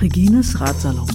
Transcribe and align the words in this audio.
Regines 0.00 0.54
Ratsalon. 0.54 1.06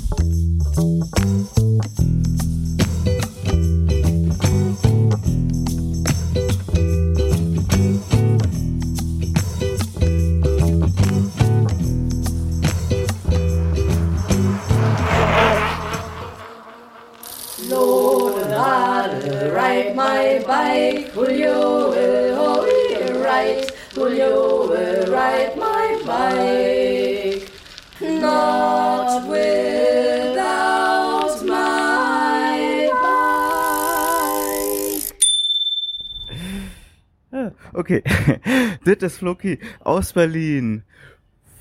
Das 38.85 39.13
ist 39.13 39.17
Floki 39.17 39.57
aus 39.79 40.13
Berlin. 40.13 40.83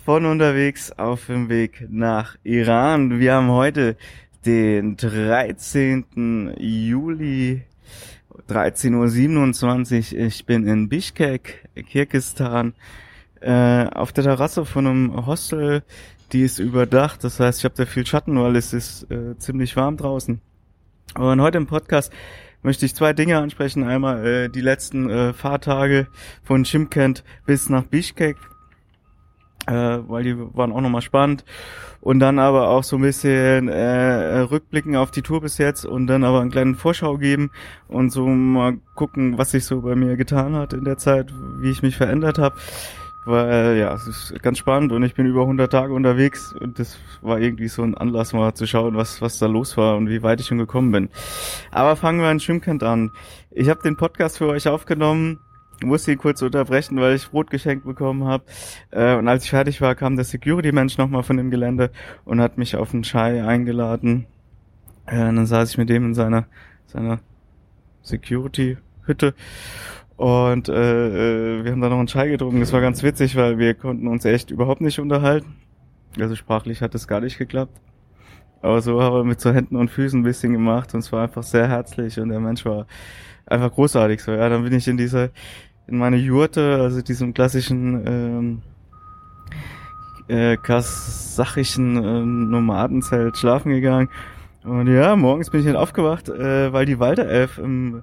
Von 0.04 0.26
unterwegs 0.26 0.92
auf 0.92 1.24
dem 1.26 1.48
Weg 1.48 1.86
nach 1.88 2.36
Iran. 2.44 3.18
Wir 3.18 3.32
haben 3.32 3.48
heute 3.48 3.96
den 4.44 4.98
13. 4.98 6.54
Juli, 6.58 7.62
13.27 8.50 10.12
Uhr. 10.12 10.26
Ich 10.26 10.44
bin 10.44 10.66
in 10.66 10.90
Bishkek, 10.90 11.66
Kirgistan, 11.88 12.74
äh, 13.40 13.86
auf 13.86 14.12
der 14.12 14.24
Terrasse 14.24 14.66
von 14.66 14.86
einem 14.86 15.26
Hostel. 15.26 15.82
Die 16.32 16.42
ist 16.42 16.58
überdacht, 16.58 17.24
das 17.24 17.40
heißt, 17.40 17.60
ich 17.60 17.64
habe 17.64 17.74
da 17.74 17.86
viel 17.86 18.04
Schatten, 18.04 18.38
weil 18.38 18.56
es 18.56 18.74
ist 18.74 19.10
äh, 19.10 19.38
ziemlich 19.38 19.76
warm 19.76 19.96
draußen. 19.96 20.42
Und 21.14 21.40
heute 21.40 21.56
im 21.56 21.66
Podcast 21.66 22.12
möchte 22.64 22.86
ich 22.86 22.94
zwei 22.94 23.12
Dinge 23.12 23.38
ansprechen. 23.38 23.84
Einmal 23.84 24.26
äh, 24.26 24.48
die 24.48 24.62
letzten 24.62 25.08
äh, 25.08 25.32
Fahrtage 25.32 26.08
von 26.42 26.64
Chimkent 26.64 27.22
bis 27.46 27.68
nach 27.68 27.84
Bishkek, 27.84 28.36
äh, 29.66 29.72
weil 29.72 30.24
die 30.24 30.36
waren 30.36 30.72
auch 30.72 30.80
nochmal 30.80 31.02
spannend. 31.02 31.44
Und 32.00 32.18
dann 32.18 32.38
aber 32.38 32.68
auch 32.68 32.82
so 32.82 32.96
ein 32.96 33.02
bisschen 33.02 33.68
äh, 33.68 34.38
rückblicken 34.40 34.96
auf 34.96 35.10
die 35.10 35.22
Tour 35.22 35.40
bis 35.40 35.56
jetzt 35.58 35.86
und 35.86 36.06
dann 36.06 36.24
aber 36.24 36.40
einen 36.40 36.50
kleinen 36.50 36.74
Vorschau 36.74 37.16
geben 37.16 37.50
und 37.88 38.10
so 38.10 38.26
mal 38.26 38.78
gucken, 38.94 39.38
was 39.38 39.52
sich 39.52 39.64
so 39.64 39.80
bei 39.80 39.94
mir 39.94 40.16
getan 40.16 40.54
hat 40.54 40.72
in 40.72 40.84
der 40.84 40.98
Zeit, 40.98 41.32
wie 41.60 41.70
ich 41.70 41.82
mich 41.82 41.96
verändert 41.96 42.38
habe. 42.38 42.56
Weil 43.24 43.76
ja, 43.78 43.94
es 43.94 44.06
ist 44.06 44.42
ganz 44.42 44.58
spannend 44.58 44.92
und 44.92 45.02
ich 45.02 45.14
bin 45.14 45.26
über 45.26 45.42
100 45.42 45.72
Tage 45.72 45.94
unterwegs 45.94 46.52
und 46.52 46.78
das 46.78 46.98
war 47.22 47.40
irgendwie 47.40 47.68
so 47.68 47.82
ein 47.82 47.96
Anlass 47.96 48.34
mal 48.34 48.54
zu 48.54 48.66
schauen, 48.66 48.96
was 48.96 49.22
was 49.22 49.38
da 49.38 49.46
los 49.46 49.76
war 49.76 49.96
und 49.96 50.08
wie 50.08 50.22
weit 50.22 50.40
ich 50.40 50.46
schon 50.46 50.58
gekommen 50.58 50.92
bin. 50.92 51.08
Aber 51.70 51.96
fangen 51.96 52.20
wir 52.20 52.30
in 52.30 52.40
Schwimmkent 52.40 52.82
an. 52.82 53.12
Ich 53.50 53.70
habe 53.70 53.80
den 53.82 53.96
Podcast 53.96 54.38
für 54.38 54.48
euch 54.48 54.68
aufgenommen, 54.68 55.40
musste 55.82 56.12
ihn 56.12 56.18
kurz 56.18 56.42
unterbrechen, 56.42 57.00
weil 57.00 57.14
ich 57.14 57.30
Brot 57.30 57.50
geschenkt 57.50 57.86
bekommen 57.86 58.24
habe. 58.24 58.44
Äh, 58.90 59.14
und 59.16 59.26
als 59.26 59.44
ich 59.44 59.50
fertig 59.50 59.80
war, 59.80 59.94
kam 59.94 60.16
der 60.16 60.24
Security-Mensch 60.24 60.98
nochmal 60.98 61.22
von 61.22 61.36
dem 61.36 61.50
Gelände 61.50 61.90
und 62.24 62.40
hat 62.40 62.58
mich 62.58 62.76
auf 62.76 62.92
einen 62.92 63.04
Chai 63.04 63.42
eingeladen. 63.42 64.26
Äh, 65.06 65.28
und 65.28 65.36
dann 65.36 65.46
saß 65.46 65.70
ich 65.70 65.78
mit 65.78 65.88
dem 65.88 66.04
in 66.04 66.14
seiner 66.14 66.46
seiner 66.86 67.20
Security-Hütte 68.02 69.34
und 70.16 70.68
äh, 70.68 71.58
äh, 71.58 71.64
wir 71.64 71.72
haben 71.72 71.80
da 71.80 71.88
noch 71.88 71.98
einen 71.98 72.06
Chai 72.06 72.28
getrunken. 72.28 72.60
Das 72.60 72.72
war 72.72 72.80
ganz 72.80 73.02
witzig, 73.02 73.36
weil 73.36 73.58
wir 73.58 73.74
konnten 73.74 74.06
uns 74.06 74.24
echt 74.24 74.50
überhaupt 74.50 74.80
nicht 74.80 75.00
unterhalten. 75.00 75.56
Also 76.18 76.36
sprachlich 76.36 76.82
hat 76.82 76.94
es 76.94 77.08
gar 77.08 77.20
nicht 77.20 77.38
geklappt. 77.38 77.80
Aber 78.62 78.80
so 78.80 79.02
haben 79.02 79.16
wir 79.16 79.24
mit 79.24 79.40
so 79.40 79.52
Händen 79.52 79.76
und 79.76 79.90
Füßen 79.90 80.20
ein 80.20 80.24
bisschen 80.24 80.52
gemacht 80.52 80.94
und 80.94 81.00
es 81.00 81.12
war 81.12 81.24
einfach 81.24 81.42
sehr 81.42 81.68
herzlich 81.68 82.18
und 82.18 82.30
der 82.30 82.40
Mensch 82.40 82.64
war 82.64 82.86
einfach 83.46 83.72
großartig. 83.72 84.22
So, 84.22 84.32
ja, 84.32 84.48
dann 84.48 84.62
bin 84.62 84.72
ich 84.72 84.88
in 84.88 84.96
dieser, 84.96 85.30
in 85.86 85.98
meine 85.98 86.16
Jurte, 86.16 86.78
also 86.80 87.02
diesem 87.02 87.34
klassischen 87.34 88.06
ähm, 88.06 88.62
äh, 90.28 90.56
kasachischen 90.56 91.96
äh, 91.96 92.24
Nomadenzelt 92.24 93.36
schlafen 93.36 93.70
gegangen. 93.70 94.08
Und 94.62 94.86
ja, 94.86 95.14
morgens 95.14 95.50
bin 95.50 95.60
ich 95.60 95.66
dann 95.66 95.76
aufgewacht, 95.76 96.30
äh, 96.30 96.72
weil 96.72 96.86
die 96.86 96.98
Walderelf 96.98 97.58
im 97.58 98.02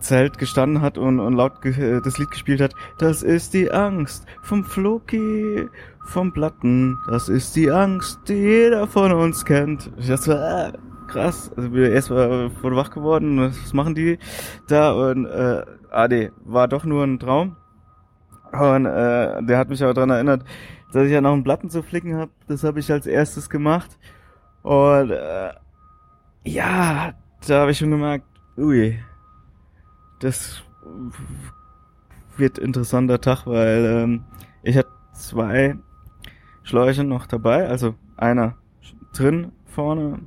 Zelt 0.00 0.38
gestanden 0.38 0.80
hat 0.80 0.98
und, 0.98 1.20
und 1.20 1.34
laut 1.34 1.60
ge- 1.60 1.96
äh, 1.96 2.00
das 2.00 2.18
Lied 2.18 2.30
gespielt 2.30 2.60
hat. 2.60 2.74
Das 2.98 3.22
ist 3.22 3.54
die 3.54 3.70
Angst 3.70 4.26
vom 4.42 4.64
Floki, 4.64 5.68
vom 6.06 6.32
Platten. 6.32 6.96
Das 7.10 7.28
ist 7.28 7.56
die 7.56 7.70
Angst, 7.70 8.20
die 8.28 8.34
jeder 8.34 8.86
von 8.86 9.12
uns 9.12 9.44
kennt. 9.44 9.90
Ich 9.98 10.08
dachte, 10.08 10.38
ah, 10.38 10.72
krass. 11.08 11.50
Also 11.56 11.72
wir 11.72 11.90
erst 11.90 12.10
mal 12.10 12.50
voll 12.50 12.76
wach 12.76 12.90
geworden. 12.90 13.40
Was 13.40 13.72
machen 13.72 13.94
die 13.94 14.18
da? 14.68 14.92
Und 14.92 15.26
äh, 15.26 15.64
ah, 15.90 16.08
nee, 16.08 16.30
war 16.44 16.68
doch 16.68 16.84
nur 16.84 17.04
ein 17.04 17.18
Traum. 17.18 17.56
Und 18.52 18.86
äh, 18.86 19.42
der 19.42 19.58
hat 19.58 19.68
mich 19.68 19.82
aber 19.82 19.94
dran 19.94 20.10
erinnert, 20.10 20.44
dass 20.92 21.04
ich 21.06 21.12
ja 21.12 21.20
noch 21.20 21.32
einen 21.32 21.44
Platten 21.44 21.68
zu 21.68 21.82
flicken 21.82 22.16
habe. 22.16 22.30
Das 22.48 22.64
habe 22.64 22.80
ich 22.80 22.90
als 22.90 23.06
erstes 23.06 23.50
gemacht. 23.50 23.98
Und 24.62 25.10
äh, 25.10 25.50
ja, 26.44 27.12
da 27.46 27.60
habe 27.60 27.72
ich 27.72 27.78
schon 27.78 27.90
gemerkt, 27.90 28.24
ui, 28.56 28.98
das 30.20 30.62
wird 32.36 32.58
interessanter 32.58 33.20
Tag, 33.20 33.46
weil 33.46 33.84
ähm, 34.04 34.24
ich 34.62 34.76
hatte 34.76 34.90
zwei 35.12 35.76
Schläuche 36.62 37.04
noch 37.04 37.26
dabei, 37.26 37.68
also 37.68 37.94
einer 38.16 38.56
drin 39.12 39.52
vorne 39.66 40.20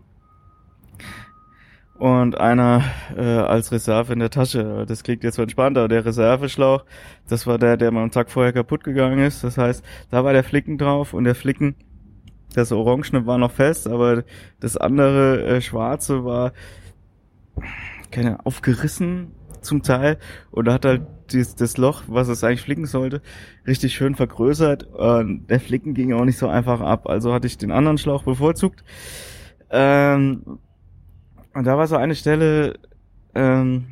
und 1.96 2.40
einer 2.40 2.84
äh, 3.16 3.22
als 3.22 3.72
Reserve 3.72 4.14
in 4.14 4.20
der 4.20 4.30
Tasche. 4.30 4.86
Das 4.88 5.04
klingt 5.04 5.24
jetzt 5.24 5.36
so 5.36 5.42
entspannt, 5.42 5.78
aber 5.78 5.90
der 5.90 6.06
Reserveschlauch, 6.06 6.86
das 7.28 7.46
war 7.46 7.58
der, 7.58 7.76
der 7.76 7.92
mal 7.92 8.02
einen 8.02 8.12
Tag 8.12 8.32
vorher 8.32 8.54
kaputt 8.54 8.84
gegangen 8.84 9.20
ist. 9.20 9.44
Das 9.44 9.58
heißt, 9.58 9.84
da 10.10 10.24
war 10.24 10.32
der 10.32 10.46
Flicken 10.46 10.78
drauf 10.78 11.14
und 11.14 11.26
der 11.26 11.36
Flicken, 11.36 11.76
das 12.56 12.72
Orangene 12.72 13.26
war 13.26 13.38
noch 13.38 13.52
fest, 13.52 13.88
aber 13.88 14.24
das 14.62 14.78
andere 14.78 15.44
äh, 15.44 15.62
Schwarze 15.62 16.24
war 16.24 16.54
keine 18.12 18.46
aufgerissen 18.46 19.34
zum 19.62 19.84
Teil 19.84 20.18
und 20.52 20.70
hat 20.70 20.86
halt 20.86 21.02
dieses, 21.32 21.56
das 21.56 21.78
Loch, 21.78 22.04
was 22.08 22.28
es 22.28 22.44
eigentlich 22.44 22.62
flicken 22.62 22.86
sollte, 22.86 23.22
richtig 23.68 23.94
schön 23.94 24.16
vergrößert. 24.16 24.84
Und 24.84 25.48
der 25.48 25.60
Flicken 25.60 25.94
ging 25.94 26.14
auch 26.14 26.26
nicht 26.26 26.38
so 26.38 26.48
einfach 26.48 26.82
ab. 26.82 27.08
Also 27.08 27.34
hatte 27.34 27.48
ich 27.48 27.58
den 27.58 27.72
anderen 27.72 27.98
Schlauch 27.98 28.24
bevorzugt. 28.24 28.84
Ähm, 29.70 30.60
und 31.54 31.64
da 31.66 31.78
war 31.78 31.88
so 31.88 31.96
eine 31.96 32.16
Stelle, 32.16 32.80
ähm, 33.36 33.88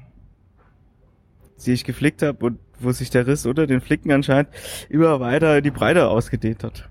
die 1.65 1.73
ich 1.73 1.83
geflickt 1.83 2.21
habe 2.21 2.45
und 2.45 2.59
wo 2.79 2.91
sich 2.91 3.09
der 3.09 3.25
Riss 3.25 3.45
unter 3.45 3.67
den 3.67 3.81
Flicken 3.81 4.11
anscheinend 4.11 4.49
immer 4.89 5.19
weiter 5.19 5.61
die 5.61 5.71
Breite 5.71 6.07
ausgedehnt 6.09 6.63
hat. 6.63 6.89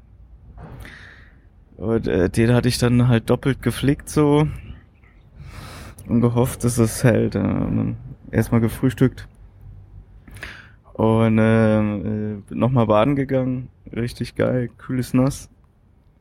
Und 1.76 2.08
äh, 2.08 2.28
den 2.30 2.52
hatte 2.52 2.68
ich 2.68 2.78
dann 2.78 3.08
halt 3.08 3.28
doppelt 3.30 3.62
geflickt 3.62 4.08
so 4.08 4.48
und 6.08 6.20
gehofft, 6.20 6.64
dass 6.64 6.78
es 6.78 7.04
hält. 7.04 7.34
Äh, 7.34 7.94
erstmal 8.30 8.60
gefrühstückt 8.60 9.28
und 10.96 11.38
äh, 11.38 11.78
äh, 11.78 12.42
nochmal 12.50 12.86
baden 12.86 13.16
gegangen. 13.16 13.68
Richtig 13.94 14.34
geil, 14.34 14.70
kühles 14.78 15.12
Nass. 15.12 15.50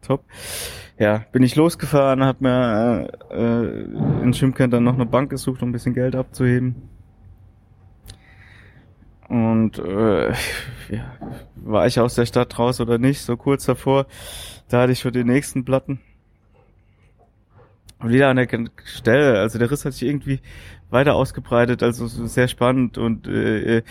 Top. 0.02 0.24
Ja, 1.00 1.26
bin 1.32 1.44
ich 1.44 1.56
losgefahren, 1.56 2.24
hab 2.24 2.42
mir 2.42 3.10
äh, 3.30 3.36
äh, 3.36 4.24
in 4.24 4.34
Schimkent 4.34 4.74
dann 4.74 4.84
noch 4.84 4.94
eine 4.94 5.06
Bank 5.06 5.30
gesucht, 5.30 5.62
um 5.62 5.70
ein 5.70 5.72
bisschen 5.72 5.94
Geld 5.94 6.16
abzuheben. 6.16 6.76
Und 9.28 9.80
äh, 9.80 10.32
ja, 10.90 11.18
war 11.56 11.88
ich 11.88 12.00
aus 12.00 12.16
der 12.16 12.26
Stadt 12.26 12.60
raus 12.60 12.80
oder 12.80 12.98
nicht, 12.98 13.22
so 13.22 13.38
kurz 13.38 13.66
davor, 13.66 14.06
da 14.70 14.82
hatte 14.82 14.92
ich 14.92 15.00
schon 15.00 15.14
die 15.14 15.24
nächsten 15.24 15.66
Platten. 15.66 16.00
Und 18.06 18.12
wieder 18.12 18.30
an 18.30 18.38
der 18.38 18.48
Stelle, 18.84 19.40
also 19.40 19.58
der 19.58 19.72
Riss 19.72 19.84
hat 19.84 19.94
sich 19.94 20.08
irgendwie 20.08 20.40
weiter 20.92 21.16
ausgebreitet, 21.16 21.82
also 21.82 22.06
so 22.06 22.28
sehr 22.28 22.48
spannend 22.48 23.00
und 23.00 23.28
äh, 23.28 23.82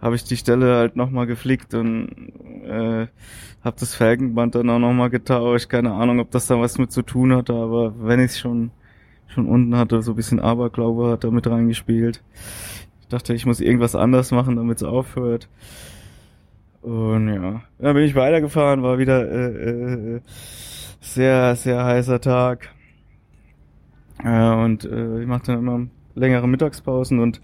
habe 0.00 0.16
ich 0.16 0.24
die 0.24 0.38
Stelle 0.38 0.76
halt 0.76 0.96
nochmal 0.96 1.26
geflickt 1.26 1.74
und 1.74 2.32
äh, 2.64 3.06
habe 3.62 3.76
das 3.78 3.94
Felgenband 3.94 4.54
dann 4.54 4.70
auch 4.70 4.78
nochmal 4.78 5.10
getauscht. 5.10 5.68
Keine 5.68 5.92
Ahnung, 5.92 6.20
ob 6.20 6.30
das 6.30 6.46
da 6.46 6.58
was 6.58 6.78
mit 6.78 6.90
zu 6.90 7.02
tun 7.02 7.34
hatte, 7.34 7.52
aber 7.52 7.92
wenn 7.98 8.20
ich 8.20 8.30
es 8.30 8.38
schon 8.38 8.70
schon 9.26 9.46
unten 9.46 9.76
hatte, 9.76 10.00
so 10.00 10.12
ein 10.12 10.16
bisschen 10.16 10.40
Aberglaube 10.40 11.10
hat 11.10 11.24
da 11.24 11.30
mit 11.30 11.46
reingespielt. 11.46 12.22
Ich 13.02 13.08
dachte, 13.08 13.34
ich 13.34 13.44
muss 13.44 13.60
irgendwas 13.60 13.94
anders 13.94 14.30
machen, 14.30 14.56
damit 14.56 14.78
es 14.78 14.84
aufhört. 14.84 15.50
Und 16.80 17.28
ja, 17.28 17.60
dann 17.78 17.94
bin 17.94 18.04
ich 18.04 18.14
weitergefahren, 18.14 18.82
war 18.82 18.96
wieder 18.96 19.30
äh, 19.30 20.14
äh, 20.14 20.20
sehr, 21.02 21.54
sehr 21.56 21.84
heißer 21.84 22.22
Tag. 22.22 22.70
Äh, 24.24 24.64
und 24.64 24.84
äh, 24.84 25.20
ich 25.20 25.26
machte 25.26 25.52
dann 25.52 25.60
immer 25.60 25.86
längere 26.14 26.48
Mittagspausen 26.48 27.20
und 27.20 27.40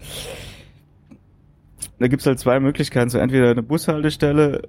da 1.99 2.07
gibt's 2.07 2.25
halt 2.25 2.39
zwei 2.39 2.59
Möglichkeiten. 2.59 3.09
So 3.09 3.17
entweder 3.17 3.51
eine 3.51 3.63
Bushaltestelle, 3.63 4.63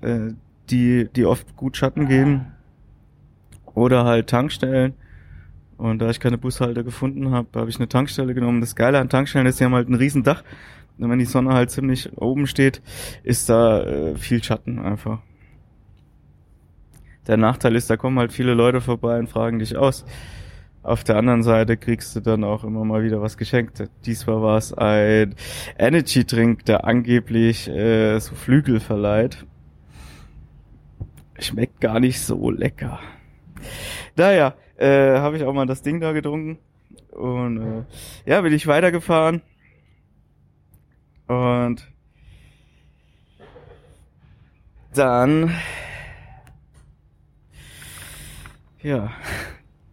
äh, 0.00 0.30
die, 0.70 1.08
die 1.14 1.24
oft 1.24 1.56
gut 1.56 1.76
Schatten 1.76 2.06
geben, 2.06 2.52
oder 3.74 4.04
halt 4.04 4.28
Tankstellen. 4.28 4.94
Und 5.76 5.98
da 6.00 6.10
ich 6.10 6.20
keine 6.20 6.38
Bushalte 6.38 6.84
gefunden 6.84 7.30
habe, 7.30 7.60
habe 7.60 7.70
ich 7.70 7.76
eine 7.76 7.88
Tankstelle 7.88 8.34
genommen. 8.34 8.60
Das 8.60 8.76
Geile 8.76 8.98
an 8.98 9.08
Tankstellen 9.08 9.46
ist, 9.46 9.58
die 9.58 9.64
haben 9.64 9.74
halt 9.74 9.88
ein 9.88 9.94
riesen 9.94 10.22
Dach. 10.22 10.44
Und 10.98 11.10
wenn 11.10 11.18
die 11.18 11.24
Sonne 11.24 11.54
halt 11.54 11.70
ziemlich 11.70 12.16
oben 12.16 12.46
steht, 12.46 12.82
ist 13.24 13.48
da 13.48 13.82
äh, 13.82 14.16
viel 14.16 14.44
Schatten 14.44 14.78
einfach. 14.78 15.20
Der 17.26 17.36
Nachteil 17.36 17.76
ist, 17.76 17.88
da 17.88 17.96
kommen 17.96 18.18
halt 18.18 18.32
viele 18.32 18.54
Leute 18.54 18.80
vorbei 18.80 19.18
und 19.18 19.28
fragen 19.28 19.58
dich 19.58 19.76
aus. 19.76 20.04
Auf 20.82 21.04
der 21.04 21.16
anderen 21.16 21.44
Seite 21.44 21.76
kriegst 21.76 22.16
du 22.16 22.20
dann 22.20 22.42
auch 22.42 22.64
immer 22.64 22.84
mal 22.84 23.04
wieder 23.04 23.22
was 23.22 23.36
geschenkt. 23.36 23.84
Diesmal 24.04 24.42
war 24.42 24.58
es 24.58 24.72
ein 24.74 25.36
Energy 25.78 26.24
Drink, 26.26 26.64
der 26.64 26.84
angeblich 26.84 27.68
äh, 27.68 28.18
so 28.18 28.34
Flügel 28.34 28.80
verleiht. 28.80 29.46
Schmeckt 31.38 31.80
gar 31.80 32.00
nicht 32.00 32.20
so 32.20 32.50
lecker. 32.50 32.98
Naja, 34.16 34.54
äh, 34.76 35.18
habe 35.18 35.36
ich 35.36 35.44
auch 35.44 35.52
mal 35.52 35.66
das 35.66 35.82
Ding 35.82 36.00
da 36.00 36.10
getrunken. 36.10 36.58
Und 37.12 37.58
äh, 37.58 37.84
ja, 38.30 38.40
bin 38.40 38.52
ich 38.52 38.66
weitergefahren. 38.66 39.42
Und 41.28 41.86
dann 44.94 45.54
ja, 48.82 49.10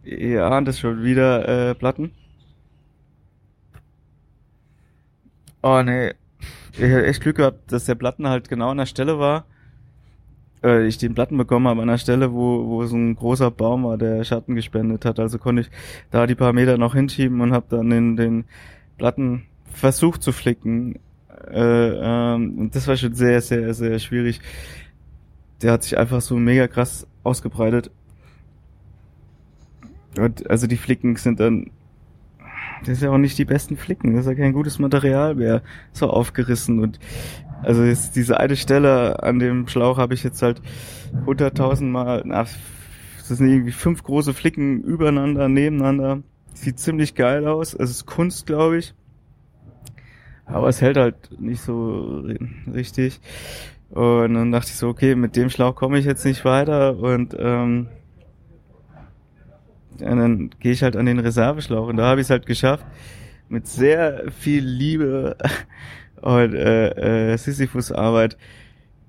ihr 0.04 0.44
ahnt 0.44 0.68
es 0.68 0.78
schon 0.78 1.02
wieder 1.02 1.70
äh, 1.70 1.74
Platten. 1.74 2.12
Oh 5.62 5.82
nee, 5.82 6.14
ich 6.72 6.82
hatte 6.82 7.06
echt 7.06 7.22
Glück 7.22 7.36
gehabt, 7.36 7.70
dass 7.72 7.84
der 7.84 7.94
Platten 7.94 8.26
halt 8.26 8.48
genau 8.48 8.70
an 8.70 8.78
der 8.78 8.86
Stelle 8.86 9.18
war. 9.18 9.44
Äh, 10.62 10.86
ich 10.86 10.98
den 10.98 11.14
Platten 11.14 11.36
bekommen 11.36 11.68
habe 11.68 11.82
an 11.82 11.88
der 11.88 11.98
Stelle, 11.98 12.32
wo, 12.32 12.66
wo 12.66 12.84
so 12.86 12.96
ein 12.96 13.14
großer 13.14 13.50
Baum 13.50 13.84
war, 13.84 13.98
der 13.98 14.24
Schatten 14.24 14.54
gespendet 14.54 15.04
hat. 15.04 15.18
Also 15.20 15.38
konnte 15.38 15.62
ich 15.62 15.70
da 16.10 16.26
die 16.26 16.34
paar 16.34 16.52
Meter 16.52 16.78
noch 16.78 16.94
hinschieben 16.94 17.40
und 17.40 17.52
habe 17.52 17.66
dann 17.68 17.90
den, 17.90 18.16
den 18.16 18.44
Platten 18.98 19.44
versucht 19.72 20.22
zu 20.22 20.32
flicken. 20.32 20.98
Äh, 21.50 21.54
ähm, 21.60 22.58
und 22.58 22.74
das 22.74 22.86
war 22.88 22.96
schon 22.96 23.14
sehr, 23.14 23.40
sehr, 23.40 23.74
sehr 23.74 23.98
schwierig. 23.98 24.40
Der 25.62 25.72
hat 25.72 25.82
sich 25.82 25.98
einfach 25.98 26.20
so 26.20 26.36
mega 26.36 26.68
krass 26.68 27.06
ausgebreitet. 27.22 27.90
Und 30.18 30.50
also 30.50 30.66
die 30.66 30.76
Flicken 30.76 31.16
sind 31.16 31.40
dann 31.40 31.70
das 32.80 32.88
ist 32.96 33.02
ja 33.02 33.10
auch 33.10 33.18
nicht 33.18 33.36
die 33.36 33.44
besten 33.44 33.76
Flicken, 33.76 34.14
das 34.14 34.24
ist 34.24 34.30
ja 34.30 34.34
kein 34.34 34.54
gutes 34.54 34.78
Material 34.78 35.34
mehr, 35.34 35.62
so 35.92 36.08
aufgerissen 36.08 36.80
und 36.80 36.98
also 37.62 37.82
ist 37.82 38.16
diese 38.16 38.40
eine 38.40 38.56
Stelle 38.56 39.22
an 39.22 39.38
dem 39.38 39.68
Schlauch 39.68 39.98
habe 39.98 40.14
ich 40.14 40.22
jetzt 40.22 40.40
halt 40.40 40.62
hunderttausendmal, 41.26 42.22
na, 42.24 42.46
das 43.30 43.38
sind 43.38 43.48
irgendwie 43.48 43.72
fünf 43.72 44.02
große 44.02 44.34
Flicken 44.34 44.82
übereinander, 44.82 45.48
nebeneinander. 45.48 46.22
Sieht 46.54 46.80
ziemlich 46.80 47.14
geil 47.14 47.46
aus, 47.46 47.74
es 47.74 47.90
ist 47.90 48.06
Kunst, 48.06 48.46
glaube 48.46 48.78
ich. 48.78 48.94
Aber 50.46 50.68
es 50.68 50.80
hält 50.80 50.96
halt 50.96 51.40
nicht 51.40 51.60
so 51.60 52.24
richtig. 52.72 53.20
Und 53.90 54.34
dann 54.34 54.50
dachte 54.50 54.70
ich 54.70 54.76
so, 54.76 54.88
okay, 54.88 55.14
mit 55.14 55.36
dem 55.36 55.50
Schlauch 55.50 55.76
komme 55.76 55.98
ich 55.98 56.04
jetzt 56.04 56.24
nicht 56.24 56.44
weiter 56.44 56.98
und 56.98 57.36
ähm, 57.38 57.88
und 60.02 60.18
dann 60.18 60.50
gehe 60.60 60.72
ich 60.72 60.82
halt 60.82 60.96
an 60.96 61.06
den 61.06 61.18
Reserveschlauch 61.18 61.88
und 61.88 61.96
da 61.96 62.06
habe 62.06 62.20
ich 62.20 62.26
es 62.26 62.30
halt 62.30 62.46
geschafft, 62.46 62.84
mit 63.48 63.66
sehr 63.66 64.30
viel 64.30 64.64
Liebe 64.64 65.36
und 66.22 66.54
äh, 66.54 67.32
äh, 67.32 67.36
Sisyphus-Arbeit 67.36 68.36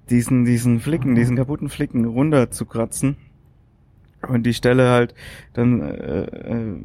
diesen, 0.10 0.46
diesen 0.46 0.80
Flicken, 0.80 1.16
diesen 1.16 1.38
kaputten 1.38 1.70
Flicken 1.70 2.06
runter 2.06 2.52
zu 2.52 2.66
kratzen 2.66 3.16
und 4.28 4.44
die 4.44 4.54
Stelle 4.54 4.90
halt 4.90 5.16
dann 5.54 5.82
äh, 5.82 6.24
äh, 6.24 6.76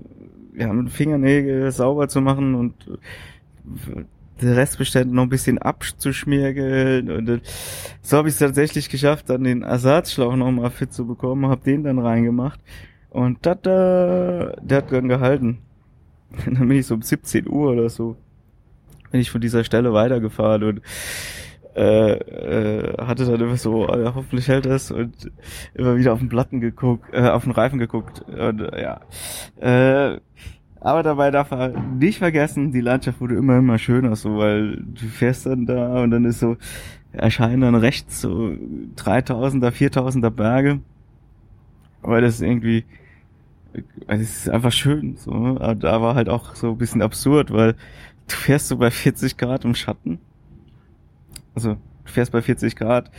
ja, 0.58 0.72
mit 0.72 0.90
Fingernägel 0.90 1.70
sauber 1.70 2.08
zu 2.08 2.20
machen 2.20 2.54
und 2.54 2.74
die 4.40 4.46
Restbestände 4.46 5.14
noch 5.14 5.24
ein 5.24 5.28
bisschen 5.28 5.58
abzuschmirgeln 5.58 7.10
und 7.10 7.28
äh, 7.28 7.40
so 8.02 8.18
habe 8.18 8.28
ich 8.28 8.34
es 8.34 8.38
tatsächlich 8.38 8.88
geschafft, 8.88 9.30
dann 9.30 9.44
den 9.44 9.62
Ersatzschlauch 9.62 10.36
nochmal 10.36 10.70
fit 10.70 10.92
zu 10.92 11.06
bekommen, 11.06 11.46
habe 11.46 11.64
den 11.64 11.84
dann 11.84 11.98
reingemacht 11.98 12.60
und 13.16 13.42
tada, 13.42 14.52
der 14.60 14.76
hat 14.76 14.92
dann 14.92 15.08
gehalten. 15.08 15.58
Dann 16.44 16.68
bin 16.68 16.72
ich 16.72 16.86
so 16.86 16.94
um 16.94 17.00
17 17.00 17.48
Uhr 17.48 17.70
oder 17.70 17.88
so, 17.88 18.16
bin 19.10 19.22
ich 19.22 19.30
von 19.30 19.40
dieser 19.40 19.64
Stelle 19.64 19.94
weitergefahren 19.94 20.64
und 20.64 20.82
äh, 21.74 22.12
äh, 22.12 22.96
hatte 22.98 23.24
dann 23.24 23.40
immer 23.40 23.56
so, 23.56 23.88
äh, 23.88 24.10
hoffentlich 24.14 24.48
hält 24.48 24.66
das 24.66 24.90
und 24.90 25.30
immer 25.72 25.96
wieder 25.96 26.12
auf 26.12 26.18
den 26.18 26.28
Platten 26.28 26.60
geguckt, 26.60 27.08
äh, 27.14 27.28
auf 27.28 27.44
den 27.44 27.52
Reifen 27.52 27.78
geguckt 27.78 28.22
und 28.28 28.60
äh, 28.60 28.82
ja. 28.82 29.00
Äh, 29.60 30.20
aber 30.80 31.02
dabei 31.02 31.30
darf 31.30 31.52
man 31.52 31.98
nicht 31.98 32.18
vergessen, 32.18 32.72
die 32.72 32.82
Landschaft 32.82 33.20
wurde 33.20 33.36
immer, 33.36 33.58
immer 33.58 33.78
schöner, 33.78 34.14
so, 34.16 34.36
weil 34.36 34.76
du 34.76 35.06
fährst 35.06 35.46
dann 35.46 35.64
da 35.64 36.02
und 36.02 36.10
dann 36.10 36.26
ist 36.26 36.40
so, 36.40 36.58
erscheinen 37.12 37.62
dann 37.62 37.76
rechts 37.76 38.20
so 38.20 38.52
3000er, 38.96 39.70
4000er 39.70 40.30
Berge. 40.30 40.80
Aber 42.02 42.20
das 42.20 42.34
ist 42.34 42.42
irgendwie, 42.42 42.84
also 44.06 44.22
es 44.22 44.38
ist 44.38 44.48
einfach 44.48 44.72
schön, 44.72 45.16
so. 45.16 45.32
Aber 45.32 45.74
da 45.74 46.00
war 46.02 46.14
halt 46.14 46.28
auch 46.28 46.54
so 46.54 46.70
ein 46.70 46.78
bisschen 46.78 47.02
absurd, 47.02 47.52
weil 47.52 47.74
du 48.28 48.34
fährst 48.34 48.68
so 48.68 48.76
bei 48.76 48.90
40 48.90 49.36
Grad 49.36 49.64
im 49.64 49.74
Schatten. 49.74 50.18
Also, 51.54 51.74
du 52.04 52.12
fährst 52.12 52.32
bei 52.32 52.42
40 52.42 52.76
Grad 52.76 53.10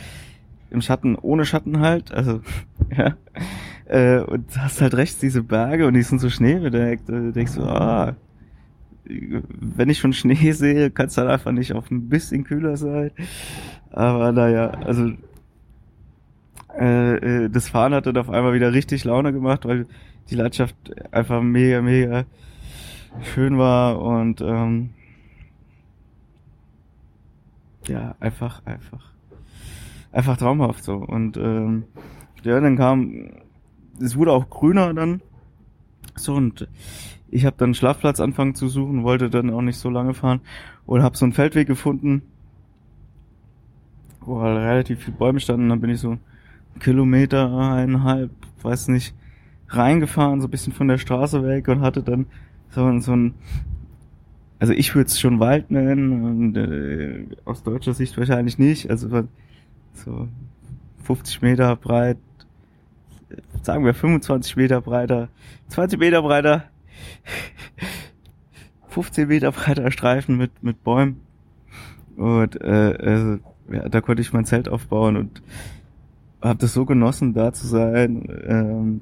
im 0.70 0.80
Schatten, 0.80 1.16
ohne 1.16 1.44
Schatten 1.44 1.80
halt, 1.80 2.12
also, 2.12 2.40
ja. 2.96 3.16
Äh, 3.86 4.20
und 4.20 4.44
hast 4.58 4.82
halt 4.82 4.94
rechts 4.94 5.18
diese 5.18 5.42
Berge 5.42 5.86
und 5.86 5.94
die 5.94 6.02
sind 6.02 6.18
so 6.18 6.28
schneebedeckt. 6.28 7.08
Da 7.08 7.18
denkst 7.30 7.54
du, 7.54 7.62
ah, 7.62 8.16
wenn 9.08 9.88
ich 9.88 9.98
schon 9.98 10.12
Schnee 10.12 10.52
sehe, 10.52 10.90
kann 10.90 11.06
es 11.06 11.16
halt 11.16 11.30
einfach 11.30 11.52
nicht 11.52 11.72
auf 11.72 11.90
ein 11.90 12.08
bisschen 12.08 12.44
kühler 12.44 12.76
sein. 12.76 13.10
Aber 13.90 14.32
naja, 14.32 14.70
also 14.70 15.12
äh, 16.78 17.44
äh, 17.44 17.48
das 17.48 17.68
Fahren 17.68 17.94
hat 17.94 18.06
dann 18.06 18.16
auf 18.18 18.30
einmal 18.30 18.52
wieder 18.52 18.72
richtig 18.72 19.04
Laune 19.04 19.32
gemacht, 19.32 19.64
weil 19.64 19.86
die 20.30 20.34
Landschaft 20.34 20.76
einfach 21.12 21.42
mega, 21.42 21.80
mega 21.80 22.24
schön 23.22 23.58
war 23.58 24.00
und 24.00 24.40
ähm, 24.40 24.90
ja, 27.86 28.14
einfach, 28.20 28.64
einfach, 28.66 29.12
einfach 30.12 30.36
traumhaft 30.36 30.84
so. 30.84 30.96
Und 30.96 31.36
ähm, 31.36 31.84
ja, 32.42 32.60
dann 32.60 32.76
kam, 32.76 33.30
es 34.00 34.16
wurde 34.16 34.32
auch 34.32 34.50
grüner 34.50 34.92
dann 34.94 35.22
so 36.14 36.34
und 36.34 36.68
ich 37.30 37.44
habe 37.44 37.56
dann 37.58 37.68
einen 37.68 37.74
Schlafplatz 37.74 38.20
anfangen 38.20 38.54
zu 38.54 38.68
suchen, 38.68 39.04
wollte 39.04 39.30
dann 39.30 39.50
auch 39.50 39.62
nicht 39.62 39.78
so 39.78 39.90
lange 39.90 40.14
fahren 40.14 40.40
und 40.86 41.02
habe 41.02 41.16
so 41.16 41.24
einen 41.24 41.32
Feldweg 41.34 41.66
gefunden, 41.66 42.22
wo 44.20 44.40
halt 44.40 44.58
relativ 44.58 45.04
viele 45.04 45.16
Bäume 45.16 45.40
standen. 45.40 45.68
Dann 45.68 45.80
bin 45.80 45.90
ich 45.90 46.00
so 46.00 46.18
Kilometer, 46.80 47.52
eineinhalb, 47.72 48.30
weiß 48.62 48.88
nicht, 48.88 49.14
reingefahren, 49.68 50.40
so 50.40 50.46
ein 50.46 50.50
bisschen 50.50 50.72
von 50.72 50.88
der 50.88 50.98
Straße 50.98 51.44
weg 51.44 51.68
und 51.68 51.80
hatte 51.80 52.02
dann 52.02 52.26
so, 52.70 52.98
so 53.00 53.12
ein, 53.14 53.34
also 54.58 54.72
ich 54.72 54.94
würde 54.94 55.08
es 55.08 55.20
schon 55.20 55.40
Wald 55.40 55.70
nennen 55.70 56.24
und 56.24 56.56
äh, 56.56 57.26
aus 57.44 57.62
deutscher 57.62 57.94
Sicht 57.94 58.16
wahrscheinlich 58.18 58.58
nicht, 58.58 58.90
also 58.90 59.24
so 59.94 60.28
50 61.04 61.42
Meter 61.42 61.76
breit, 61.76 62.18
sagen 63.62 63.84
wir 63.84 63.94
25 63.94 64.56
Meter 64.56 64.80
breiter, 64.80 65.28
20 65.68 65.98
Meter 65.98 66.22
breiter, 66.22 66.64
15 68.88 69.28
Meter 69.28 69.52
breiter 69.52 69.90
Streifen 69.90 70.36
mit, 70.36 70.62
mit 70.62 70.82
Bäumen 70.82 71.20
und 72.18 72.60
äh, 72.60 72.96
also, 72.98 73.38
ja, 73.70 73.88
da 73.88 74.00
konnte 74.00 74.22
ich 74.22 74.32
mein 74.32 74.44
Zelt 74.44 74.68
aufbauen 74.68 75.16
und 75.16 75.42
habe 76.42 76.58
das 76.58 76.72
so 76.72 76.84
genossen, 76.84 77.32
da 77.32 77.52
zu 77.52 77.66
sein. 77.66 78.26
Ähm, 78.46 79.00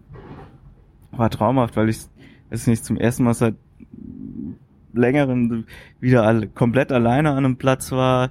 war 1.18 1.30
traumhaft, 1.30 1.76
weil 1.76 1.88
ich 1.88 1.98
es 2.50 2.66
nicht 2.66 2.84
zum 2.84 2.96
ersten 2.96 3.24
Mal 3.24 3.34
seit 3.34 3.54
längeren 4.92 5.66
wieder 6.00 6.24
alle, 6.24 6.46
komplett 6.46 6.92
alleine 6.92 7.30
an 7.30 7.38
einem 7.38 7.56
Platz 7.56 7.92
war. 7.92 8.30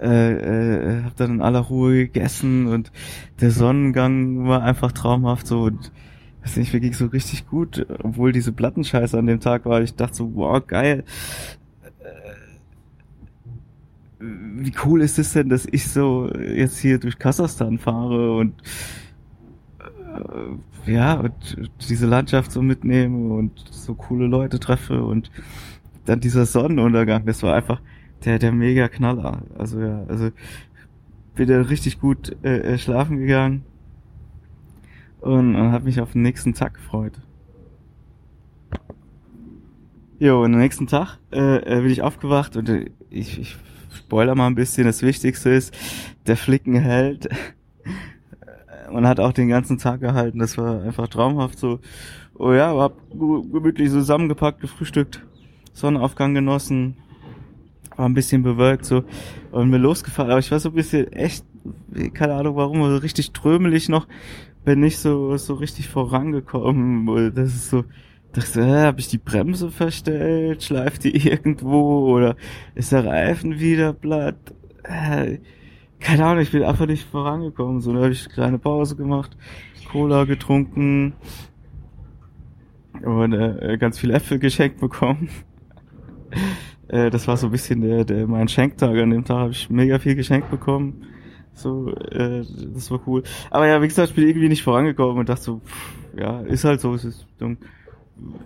Äh, 0.00 0.32
äh, 0.32 1.02
hab 1.04 1.16
dann 1.16 1.34
in 1.34 1.42
aller 1.42 1.60
Ruhe 1.60 2.06
gegessen 2.06 2.66
und 2.66 2.90
der 3.40 3.52
Sonnengang 3.52 4.46
war 4.48 4.62
einfach 4.62 4.90
traumhaft 4.90 5.46
so 5.46 5.62
und 5.62 5.92
weiß 6.42 6.56
nicht, 6.56 6.74
mir 6.74 6.80
ging 6.80 6.92
so 6.92 7.06
richtig 7.06 7.46
gut, 7.46 7.86
obwohl 8.02 8.32
diese 8.32 8.52
Plattenscheiße 8.52 9.16
an 9.16 9.26
dem 9.26 9.38
Tag 9.40 9.64
war. 9.66 9.82
Ich 9.82 9.94
dachte 9.94 10.16
so, 10.16 10.34
wow, 10.34 10.66
geil 10.66 11.04
wie 14.20 14.72
cool 14.84 15.02
ist 15.02 15.18
es 15.18 15.32
denn, 15.32 15.48
dass 15.48 15.66
ich 15.70 15.88
so 15.88 16.30
jetzt 16.34 16.78
hier 16.78 16.98
durch 16.98 17.18
Kasachstan 17.18 17.78
fahre 17.78 18.36
und 18.36 18.54
äh, 18.60 18.64
ja, 20.86 21.14
und 21.14 21.32
diese 21.88 22.06
Landschaft 22.06 22.52
so 22.52 22.62
mitnehme 22.62 23.34
und 23.34 23.52
so 23.70 23.94
coole 23.94 24.26
Leute 24.26 24.58
treffe 24.58 25.02
und 25.02 25.30
dann 26.04 26.20
dieser 26.20 26.46
Sonnenuntergang, 26.46 27.24
das 27.24 27.42
war 27.42 27.54
einfach 27.54 27.80
der, 28.24 28.38
der 28.38 28.52
mega 28.52 28.88
Knaller. 28.88 29.42
Also 29.58 29.80
ja, 29.80 30.04
also 30.08 30.30
bin 31.34 31.48
da 31.48 31.60
richtig 31.62 32.00
gut 32.00 32.36
äh, 32.42 32.74
äh 32.74 32.78
schlafen 32.78 33.18
gegangen 33.18 33.64
und, 35.20 35.56
und 35.56 35.72
habe 35.72 35.84
mich 35.84 36.00
auf 36.00 36.12
den 36.12 36.22
nächsten 36.22 36.54
Tag 36.54 36.74
gefreut. 36.74 37.20
Jo, 40.18 40.44
und 40.44 40.54
am 40.54 40.60
nächsten 40.60 40.86
Tag 40.86 41.18
äh, 41.32 41.56
äh, 41.56 41.80
bin 41.80 41.90
ich 41.90 42.02
aufgewacht 42.02 42.56
und 42.56 42.68
äh, 42.68 42.90
ich, 43.10 43.40
ich 43.40 43.56
spoiler 43.92 44.34
mal 44.34 44.46
ein 44.46 44.54
bisschen, 44.54 44.84
das 44.84 45.02
Wichtigste 45.02 45.50
ist, 45.50 45.74
der 46.26 46.36
Flicken 46.36 46.74
hält 46.76 47.28
und 48.90 49.06
hat 49.06 49.20
auch 49.20 49.32
den 49.32 49.48
ganzen 49.48 49.78
Tag 49.78 50.00
gehalten. 50.00 50.38
Das 50.38 50.58
war 50.58 50.82
einfach 50.82 51.08
traumhaft 51.08 51.58
so. 51.58 51.80
Oh 52.36 52.52
ja, 52.52 52.76
hab 52.76 52.94
gemütlich 53.10 53.90
zusammengepackt, 53.90 54.60
gefrühstückt, 54.60 55.24
Sonnenaufgang 55.72 56.34
genossen, 56.34 56.96
war 57.96 58.06
ein 58.06 58.14
bisschen 58.14 58.42
bewölkt 58.42 58.84
so 58.84 59.04
und 59.52 59.70
mir 59.70 59.78
losgefahren. 59.78 60.30
Aber 60.32 60.40
ich 60.40 60.50
war 60.50 60.58
so 60.58 60.70
ein 60.70 60.74
bisschen 60.74 61.12
echt, 61.12 61.44
keine 62.12 62.34
Ahnung 62.34 62.56
warum, 62.56 62.82
so 62.90 62.96
richtig 62.96 63.32
trömelig 63.32 63.88
noch, 63.88 64.08
bin 64.64 64.80
nicht 64.80 64.98
so 64.98 65.36
so 65.36 65.54
richtig 65.54 65.88
vorangekommen. 65.88 67.32
Das 67.34 67.54
ist 67.54 67.70
so, 67.70 67.84
dachte, 68.32 68.62
äh, 68.62 68.82
habe 68.82 69.00
ich 69.00 69.08
die 69.08 69.18
Bremse 69.18 69.70
verstellt, 69.70 70.62
schleift 70.62 71.04
die 71.04 71.16
irgendwo 71.28 72.14
oder 72.14 72.36
ist 72.74 72.92
der 72.92 73.04
Reifen 73.04 73.58
wieder 73.60 73.92
platt? 73.92 74.36
Äh, 74.82 75.38
keine 76.04 76.26
Ahnung, 76.26 76.42
ich 76.42 76.52
bin 76.52 76.62
einfach 76.62 76.86
nicht 76.86 77.04
vorangekommen. 77.08 77.80
So, 77.80 77.92
da 77.92 78.02
habe 78.02 78.12
ich 78.12 78.26
eine 78.26 78.34
kleine 78.34 78.58
Pause 78.58 78.94
gemacht, 78.94 79.36
Cola 79.90 80.24
getrunken 80.24 81.14
und 83.02 83.32
äh, 83.32 83.78
ganz 83.78 83.98
viel 83.98 84.10
Äpfel 84.10 84.38
geschenkt 84.38 84.80
bekommen. 84.80 85.30
äh, 86.88 87.10
das 87.10 87.26
war 87.26 87.36
so 87.36 87.46
ein 87.46 87.52
bisschen 87.52 87.80
der, 87.80 88.04
der 88.04 88.26
mein 88.26 88.48
Schenktag. 88.48 88.96
An 88.98 89.10
dem 89.10 89.24
Tag 89.24 89.36
habe 89.38 89.52
ich 89.52 89.70
mega 89.70 89.98
viel 89.98 90.14
geschenkt 90.14 90.50
bekommen. 90.50 91.06
So, 91.54 91.90
äh, 91.90 92.44
das 92.74 92.90
war 92.90 93.00
cool. 93.06 93.22
Aber 93.50 93.66
ja, 93.66 93.80
wie 93.80 93.88
gesagt, 93.88 94.10
ich 94.10 94.14
bin 94.14 94.28
irgendwie 94.28 94.48
nicht 94.48 94.62
vorangekommen 94.62 95.18
und 95.18 95.28
dachte 95.28 95.42
so, 95.42 95.60
pff, 95.64 96.18
ja, 96.18 96.40
ist 96.40 96.64
halt 96.64 96.80
so, 96.80 96.94
es 96.94 97.04
ist 97.04 97.26
dann 97.38 97.58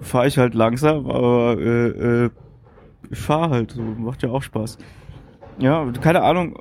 fahre 0.01 0.29
ich 0.29 0.39
halt 0.39 0.55
langsam, 0.55 1.07
aber 1.11 1.59
äh, 1.59 1.89
äh, 2.25 2.31
ich 3.11 3.19
fahre 3.19 3.51
halt 3.51 3.73
so, 3.73 3.83
macht 3.83 4.23
ja 4.23 4.31
auch 4.31 4.43
Spaß. 4.43 4.79
Ja, 5.59 5.91
keine 6.01 6.23
Ahnung, 6.23 6.57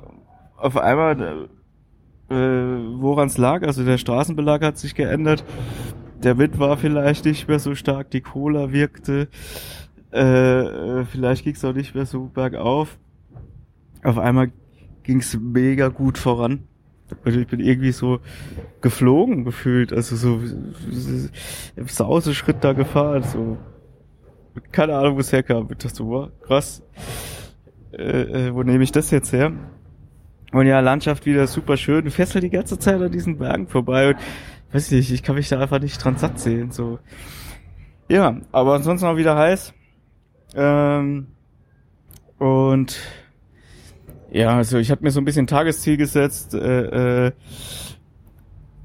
auf 0.58 0.76
einmal, 0.76 1.48
äh, 2.30 2.34
woran 2.34 3.28
es 3.28 3.38
lag, 3.38 3.62
also 3.62 3.84
der 3.84 3.98
Straßenbelag 3.98 4.62
hat 4.62 4.78
sich 4.78 4.94
geändert, 4.94 5.44
der 6.22 6.36
Wind 6.38 6.58
war 6.58 6.76
vielleicht 6.76 7.24
nicht 7.24 7.48
mehr 7.48 7.58
so 7.58 7.74
stark, 7.74 8.10
die 8.10 8.20
Cola 8.20 8.72
wirkte, 8.72 9.28
äh, 10.10 11.04
vielleicht 11.04 11.44
ging 11.44 11.54
es 11.54 11.64
auch 11.64 11.74
nicht 11.74 11.94
mehr 11.94 12.06
so 12.06 12.26
bergauf. 12.26 12.98
Auf 14.02 14.18
einmal 14.18 14.52
ging 15.02 15.18
es 15.20 15.38
mega 15.38 15.88
gut 15.88 16.18
voran. 16.18 16.64
Also 17.24 17.40
ich 17.40 17.46
bin 17.46 17.60
irgendwie 17.60 17.92
so 17.92 18.20
geflogen 18.80 19.44
gefühlt, 19.44 19.92
also 19.92 20.16
so 20.16 20.40
im 21.76 21.88
Sauseschritt 21.88 22.62
da 22.62 22.74
gefahren, 22.74 23.22
so 23.22 23.56
keine 24.72 24.96
Ahnung, 24.96 25.16
wo 25.16 25.20
es 25.20 25.32
herkam. 25.32 25.68
Ich 25.70 25.78
dachte 25.78 25.94
so, 25.94 26.08
wow, 26.08 26.30
krass, 26.42 26.82
äh, 27.92 28.48
äh, 28.48 28.54
wo 28.54 28.62
nehme 28.62 28.84
ich 28.84 28.92
das 28.92 29.10
jetzt 29.10 29.32
her? 29.32 29.52
Und 30.52 30.66
ja, 30.66 30.80
Landschaft 30.80 31.26
wieder 31.26 31.46
super 31.46 31.76
schön. 31.76 32.04
Du 32.04 32.10
fährst 32.10 32.34
halt 32.34 32.44
die 32.44 32.50
ganze 32.50 32.78
Zeit 32.78 33.00
an 33.00 33.12
diesen 33.12 33.38
Bergen 33.38 33.68
vorbei 33.68 34.08
und 34.08 34.16
weiß 34.72 34.90
nicht, 34.92 35.10
ich 35.10 35.22
kann 35.22 35.34
mich 35.34 35.48
da 35.48 35.60
einfach 35.60 35.80
nicht 35.80 36.02
dran 36.02 36.16
satt 36.16 36.40
sehen. 36.40 36.70
So. 36.70 36.98
Ja, 38.08 38.36
aber 38.52 38.74
ansonsten 38.74 39.06
auch 39.06 39.16
wieder 39.16 39.36
heiß. 39.36 39.74
Ähm, 40.54 41.26
und 42.38 42.98
ja, 44.30 44.56
also 44.56 44.78
ich 44.78 44.90
habe 44.90 45.02
mir 45.04 45.10
so 45.10 45.20
ein 45.20 45.24
bisschen 45.24 45.46
Tagesziel 45.46 45.98
gesetzt. 45.98 46.54
Äh, 46.54 47.26
äh, 47.26 47.32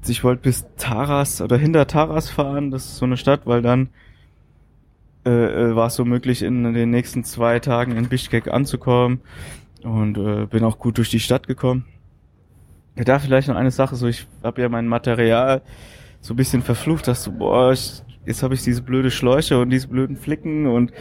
ich 0.06 0.22
wollte 0.22 0.42
bis 0.42 0.66
Taras 0.76 1.40
oder 1.40 1.56
hinter 1.56 1.86
Taras 1.86 2.28
fahren, 2.28 2.70
das 2.70 2.84
ist 2.84 2.96
so 2.98 3.06
eine 3.06 3.16
Stadt, 3.16 3.46
weil 3.46 3.62
dann 3.62 3.88
äh, 5.24 5.30
äh 5.30 5.76
war 5.76 5.86
es 5.86 5.94
so 5.94 6.04
möglich, 6.04 6.42
in 6.42 6.74
den 6.74 6.90
nächsten 6.90 7.24
zwei 7.24 7.58
Tagen 7.58 7.96
in 7.96 8.10
Bischkek 8.10 8.48
anzukommen 8.48 9.22
und 9.84 10.18
äh, 10.18 10.46
bin 10.46 10.64
auch 10.64 10.78
gut 10.78 10.98
durch 10.98 11.10
die 11.10 11.20
Stadt 11.20 11.46
gekommen. 11.46 11.84
Ja, 12.96 13.04
da 13.04 13.18
vielleicht 13.18 13.48
noch 13.48 13.56
eine 13.56 13.70
Sache, 13.70 13.96
so 13.96 14.06
ich 14.06 14.26
habe 14.42 14.62
ja 14.62 14.68
mein 14.68 14.86
Material 14.86 15.62
so 16.20 16.34
ein 16.34 16.36
bisschen 16.36 16.62
verflucht, 16.62 17.06
dass 17.06 17.24
so, 17.24 17.32
boah, 17.32 17.72
ich, 17.72 18.02
jetzt 18.24 18.42
habe 18.42 18.54
ich 18.54 18.62
diese 18.62 18.82
blöde 18.82 19.10
Schläuche 19.10 19.58
und 19.58 19.70
diese 19.70 19.88
blöden 19.88 20.16
Flicken 20.16 20.66
und 20.66 20.92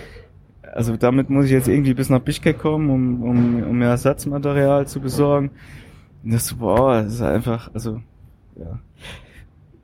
also 0.74 0.98
damit 0.98 1.30
muss 1.30 1.46
ich 1.46 1.52
jetzt 1.52 1.68
irgendwie 1.68 1.94
bis 1.94 2.10
nach 2.10 2.20
Bischkek 2.20 2.58
kommen, 2.58 2.90
um, 2.90 3.24
um, 3.24 3.63
um 3.63 3.78
mir 3.78 3.86
Ersatzmaterial 3.86 4.88
zu 4.88 5.00
besorgen. 5.00 5.52
Und 6.24 6.34
das, 6.34 6.54
boah, 6.54 7.04
das 7.04 7.13
ist 7.13 7.22
einfach, 7.22 7.70
also, 7.74 8.02
ja. 8.56 8.80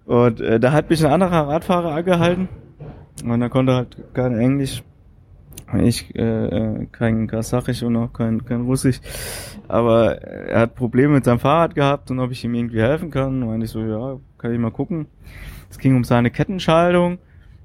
Und 0.06 0.42
äh, 0.42 0.60
da 0.60 0.72
hat 0.72 0.90
mich 0.90 1.06
ein 1.06 1.12
anderer 1.12 1.48
Radfahrer 1.48 1.94
angehalten 1.94 2.50
und 3.24 3.42
er 3.42 3.50
konnte 3.50 3.76
halt 3.76 3.98
kein 4.14 4.40
Englisch 4.40 4.84
ich 5.84 6.16
äh, 6.16 6.22
äh, 6.22 6.86
kein 6.92 7.28
Kasachisch 7.28 7.84
und 7.84 7.96
auch 7.96 8.12
kein, 8.14 8.44
kein 8.46 8.62
Russisch. 8.62 9.00
Aber 9.68 10.22
er 10.22 10.62
hat 10.62 10.76
Probleme 10.76 11.14
mit 11.14 11.26
seinem 11.26 11.40
Fahrrad 11.40 11.76
gehabt 11.76 12.12
und 12.12 12.20
ob 12.20 12.32
ich 12.32 12.44
ihm 12.44 12.54
irgendwie 12.56 12.82
helfen 12.82 13.12
kann. 13.12 13.44
Und 13.44 13.62
ich 13.62 13.70
so, 13.70 13.82
ja, 13.82 14.20
kann 14.38 14.54
ich 14.54 14.60
mal 14.60 14.72
gucken. 14.72 15.08
Es 15.70 15.78
ging 15.78 15.96
um 15.96 16.04
seine 16.04 16.32
Kettenschaltung. 16.32 17.20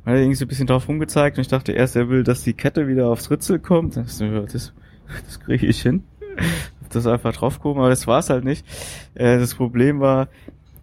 Hat 0.05 0.15
er 0.15 0.21
irgendwie 0.21 0.37
so 0.37 0.45
ein 0.45 0.49
bisschen 0.49 0.67
drauf 0.67 0.87
rumgezeigt 0.87 1.39
und 1.39 1.43
ich 1.43 1.49
dachte 1.49 1.73
erst, 1.73 1.97
er 1.97 2.11
will, 2.11 2.25
dass 2.25 2.43
die 2.43 2.53
Kette 2.53 2.87
wieder 2.89 3.09
aufs 3.09 3.31
Ritzel 3.31 3.59
kommt. 3.59 3.97
Das, 3.97 4.19
das, 4.19 4.75
das 5.25 5.41
kriege 5.41 5.67
ich 5.67 5.81
hin. 5.81 6.05
Das 6.91 7.07
einfach 7.07 7.33
drauf 7.33 7.61
kommen, 7.61 7.81
aber 7.81 7.89
das 7.89 8.07
war 8.07 8.19
es 8.19 8.31
halt 8.31 8.45
nicht. 8.45 8.67
Äh, 9.15 9.39
das 9.39 9.55
Problem 9.55 10.01
war, 10.01 10.29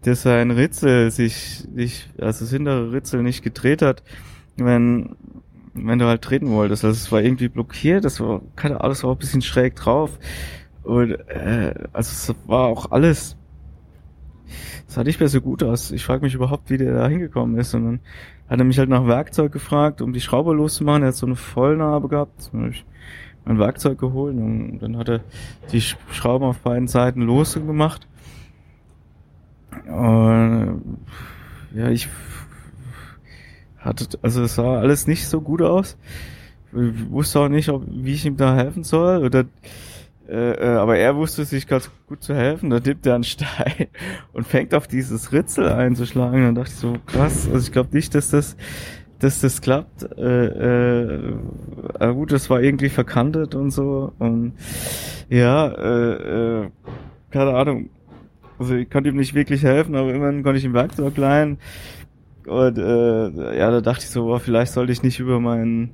dass 0.04 0.24
sein 0.24 0.52
Ritzel 0.52 1.12
sich, 1.12 1.66
sich, 1.76 2.10
also 2.20 2.46
das 2.46 2.52
hintere 2.52 2.92
Ritzel 2.92 3.22
nicht 3.22 3.44
gedreht 3.44 3.82
hat, 3.82 4.04
wenn 4.58 5.16
wenn 5.74 6.00
du 6.00 6.06
halt 6.06 6.22
treten 6.22 6.50
wolltest. 6.52 6.84
Also 6.84 6.96
es 6.96 7.12
war 7.12 7.22
irgendwie 7.22 7.50
blockiert, 7.50 8.06
das 8.06 8.20
war, 8.20 8.42
keine 8.56 8.80
Ahnung, 8.80 8.90
das 8.90 9.04
war 9.04 9.12
auch 9.12 9.16
ein 9.16 9.20
bisschen 9.20 9.42
schräg 9.42 9.76
drauf. 9.76 10.20
Und 10.84 11.12
äh, 11.30 11.74
also 11.94 12.12
es 12.34 12.36
war 12.48 12.66
auch 12.66 12.92
alles. 12.92 13.38
Es 14.88 14.96
sah 14.96 15.04
nicht 15.04 15.20
mehr 15.20 15.30
so 15.30 15.42
gut 15.42 15.64
aus. 15.64 15.92
Ich 15.92 16.04
frage 16.04 16.24
mich 16.24 16.34
überhaupt, 16.34 16.70
wie 16.70 16.78
der 16.78 16.94
da 16.94 17.08
hingekommen 17.08 17.58
ist. 17.58 17.74
Und 17.74 17.86
dann 17.86 18.00
hat 18.50 18.60
er 18.60 18.66
mich 18.66 18.80
halt 18.80 18.90
nach 18.90 19.08
Werkzeug 19.08 19.52
gefragt, 19.52 20.02
um 20.02 20.12
die 20.12 20.22
Schraube 20.22 20.54
loszumachen. 20.54 21.04
Er 21.04 21.10
hat 21.10 21.16
so 21.16 21.26
eine 21.26 21.36
Vollnarbe 21.36 22.10
gehabt. 22.10 22.50
Dann 22.52 22.62
habe 22.62 22.72
ich 22.72 22.86
mein 23.46 23.60
Werkzeug 23.60 24.00
geholt 24.00 24.36
und 24.36 24.80
dann 24.80 24.98
hat 24.98 25.10
er 25.10 25.22
die 25.72 25.82
Schrauben 25.82 26.46
auf 26.46 26.60
beiden 26.60 26.88
Seiten 26.88 27.22
losgemacht. 27.22 28.08
Und 29.88 31.00
ja, 31.74 31.90
ich 31.90 32.10
hatte, 33.82 34.08
also 34.22 34.44
es 34.44 34.56
sah 34.56 34.80
alles 34.80 35.08
nicht 35.08 35.28
so 35.28 35.42
gut 35.42 35.62
aus. 35.62 35.98
Ich 36.74 37.10
wusste 37.10 37.42
auch 37.42 37.50
nicht, 37.50 37.70
ob, 37.70 37.84
wie 37.88 38.14
ich 38.14 38.26
ihm 38.26 38.38
da 38.38 38.56
helfen 38.56 38.84
soll. 38.84 39.26
Oder, 39.26 39.46
äh, 40.30 40.52
äh, 40.52 40.78
aber 40.78 40.98
er 40.98 41.16
wusste 41.16 41.44
sich 41.44 41.68
ganz 41.68 41.92
gut 42.08 42.24
zu 42.24 42.34
helfen. 42.34 42.70
Da 42.70 42.80
tippt 42.80 43.06
er 43.06 43.16
einen 43.16 43.24
Stein 43.26 43.88
und 44.34 44.48
fängt 44.48 44.74
auf 44.74 44.88
dieses 44.88 45.34
Ritzel 45.34 45.68
einzuschlagen. 45.68 46.44
Dann 46.44 46.56
dachte 46.56 46.72
ich 46.72 46.80
so, 46.80 46.96
krass, 47.06 47.50
also 47.52 47.66
ich 47.66 47.72
glaube 47.72 47.90
nicht, 47.94 48.16
dass 48.16 48.30
das 48.30 48.56
dass 49.22 49.40
das 49.40 49.62
klappt. 49.62 50.04
Äh, 50.18 51.18
äh, 51.20 52.14
gut, 52.14 52.32
das 52.32 52.50
war 52.50 52.62
irgendwie 52.62 52.90
verkantet 52.90 53.54
und 53.54 53.70
so. 53.70 54.14
Und 54.18 54.54
ja, 55.30 55.68
äh, 55.68 56.64
äh, 56.64 56.70
keine 57.30 57.54
Ahnung. 57.54 57.90
Also 58.58 58.76
ich 58.76 58.90
konnte 58.90 59.10
ihm 59.10 59.16
nicht 59.16 59.34
wirklich 59.34 59.64
helfen, 59.64 59.96
aber 59.96 60.14
immerhin 60.14 60.44
konnte 60.44 60.58
ich 60.60 60.66
ihm 60.66 60.74
Werkzeug 60.74 61.18
leihen. 61.18 61.58
Und 62.48 62.78
äh, 62.78 63.58
ja, 63.58 63.72
da 63.72 63.82
dachte 63.82 64.04
ich 64.04 64.10
so, 64.10 64.26
boah, 64.26 64.40
vielleicht 64.40 64.74
sollte 64.74 64.92
ich 64.92 65.04
nicht 65.04 65.20
über 65.20 65.40
mein 65.40 65.92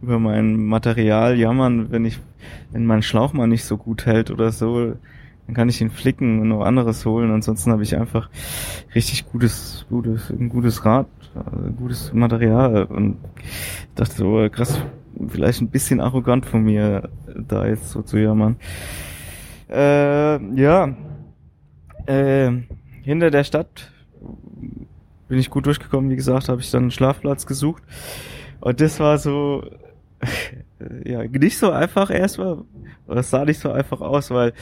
über 0.00 0.18
mein 0.18 0.56
Material 0.56 1.38
jammern, 1.38 1.90
wenn 1.90 2.04
ich 2.04 2.18
wenn 2.72 2.86
mein 2.86 3.02
Schlauch 3.02 3.32
mal 3.32 3.46
nicht 3.46 3.64
so 3.64 3.76
gut 3.76 4.06
hält 4.06 4.30
oder 4.30 4.50
so, 4.50 4.94
dann 5.46 5.54
kann 5.54 5.68
ich 5.68 5.80
ihn 5.80 5.90
flicken 5.90 6.40
und 6.40 6.48
noch 6.48 6.62
anderes 6.62 7.04
holen. 7.06 7.30
Ansonsten 7.30 7.70
habe 7.70 7.82
ich 7.82 7.96
einfach 7.96 8.28
richtig 8.94 9.30
gutes 9.30 9.86
gutes 9.88 10.30
ein 10.30 10.48
gutes 10.48 10.84
Rad, 10.84 11.06
also 11.34 11.70
gutes 11.72 12.12
Material 12.12 12.84
und 12.84 13.18
dachte 13.94 14.14
so, 14.14 14.48
krass, 14.50 14.80
vielleicht 15.28 15.60
ein 15.60 15.70
bisschen 15.70 16.00
arrogant 16.00 16.46
von 16.46 16.64
mir 16.64 17.10
da 17.36 17.66
jetzt 17.66 17.90
so 17.90 18.02
zu 18.02 18.18
jammern. 18.18 18.56
Äh, 19.70 20.60
ja, 20.60 20.94
äh, 22.06 22.50
hinter 23.02 23.30
der 23.30 23.44
Stadt 23.44 23.91
bin 25.32 25.38
ich 25.38 25.48
gut 25.48 25.64
durchgekommen, 25.64 26.10
wie 26.10 26.16
gesagt, 26.16 26.50
habe 26.50 26.60
ich 26.60 26.70
dann 26.70 26.82
einen 26.82 26.90
Schlafplatz 26.90 27.46
gesucht. 27.46 27.82
Und 28.60 28.82
das 28.82 29.00
war 29.00 29.16
so, 29.16 29.64
ja, 31.06 31.22
nicht 31.22 31.56
so 31.56 31.70
einfach 31.70 32.10
erstmal, 32.10 32.58
es 33.08 33.30
sah 33.30 33.46
nicht 33.46 33.58
so 33.58 33.72
einfach 33.72 34.02
aus, 34.02 34.30
weil 34.30 34.52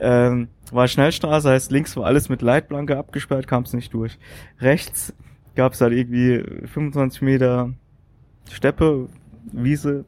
ähm, 0.00 0.48
war 0.72 0.88
Schnellstraße, 0.88 1.50
heißt 1.50 1.70
links 1.70 1.96
war 1.96 2.06
alles 2.06 2.28
mit 2.28 2.42
Leitplanke 2.42 2.98
abgesperrt, 2.98 3.46
kam 3.46 3.62
es 3.62 3.74
nicht 3.74 3.94
durch. 3.94 4.18
Rechts 4.60 5.14
gab 5.54 5.74
es 5.74 5.80
halt 5.80 5.92
irgendwie 5.92 6.42
25 6.66 7.22
Meter 7.22 7.72
Steppe, 8.50 9.08
Wiese, 9.52 10.04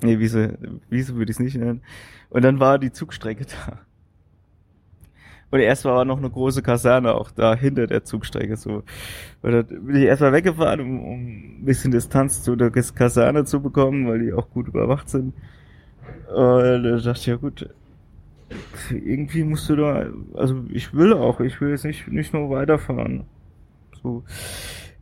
Nee, 0.00 0.20
Wiese, 0.20 0.58
Wiese 0.88 1.16
würde 1.16 1.32
ich 1.32 1.38
es 1.38 1.40
nicht 1.40 1.56
nennen. 1.56 1.82
Und 2.28 2.42
dann 2.42 2.60
war 2.60 2.78
die 2.78 2.92
Zugstrecke 2.92 3.46
da. 3.66 3.80
Und 5.50 5.60
erst 5.60 5.84
war 5.84 6.04
noch 6.04 6.18
eine 6.18 6.30
große 6.30 6.62
Kaserne 6.62 7.14
auch 7.14 7.30
da 7.30 7.54
hinter 7.56 7.86
der 7.86 8.04
Zugstrecke 8.04 8.56
so. 8.56 8.84
Und 9.42 9.52
dann 9.52 9.66
bin 9.66 9.96
ich 9.96 10.04
erstmal 10.04 10.32
weggefahren, 10.32 10.80
um, 10.80 11.04
um 11.04 11.20
ein 11.60 11.64
bisschen 11.64 11.90
Distanz 11.90 12.42
zu 12.42 12.54
der 12.54 12.70
Kaserne 12.70 13.44
zu 13.44 13.60
bekommen, 13.60 14.06
weil 14.06 14.20
die 14.20 14.32
auch 14.32 14.48
gut 14.50 14.68
überwacht 14.68 15.08
sind. 15.08 15.34
Und 16.28 16.82
da 16.84 16.96
dachte 16.96 17.20
ich, 17.20 17.26
ja 17.26 17.36
gut, 17.36 17.68
irgendwie 18.90 19.44
musst 19.44 19.68
du 19.68 19.76
da, 19.76 20.06
also 20.34 20.64
ich 20.70 20.94
will 20.94 21.12
auch, 21.12 21.40
ich 21.40 21.60
will 21.60 21.70
jetzt 21.70 21.84
nicht, 21.84 22.08
nicht 22.08 22.32
nur 22.32 22.50
weiterfahren. 22.50 23.24
So. 24.02 24.24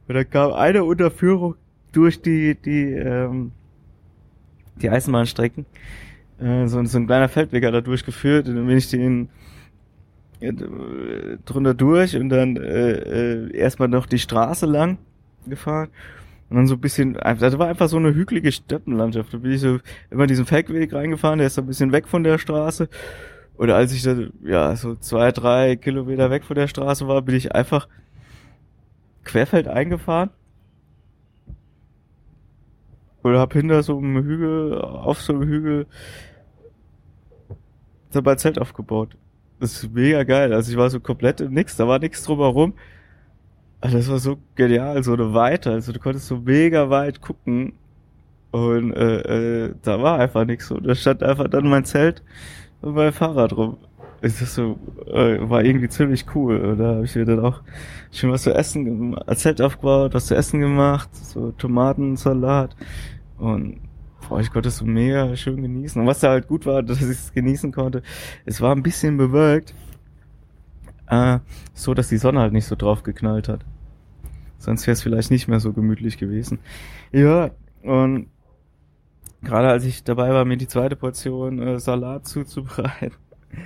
Und 0.08 0.14
da 0.14 0.24
kam 0.24 0.52
eine 0.52 0.84
Unterführung 0.84 1.56
durch 1.92 2.22
die, 2.22 2.54
die, 2.54 2.92
ähm, 2.92 3.52
die 4.76 4.88
Eisenbahnstrecken. 4.88 5.66
Äh, 6.40 6.66
so, 6.68 6.82
so 6.84 6.98
ein 6.98 7.06
kleiner 7.06 7.28
Feldweg 7.28 7.64
hat 7.64 7.74
da 7.74 7.80
durchgeführt 7.80 8.48
und 8.48 8.56
dann 8.56 8.66
bin 8.66 8.78
ich 8.78 8.90
den 8.90 9.28
drunter 10.40 11.75
durch 11.75 12.16
und 12.16 12.28
dann 12.28 12.57
äh, 12.57 12.92
äh, 12.92 13.57
erstmal 13.57 13.88
noch 13.88 14.07
die 14.07 14.18
Straße 14.18 14.66
lang 14.66 14.99
gefahren 15.47 15.88
und 16.49 16.57
dann 16.57 16.66
so 16.66 16.75
ein 16.75 16.80
bisschen, 16.80 17.14
das 17.14 17.59
war 17.59 17.68
einfach 17.68 17.88
so 17.88 17.99
eine 17.99 18.14
hügelige 18.14 18.52
Steppenlandschaft. 18.52 19.35
Da 19.35 19.38
bin 19.38 19.52
ich 19.52 19.61
so 19.61 19.78
immer 20.11 20.26
diesen 20.26 20.47
Feldweg 20.47 20.92
reingefahren, 20.92 21.38
der 21.38 21.49
ist 21.49 21.54
so 21.54 21.62
ein 21.62 21.66
bisschen 21.66 21.92
weg 21.92 22.09
von 22.09 22.25
der 22.25 22.38
Straße. 22.38 22.88
Und 23.57 23.71
als 23.71 23.92
ich 23.92 24.02
da, 24.02 24.16
ja, 24.45 24.75
so 24.76 24.95
zwei, 24.95 25.33
drei 25.33 25.76
Kilometer 25.76 26.30
weg 26.30 26.45
von 26.45 26.57
der 26.57 26.68
Straße 26.68 27.07
war, 27.07 27.21
bin 27.23 27.35
ich 27.35 27.54
einfach 27.54 27.88
querfeld 29.25 29.68
eingefahren. 29.68 30.30
Oder 33.23 33.40
hab 33.40 33.52
hinter 33.52 33.83
so 33.83 33.99
einem 33.99 34.23
Hügel, 34.23 34.80
auf 34.80 35.21
so 35.21 35.35
einem 35.35 35.42
Hügel, 35.42 35.87
mein 38.14 38.38
Zelt 38.38 38.59
aufgebaut. 38.59 39.16
Das 39.60 39.72
ist 39.72 39.92
mega 39.92 40.22
geil. 40.22 40.52
Also 40.52 40.70
ich 40.70 40.78
war 40.78 40.88
so 40.90 41.00
komplett 41.00 41.40
im 41.40 41.52
Nix, 41.52 41.76
da 41.76 41.88
war 41.88 41.98
nichts 41.98 42.22
drumherum. 42.22 42.74
Also 43.80 43.96
das 43.96 44.10
war 44.10 44.18
so 44.18 44.38
genial, 44.54 45.02
so 45.02 45.12
eine 45.12 45.34
Weite. 45.34 45.72
Also 45.72 45.92
du 45.92 45.98
konntest 46.00 46.26
so 46.26 46.38
mega 46.38 46.90
weit 46.90 47.20
gucken. 47.20 47.72
Und 48.50 48.92
äh, 48.94 49.66
äh, 49.66 49.74
da 49.82 50.02
war 50.02 50.18
einfach 50.18 50.44
nichts. 50.44 50.70
Und 50.70 50.86
da 50.86 50.94
stand 50.94 51.22
einfach 51.22 51.48
dann 51.48 51.68
mein 51.68 51.84
Zelt 51.84 52.22
und 52.80 52.94
mein 52.94 53.12
Fahrrad 53.12 53.56
rum. 53.56 53.78
Ist 54.20 54.42
das 54.42 54.54
so, 54.54 54.78
äh, 55.06 55.38
war 55.48 55.62
irgendwie 55.62 55.88
ziemlich 55.88 56.26
cool. 56.34 56.58
Und 56.58 56.78
da 56.78 56.96
habe 56.96 57.04
ich 57.04 57.14
mir 57.14 57.24
dann 57.24 57.40
auch 57.40 57.62
schon 58.10 58.30
was 58.30 58.42
zu 58.42 58.52
essen 58.52 58.84
gemacht, 58.84 59.38
Zelt 59.38 59.60
aufgebaut, 59.60 60.14
was 60.14 60.26
zu 60.26 60.34
essen 60.34 60.60
gemacht, 60.60 61.14
so 61.14 61.52
Tomatensalat. 61.52 62.74
Und 63.38 63.80
boah, 64.28 64.40
ich 64.40 64.50
konnte 64.50 64.68
es 64.68 64.78
so 64.78 64.85
mega 64.85 65.35
schön 65.37 65.62
genießen. 65.62 66.00
Und 66.00 66.06
was 66.06 66.20
da 66.20 66.30
halt 66.30 66.49
gut 66.49 66.66
war, 66.66 66.82
dass 66.85 66.99
ich 66.99 67.08
es 67.08 67.32
genießen 67.32 67.73
konnte, 67.73 68.02
es 68.44 68.61
war 68.61 68.75
ein 68.75 68.82
bisschen 68.82 69.16
bewölkt 69.16 69.75
äh, 71.08 71.38
so 71.75 71.94
dass 71.94 72.08
die 72.08 72.18
Sonne 72.18 72.40
halt 72.40 72.52
nicht 72.52 72.66
so 72.66 72.76
drauf 72.76 73.02
geknallt 73.02 73.49
hat. 73.49 73.64
Sonst 74.58 74.87
wäre 74.87 74.92
es 74.92 75.02
vielleicht 75.02 75.30
nicht 75.30 75.49
mehr 75.49 75.61
so 75.61 75.73
gemütlich 75.73 76.18
gewesen. 76.18 76.58
Ja, 77.12 77.50
und 77.82 78.28
gerade 79.42 79.68
als 79.68 79.85
ich 79.85 80.04
dabei 80.04 80.30
war, 80.30 80.44
mir 80.44 80.56
die 80.56 80.68
zweite 80.68 80.97
Portion 80.97 81.61
äh, 81.61 81.80
Salat 81.80 82.26
zuzubereiten, 82.26 83.16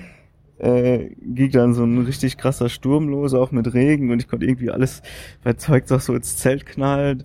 äh, 0.58 1.10
ging 1.20 1.50
dann 1.50 1.74
so 1.74 1.84
ein 1.84 2.04
richtig 2.04 2.36
krasser 2.36 2.68
Sturm 2.68 3.08
los, 3.08 3.34
auch 3.34 3.52
mit 3.52 3.72
Regen 3.72 4.10
und 4.10 4.20
ich 4.20 4.28
konnte 4.28 4.46
irgendwie 4.46 4.70
alles, 4.70 5.02
weil 5.42 5.56
Zeug 5.56 5.88
so 5.88 6.14
ins 6.14 6.36
Zelt 6.36 6.66
knallt. 6.66 7.24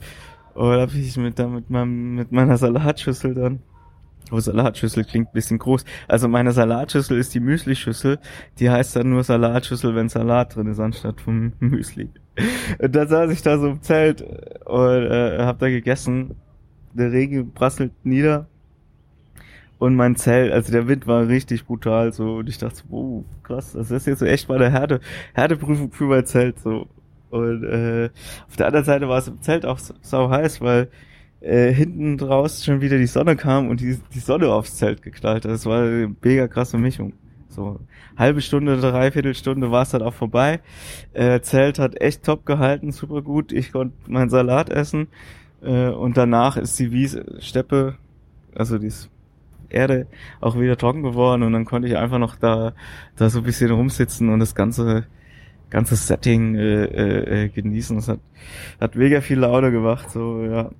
Und 0.58 0.72
da 0.72 0.86
bin 0.88 1.02
ich 1.02 1.16
mit, 1.18 1.38
da 1.38 1.48
mit, 1.48 1.70
meinem, 1.70 2.16
mit 2.16 2.32
meiner 2.32 2.58
Salatschüssel 2.58 3.36
dann 3.36 3.60
Oh, 4.30 4.40
Salatschüssel 4.40 5.06
klingt 5.06 5.32
bisschen 5.32 5.58
groß. 5.58 5.86
Also 6.08 6.28
meine 6.28 6.52
Salatschüssel 6.52 7.18
ist 7.18 7.34
die 7.34 7.40
Müsli-Schüssel. 7.40 8.20
Die 8.60 8.70
heißt 8.70 8.96
dann 8.96 9.10
nur 9.10 9.24
Salatschüssel, 9.24 9.96
wenn 9.96 10.10
Salat 10.10 10.56
drin 10.56 10.68
ist, 10.68 10.80
anstatt 10.80 11.22
vom 11.22 11.54
Müsli. 11.60 12.10
Und 12.80 12.94
dann 12.96 13.08
saß 13.08 13.32
ich 13.32 13.42
da 13.42 13.58
so 13.58 13.68
im 13.70 13.82
Zelt 13.82 14.22
und 14.66 15.04
äh, 15.04 15.38
hab 15.40 15.60
da 15.60 15.70
gegessen. 15.70 16.36
Der 16.94 17.12
Regen 17.12 17.54
prasselt 17.54 17.94
nieder. 18.04 18.48
Und 19.80 19.96
mein 19.96 20.16
Zelt, 20.16 20.52
also 20.52 20.72
der 20.72 20.88
Wind 20.88 21.08
war 21.08 21.28
richtig 21.28 21.66
brutal 21.66 22.12
so. 22.12 22.38
Und 22.38 22.50
ich 22.50 22.58
dachte, 22.58 22.84
wow, 22.90 23.24
krass, 23.44 23.74
das 23.74 23.92
ist 23.92 24.08
jetzt 24.08 24.20
so 24.20 24.26
echt 24.26 24.50
mal 24.50 24.56
eine 24.56 24.72
Härte, 24.72 25.00
Härteprüfung 25.36 25.92
für 25.92 26.06
mein 26.06 26.26
Zelt 26.26 26.60
so. 26.60 26.88
Und 27.30 27.64
äh, 27.64 28.10
auf 28.48 28.56
der 28.56 28.68
anderen 28.68 28.86
Seite 28.86 29.10
war 29.10 29.18
es 29.18 29.28
im 29.28 29.42
Zelt 29.42 29.66
auch 29.66 29.80
sau 30.02 30.30
heiß, 30.30 30.62
weil 30.62 30.90
äh, 31.42 31.72
hinten 31.72 32.18
draus 32.18 32.64
schon 32.64 32.82
wieder 32.82 32.98
die 32.98 33.08
Sonne 33.08 33.36
kam 33.36 33.70
und 33.70 33.82
die, 33.82 34.00
die 34.14 34.20
Sonne 34.20 34.50
aufs 34.50 34.78
Zelt 34.78 35.02
geknallt. 35.02 35.46
Das 35.46 35.66
war 35.66 35.82
eine 35.82 36.16
mega 36.22 36.48
krasse 36.48 36.78
Mischung. 36.78 37.14
So 37.50 37.80
halbe 38.18 38.42
Stunde, 38.42 38.78
dreiviertel 38.78 39.34
Stunde 39.34 39.72
war 39.72 39.84
es 39.84 39.90
dann 39.90 40.02
auch 40.02 40.14
vorbei. 40.14 40.60
Äh, 41.14 41.42
Zelt 41.42 41.80
hat 41.80 42.00
echt 42.02 42.24
top 42.24 42.46
gehalten, 42.46 42.92
super 42.92 43.22
gut. 43.22 43.52
Ich 43.52 43.72
konnte 43.72 43.96
meinen 44.08 44.30
Salat 44.30 44.70
essen 44.70 45.08
äh, 45.62 45.90
und 45.90 46.18
danach 46.18 46.58
ist 46.58 46.78
die 46.80 46.92
Wiese, 46.92 47.26
Steppe, 47.40 47.98
also 48.56 48.78
die 48.78 48.92
Erde 49.70 50.08
auch 50.40 50.60
wieder 50.60 50.78
trocken 50.78 51.04
geworden 51.04 51.44
und 51.44 51.54
dann 51.54 51.66
konnte 51.66 51.88
ich 51.88 51.98
einfach 51.98 52.20
noch 52.20 52.36
da 52.36 52.74
da 53.16 53.30
so 53.30 53.40
ein 53.40 53.44
bisschen 53.44 53.72
rumsitzen 53.72 54.30
und 54.30 54.40
das 54.40 54.56
ganze 54.56 55.06
ganze 55.70 55.96
Setting 55.96 56.56
äh, 56.56 56.86
äh, 56.86 57.46
äh 57.46 57.50
genießen. 57.50 57.96
Das 57.98 58.08
hat 58.08 58.20
hat 58.80 58.96
mega 58.96 59.22
viel 59.22 59.40
Laune 59.40 59.72
gemacht. 59.72 60.12
So 60.12 60.44
ja, 60.44 60.72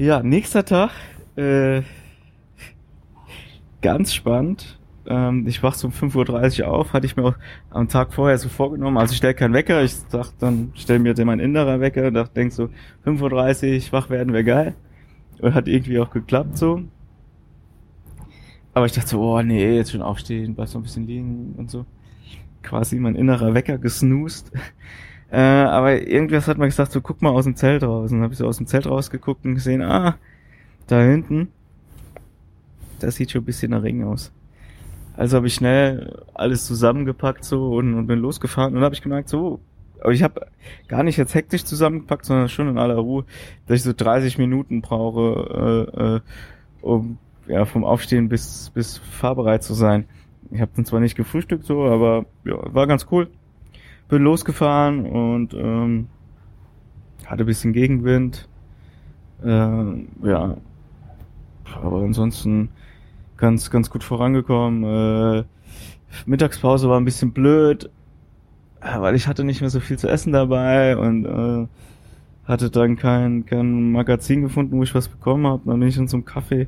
ja, 0.00 0.22
nächster 0.22 0.64
Tag. 0.64 0.92
Äh, 1.36 1.82
ganz 3.82 4.14
spannend. 4.14 4.78
Ähm, 5.06 5.46
ich 5.46 5.62
wach 5.62 5.74
so 5.74 5.88
um 5.88 5.92
5.30 5.92 6.62
Uhr 6.62 6.68
auf, 6.68 6.94
hatte 6.94 7.04
ich 7.04 7.16
mir 7.16 7.24
auch 7.24 7.34
am 7.68 7.88
Tag 7.88 8.14
vorher 8.14 8.38
so 8.38 8.48
vorgenommen. 8.48 8.96
Also 8.96 9.12
ich 9.12 9.18
stelle 9.18 9.34
keinen 9.34 9.52
Wecker, 9.52 9.82
ich 9.82 9.94
dachte 10.10 10.32
dann, 10.40 10.72
stell 10.74 11.00
mir 11.00 11.14
mein 11.26 11.38
innerer 11.38 11.80
Wecker, 11.80 12.10
dachte, 12.10 12.32
denk 12.32 12.52
so, 12.52 12.70
5.30 13.04 13.88
Uhr 13.88 13.92
wach 13.92 14.08
werden 14.08 14.32
wäre 14.32 14.44
geil. 14.44 14.74
Und 15.38 15.52
hat 15.52 15.68
irgendwie 15.68 15.98
auch 15.98 16.10
geklappt 16.10 16.56
so. 16.56 16.82
Aber 18.72 18.86
ich 18.86 18.92
dachte 18.92 19.08
so, 19.08 19.20
oh 19.20 19.42
nee, 19.42 19.76
jetzt 19.76 19.90
schon 19.90 20.02
aufstehen, 20.02 20.54
bleib 20.54 20.68
so 20.68 20.78
ein 20.78 20.82
bisschen 20.82 21.06
liegen 21.06 21.54
und 21.56 21.70
so. 21.70 21.86
Quasi 22.62 22.96
mein 22.96 23.16
innerer 23.16 23.54
Wecker 23.54 23.78
gesnoost. 23.78 24.52
Äh, 25.32 25.38
aber 25.38 26.08
irgendwas 26.08 26.48
hat 26.48 26.58
mir 26.58 26.66
gesagt, 26.66 26.90
so 26.90 27.00
guck 27.00 27.22
mal 27.22 27.30
aus 27.30 27.44
dem 27.44 27.54
Zelt 27.54 27.84
raus. 27.84 28.10
Und 28.10 28.16
dann 28.16 28.24
habe 28.24 28.32
ich 28.32 28.38
so 28.38 28.48
aus 28.48 28.56
dem 28.56 28.66
Zelt 28.66 28.88
rausgeguckt 28.88 29.44
und 29.44 29.54
gesehen, 29.54 29.80
ah, 29.80 30.16
da 30.88 31.00
hinten, 31.00 31.52
das 32.98 33.14
sieht 33.14 33.30
schon 33.30 33.42
ein 33.42 33.44
bisschen 33.44 33.70
nach 33.70 33.84
Regen 33.84 34.02
aus. 34.02 34.32
Also 35.16 35.36
habe 35.36 35.46
ich 35.46 35.54
schnell 35.54 36.24
alles 36.34 36.64
zusammengepackt 36.66 37.44
so 37.44 37.74
und, 37.74 37.94
und 37.94 38.08
bin 38.08 38.18
losgefahren 38.18 38.76
und 38.76 38.82
habe 38.82 38.94
ich 38.94 39.02
gemerkt, 39.02 39.28
so, 39.28 39.60
aber 40.00 40.12
ich 40.12 40.22
habe 40.22 40.46
gar 40.88 41.02
nicht 41.02 41.16
jetzt 41.16 41.34
hektisch 41.34 41.64
zusammengepackt, 41.64 42.24
sondern 42.24 42.48
schon 42.48 42.68
in 42.68 42.78
aller 42.78 42.96
Ruhe, 42.96 43.24
dass 43.66 43.76
ich 43.76 43.82
so 43.82 43.92
30 43.92 44.38
Minuten 44.38 44.80
brauche, 44.80 45.86
äh, 45.94 46.16
äh, 46.16 46.20
um 46.80 47.18
ja 47.50 47.64
vom 47.64 47.84
Aufstehen 47.84 48.28
bis 48.28 48.70
bis 48.70 48.98
fahrbereit 48.98 49.62
zu 49.62 49.74
sein. 49.74 50.06
Ich 50.50 50.60
habe 50.60 50.72
dann 50.74 50.84
zwar 50.84 51.00
nicht 51.00 51.16
gefrühstückt 51.16 51.64
so, 51.64 51.84
aber 51.84 52.26
ja, 52.44 52.56
war 52.74 52.86
ganz 52.86 53.06
cool 53.10 53.28
bin 54.10 54.24
losgefahren 54.24 55.06
und 55.06 55.54
ähm, 55.54 56.08
hatte 57.24 57.44
ein 57.44 57.46
bisschen 57.46 57.72
Gegenwind. 57.72 58.48
Äh, 59.42 59.46
ja, 59.48 60.56
aber 61.80 62.02
ansonsten 62.02 62.70
ganz, 63.36 63.70
ganz 63.70 63.88
gut 63.88 64.04
vorangekommen. 64.04 64.84
Äh, 64.84 65.44
Mittagspause 66.26 66.88
war 66.88 66.98
ein 66.98 67.04
bisschen 67.04 67.32
blöd, 67.32 67.88
weil 68.80 69.14
ich 69.14 69.28
hatte 69.28 69.44
nicht 69.44 69.60
mehr 69.60 69.70
so 69.70 69.78
viel 69.78 69.96
zu 69.96 70.08
essen 70.08 70.32
dabei 70.32 70.96
und 70.96 71.24
äh, 71.24 71.68
hatte 72.44 72.68
dann 72.68 72.96
kein, 72.96 73.46
kein 73.46 73.92
Magazin 73.92 74.42
gefunden, 74.42 74.76
wo 74.76 74.82
ich 74.82 74.94
was 74.94 75.08
bekommen 75.08 75.46
habe. 75.46 75.62
Dann 75.66 75.78
bin 75.78 75.88
ich 75.88 75.96
in 75.96 76.08
so 76.08 76.16
einem 76.16 76.24
Kaffee 76.24 76.66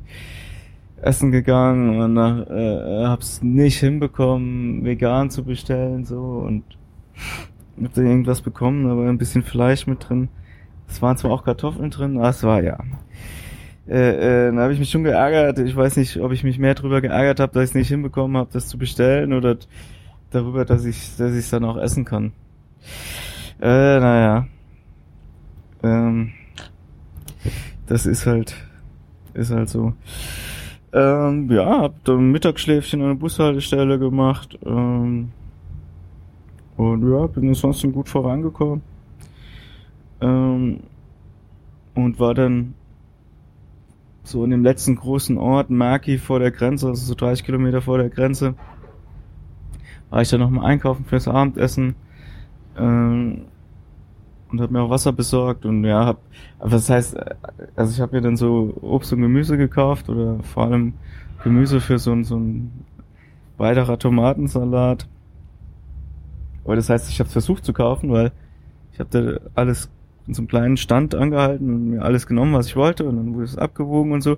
essen 1.03 1.31
gegangen 1.31 1.99
und 1.99 2.17
äh, 2.17 3.05
hab's 3.05 3.41
nicht 3.41 3.79
hinbekommen, 3.79 4.83
vegan 4.83 5.29
zu 5.29 5.43
bestellen 5.43 6.05
so 6.05 6.19
und 6.19 6.63
hab 7.81 7.93
da 7.93 8.01
irgendwas 8.01 8.41
bekommen, 8.41 8.89
aber 8.89 9.07
ein 9.07 9.17
bisschen 9.17 9.43
Fleisch 9.43 9.87
mit 9.87 10.07
drin. 10.07 10.29
Es 10.87 11.01
waren 11.01 11.17
zwar 11.17 11.31
auch 11.31 11.43
Kartoffeln 11.43 11.89
drin, 11.89 12.17
aber 12.17 12.29
es 12.29 12.43
war 12.43 12.61
ja. 12.61 12.79
Äh, 13.87 14.47
äh, 14.47 14.55
da 14.55 14.61
habe 14.61 14.73
ich 14.73 14.79
mich 14.79 14.89
schon 14.89 15.03
geärgert. 15.03 15.59
Ich 15.59 15.75
weiß 15.75 15.97
nicht, 15.97 16.17
ob 16.17 16.31
ich 16.31 16.43
mich 16.43 16.57
mehr 16.57 16.75
darüber 16.75 17.01
geärgert 17.01 17.39
habe, 17.39 17.53
dass 17.53 17.63
ich 17.63 17.69
es 17.71 17.75
nicht 17.75 17.89
hinbekommen 17.89 18.37
habe, 18.37 18.49
das 18.53 18.67
zu 18.67 18.77
bestellen 18.77 19.33
oder 19.33 19.57
darüber, 20.31 20.65
dass 20.65 20.85
ich 20.85 21.17
dass 21.17 21.31
ich 21.31 21.39
es 21.39 21.49
dann 21.49 21.65
auch 21.65 21.77
essen 21.77 22.05
kann. 22.05 22.31
Äh, 23.61 23.99
naja. 23.99 24.47
Ähm, 25.83 26.31
das 27.87 28.05
ist 28.05 28.25
halt 28.25 28.55
ist 29.33 29.51
halt 29.51 29.69
so. 29.69 29.93
Ähm, 30.93 31.49
ja, 31.51 31.81
hab 31.81 32.03
dann 32.03 32.31
Mittagsschläfchen 32.31 33.01
an 33.01 33.07
der 33.07 33.15
Bushaltestelle 33.15 33.97
gemacht. 33.97 34.59
Ähm, 34.63 35.31
und 36.77 37.11
ja, 37.11 37.25
bin 37.27 37.47
ansonsten 37.47 37.91
gut 37.91 38.09
vorangekommen. 38.09 38.83
Ähm, 40.21 40.81
und 41.95 42.19
war 42.19 42.35
dann 42.35 42.75
so 44.23 44.43
in 44.43 44.51
dem 44.51 44.63
letzten 44.63 44.95
großen 44.95 45.37
Ort, 45.37 45.69
Maki 45.69 46.17
vor 46.19 46.39
der 46.39 46.51
Grenze, 46.51 46.87
also 46.87 47.03
so 47.03 47.15
30 47.15 47.43
Kilometer 47.43 47.81
vor 47.81 47.97
der 47.97 48.09
Grenze, 48.09 48.53
war 50.11 50.21
ich 50.21 50.29
dann 50.29 50.39
nochmal 50.39 50.65
einkaufen 50.65 51.05
fürs 51.05 51.27
Abendessen 51.27 51.95
ähm, 52.77 53.45
und 54.53 54.61
habe 54.61 54.71
mir 54.71 54.81
auch 54.81 54.91
Wasser 54.91 55.11
besorgt 55.11 55.65
und 55.65 55.83
ja, 55.83 56.05
hab, 56.05 56.21
was 56.59 56.87
heißt, 56.87 57.17
also 57.75 57.91
ich 57.91 57.99
habe 57.99 58.15
mir 58.15 58.21
dann 58.21 58.37
so 58.37 58.71
Obst 58.81 59.11
und 59.11 59.21
Gemüse 59.21 59.57
gekauft 59.57 60.09
oder 60.09 60.37
vor 60.43 60.65
allem 60.65 60.93
Gemüse 61.43 61.81
für 61.81 61.97
so, 61.97 62.21
so 62.21 62.37
ein 62.37 62.71
weiterer 63.57 63.97
Tomatensalat. 63.97 65.07
Aber 66.63 66.75
das 66.75 66.87
heißt, 66.87 67.09
ich 67.09 67.19
habe 67.19 67.31
versucht 67.31 67.65
zu 67.65 67.73
kaufen, 67.73 68.11
weil 68.11 68.31
ich 68.93 68.99
habe 68.99 69.09
da 69.09 69.49
alles 69.59 69.89
in 70.27 70.35
so 70.35 70.41
einem 70.41 70.47
kleinen 70.49 70.77
Stand 70.77 71.15
angehalten 71.15 71.73
und 71.73 71.89
mir 71.89 72.03
alles 72.03 72.27
genommen, 72.27 72.53
was 72.53 72.67
ich 72.67 72.75
wollte 72.75 73.05
und 73.05 73.17
dann 73.17 73.33
wurde 73.33 73.45
es 73.45 73.57
abgewogen 73.57 74.11
und 74.11 74.21
so. 74.21 74.37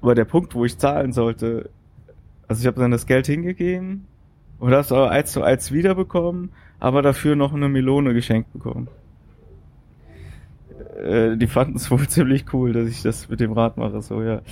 Aber 0.00 0.14
der 0.14 0.26
Punkt, 0.26 0.54
wo 0.54 0.64
ich 0.64 0.78
zahlen 0.78 1.12
sollte, 1.12 1.70
also 2.46 2.60
ich 2.60 2.68
habe 2.68 2.80
dann 2.80 2.92
das 2.92 3.06
Geld 3.06 3.26
hingegeben 3.26 4.06
und 4.60 4.70
habe 4.70 4.82
es 4.82 4.92
aber 4.92 5.10
eins 5.10 5.32
zu 5.32 5.42
eins 5.42 5.72
wiederbekommen, 5.72 6.50
aber 6.80 7.02
dafür 7.02 7.36
noch 7.36 7.54
eine 7.54 7.68
Melone 7.68 8.14
geschenkt 8.14 8.52
bekommen. 8.52 8.88
Äh, 10.98 11.36
die 11.36 11.46
fanden 11.46 11.76
es 11.76 11.90
wohl 11.90 12.06
ziemlich 12.08 12.52
cool, 12.52 12.72
dass 12.72 12.88
ich 12.88 13.02
das 13.02 13.28
mit 13.28 13.40
dem 13.40 13.52
Rad 13.52 13.76
mache, 13.76 14.00
so, 14.02 14.22
ja. 14.22 14.42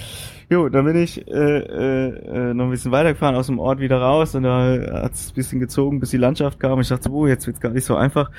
Jo, 0.49 0.69
dann 0.69 0.85
bin 0.85 0.97
ich 0.97 1.27
äh, 1.27 1.59
äh, 1.59 2.55
noch 2.55 2.65
ein 2.65 2.71
bisschen 2.71 2.93
weitergefahren 2.93 3.35
aus 3.35 3.49
dem 3.49 3.59
Ort 3.59 3.81
wieder 3.81 3.99
raus 3.99 4.35
und 4.35 4.45
da 4.45 5.03
hat 5.03 5.15
es 5.15 5.31
ein 5.31 5.35
bisschen 5.35 5.61
gezogen, 5.61 5.99
bis 5.99 6.11
die 6.11 6.17
Landschaft 6.17 6.61
kam. 6.61 6.81
Ich 6.81 6.89
dachte, 6.89 7.11
oh, 7.11 7.27
jetzt 7.27 7.47
wird's 7.47 7.61
gar 7.61 7.73
nicht 7.73 7.85
so 7.85 7.97
einfach, 7.97 8.31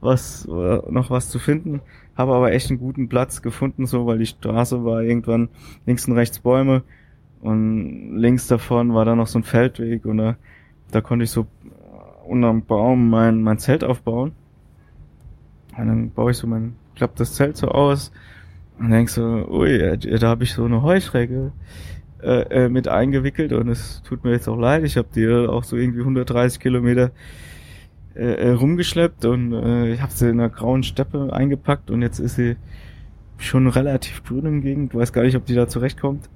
was 0.00 0.46
äh, 0.46 0.50
noch 0.90 1.10
was 1.10 1.28
zu 1.28 1.38
finden. 1.38 1.80
Habe 2.16 2.34
aber 2.34 2.52
echt 2.52 2.70
einen 2.70 2.78
guten 2.78 3.08
Platz 3.08 3.42
gefunden, 3.42 3.86
so, 3.86 4.06
weil 4.06 4.18
die 4.18 4.26
Straße 4.26 4.84
war 4.84 5.02
irgendwann 5.02 5.48
links 5.86 6.06
und 6.06 6.14
rechts 6.14 6.38
Bäume 6.38 6.82
und 7.40 8.16
links 8.16 8.46
davon 8.46 8.94
war 8.94 9.04
da 9.04 9.14
noch 9.16 9.26
so 9.26 9.38
ein 9.38 9.44
Feldweg 9.44 10.06
und 10.06 10.18
da, 10.18 10.36
da 10.92 11.00
konnte 11.00 11.24
ich 11.24 11.30
so 11.30 11.46
unterm 12.26 12.64
Baum 12.64 13.10
mein, 13.10 13.42
mein 13.42 13.58
Zelt 13.58 13.84
aufbauen. 13.84 14.32
Und 15.76 15.86
dann 15.86 16.10
baue 16.10 16.30
ich 16.30 16.36
so 16.36 16.46
mein 16.46 16.74
klappt 16.96 17.20
das 17.20 17.34
Zelt 17.34 17.56
so 17.56 17.68
aus 17.68 18.10
und 18.78 18.90
denkst 18.90 19.12
so, 19.12 19.22
ui, 19.22 19.78
da 19.98 20.28
habe 20.28 20.44
ich 20.44 20.52
so 20.52 20.64
eine 20.64 20.82
Heuschrecke 20.82 21.52
äh, 22.22 22.64
äh, 22.64 22.68
mit 22.68 22.88
eingewickelt 22.88 23.52
und 23.52 23.68
es 23.68 24.02
tut 24.02 24.24
mir 24.24 24.32
jetzt 24.32 24.48
auch 24.48 24.58
leid, 24.58 24.84
ich 24.84 24.96
habe 24.96 25.08
die 25.14 25.28
auch 25.28 25.64
so 25.64 25.76
irgendwie 25.76 26.00
130 26.00 26.58
Kilometer 26.58 27.10
äh, 28.14 28.48
äh, 28.48 28.50
rumgeschleppt 28.50 29.24
und 29.26 29.52
äh, 29.52 29.92
ich 29.92 30.02
habe 30.02 30.12
sie 30.12 30.28
in 30.30 30.40
einer 30.40 30.48
grauen 30.48 30.82
Steppe 30.82 31.32
eingepackt 31.32 31.90
und 31.90 32.02
jetzt 32.02 32.18
ist 32.18 32.36
sie 32.36 32.56
schon 33.38 33.68
relativ 33.68 34.24
grün 34.24 34.46
im 34.46 34.60
Gegend, 34.62 34.94
weiß 34.94 35.12
gar 35.12 35.22
nicht, 35.22 35.36
ob 35.36 35.44
die 35.44 35.54
da 35.54 35.68
zurechtkommt. 35.68 36.28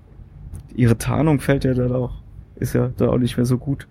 Ihre 0.75 0.99
Tarnung 0.99 1.41
fällt 1.41 1.65
ja 1.65 1.73
da 1.73 1.93
auch, 1.95 2.13
ist 2.57 2.75
ja 2.75 2.91
da 2.97 3.09
auch 3.09 3.19
nicht 3.19 3.39
mehr 3.39 3.47
so 3.47 3.57
gut. 3.57 3.89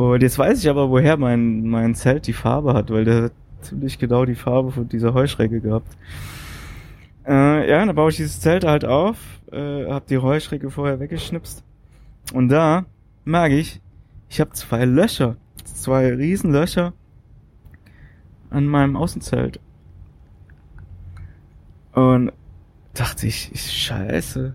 Und 0.00 0.22
jetzt 0.22 0.38
weiß 0.38 0.58
ich 0.60 0.70
aber, 0.70 0.88
woher 0.88 1.18
mein, 1.18 1.68
mein 1.68 1.94
Zelt 1.94 2.26
die 2.26 2.32
Farbe 2.32 2.72
hat, 2.72 2.90
weil 2.90 3.04
der 3.04 3.32
ziemlich 3.60 3.98
genau 3.98 4.24
die 4.24 4.34
Farbe 4.34 4.72
von 4.72 4.88
dieser 4.88 5.12
Heuschrecke 5.12 5.60
gehabt. 5.60 5.94
Äh, 7.26 7.68
ja, 7.68 7.84
dann 7.84 7.94
baue 7.94 8.08
ich 8.08 8.16
dieses 8.16 8.40
Zelt 8.40 8.64
halt 8.64 8.86
auf, 8.86 9.18
äh, 9.52 9.84
hab 9.84 10.06
die 10.06 10.16
Heuschrecke 10.16 10.70
vorher 10.70 11.00
weggeschnipst. 11.00 11.62
Und 12.32 12.48
da 12.48 12.86
merke 13.26 13.58
ich, 13.58 13.82
ich 14.30 14.40
habe 14.40 14.52
zwei 14.52 14.86
Löcher, 14.86 15.36
zwei 15.64 16.14
riesen 16.14 16.50
Löcher 16.50 16.94
an 18.48 18.66
meinem 18.66 18.96
Außenzelt. 18.96 19.60
Und 21.92 22.32
dachte 22.94 23.26
ich, 23.26 23.52
ich 23.52 23.70
scheiße. 23.70 24.54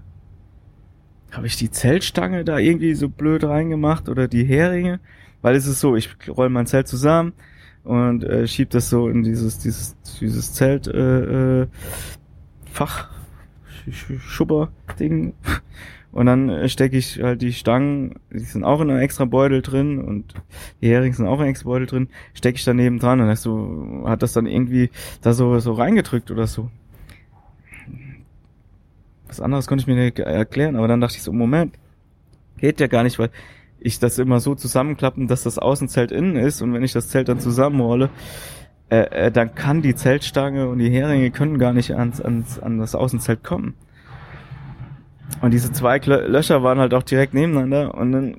Habe 1.33 1.45
ich 1.45 1.55
die 1.55 1.69
Zeltstange 1.69 2.43
da 2.43 2.57
irgendwie 2.57 2.95
so 2.95 3.09
blöd 3.09 3.43
reingemacht 3.43 4.09
oder 4.09 4.27
die 4.27 4.43
Heringe? 4.43 4.99
Weil 5.45 5.55
es 5.55 5.67
ist 5.67 5.79
so, 5.79 5.95
ich 5.95 6.09
roll 6.27 6.49
mein 6.49 6.65
Zelt 6.65 6.87
zusammen, 6.87 7.33
und 7.83 8.23
äh, 8.23 8.47
schiebt 8.47 8.73
das 8.73 8.89
so 8.89 9.07
in 9.07 9.21
dieses 9.21 9.59
dieses 9.59 9.95
dieses 10.19 10.53
Zelt 10.53 10.87
äh, 10.87 11.61
äh, 11.61 11.67
Fach 12.65 13.09
Schubber 13.91 14.71
Ding 14.99 15.35
und 16.11 16.25
dann 16.25 16.49
äh, 16.49 16.67
stecke 16.67 16.97
ich 16.97 17.21
halt 17.21 17.43
die 17.43 17.53
Stangen, 17.53 18.15
die 18.31 18.39
sind 18.39 18.63
auch 18.63 18.81
in 18.81 18.89
einem 18.89 19.01
extra 19.01 19.25
Beutel 19.25 19.61
drin 19.61 19.99
und 19.99 20.33
die 20.81 20.89
Heringe 20.89 21.13
sind 21.13 21.27
auch 21.27 21.35
in 21.35 21.41
einem 21.41 21.51
extra 21.51 21.69
Beutel 21.69 21.85
drin, 21.85 22.09
stecke 22.33 22.57
ich 22.57 22.65
daneben 22.65 22.97
dran 22.97 23.21
und 23.21 23.27
hast 23.27 23.45
du 23.45 24.03
hat 24.07 24.23
das 24.23 24.33
dann 24.33 24.47
irgendwie 24.47 24.89
da 25.21 25.33
so 25.33 25.59
so 25.59 25.73
reingedrückt 25.73 26.31
oder 26.31 26.47
so. 26.47 26.71
Was 29.27 29.39
anderes 29.41 29.67
konnte 29.67 29.83
ich 29.83 29.87
mir 29.87 29.95
nicht 29.95 30.17
erklären, 30.17 30.75
aber 30.75 30.87
dann 30.87 31.01
dachte 31.01 31.17
ich 31.17 31.21
so, 31.21 31.31
Moment, 31.31 31.77
geht 32.57 32.79
ja 32.79 32.87
gar 32.87 33.03
nicht, 33.03 33.19
weil 33.19 33.29
ich 33.85 33.99
das 33.99 34.17
immer 34.17 34.39
so 34.39 34.55
zusammenklappen, 34.55 35.27
dass 35.27 35.43
das 35.43 35.59
Außenzelt 35.59 36.11
innen 36.11 36.35
ist 36.35 36.61
und 36.61 36.73
wenn 36.73 36.83
ich 36.83 36.93
das 36.93 37.09
Zelt 37.09 37.29
dann 37.29 37.39
zusammenrolle, 37.39 38.09
äh, 38.89 39.27
äh, 39.27 39.31
dann 39.31 39.55
kann 39.55 39.81
die 39.81 39.95
Zeltstange 39.95 40.67
und 40.67 40.79
die 40.79 40.89
Heringe 40.89 41.31
können 41.31 41.59
gar 41.59 41.73
nicht 41.73 41.91
ans, 41.91 42.19
ans, 42.21 42.59
an 42.59 42.79
das 42.79 42.95
Außenzelt 42.95 43.43
kommen. 43.43 43.75
Und 45.41 45.51
diese 45.51 45.71
zwei 45.71 45.97
Löcher 45.99 46.63
waren 46.63 46.79
halt 46.79 46.93
auch 46.93 47.03
direkt 47.03 47.33
nebeneinander 47.33 47.95
und 47.95 48.11
dann 48.11 48.37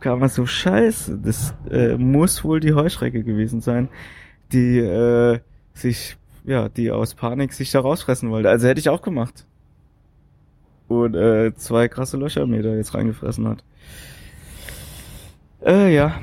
kam 0.00 0.20
man 0.20 0.28
so, 0.28 0.44
scheiße, 0.44 1.18
das 1.18 1.54
äh, 1.70 1.96
muss 1.96 2.44
wohl 2.44 2.60
die 2.60 2.74
Heuschrecke 2.74 3.24
gewesen 3.24 3.60
sein, 3.60 3.88
die 4.52 4.78
äh, 4.78 5.38
sich, 5.72 6.16
ja, 6.44 6.68
die 6.68 6.90
aus 6.90 7.14
Panik 7.14 7.52
sich 7.52 7.70
da 7.70 7.80
rausfressen 7.80 8.30
wollte. 8.30 8.50
Also 8.50 8.68
hätte 8.68 8.80
ich 8.80 8.90
auch 8.90 9.02
gemacht. 9.02 9.46
Und 10.88 11.14
äh, 11.14 11.54
zwei 11.54 11.88
krasse 11.88 12.18
Löcher 12.18 12.46
mir 12.46 12.62
da 12.62 12.74
jetzt 12.74 12.94
reingefressen 12.94 13.48
hat. 13.48 13.64
Äh, 15.64 15.94
ja. 15.94 16.20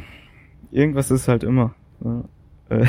Irgendwas 0.71 1.11
ist 1.11 1.27
halt 1.27 1.43
immer. 1.43 1.73
Äh, 2.69 2.85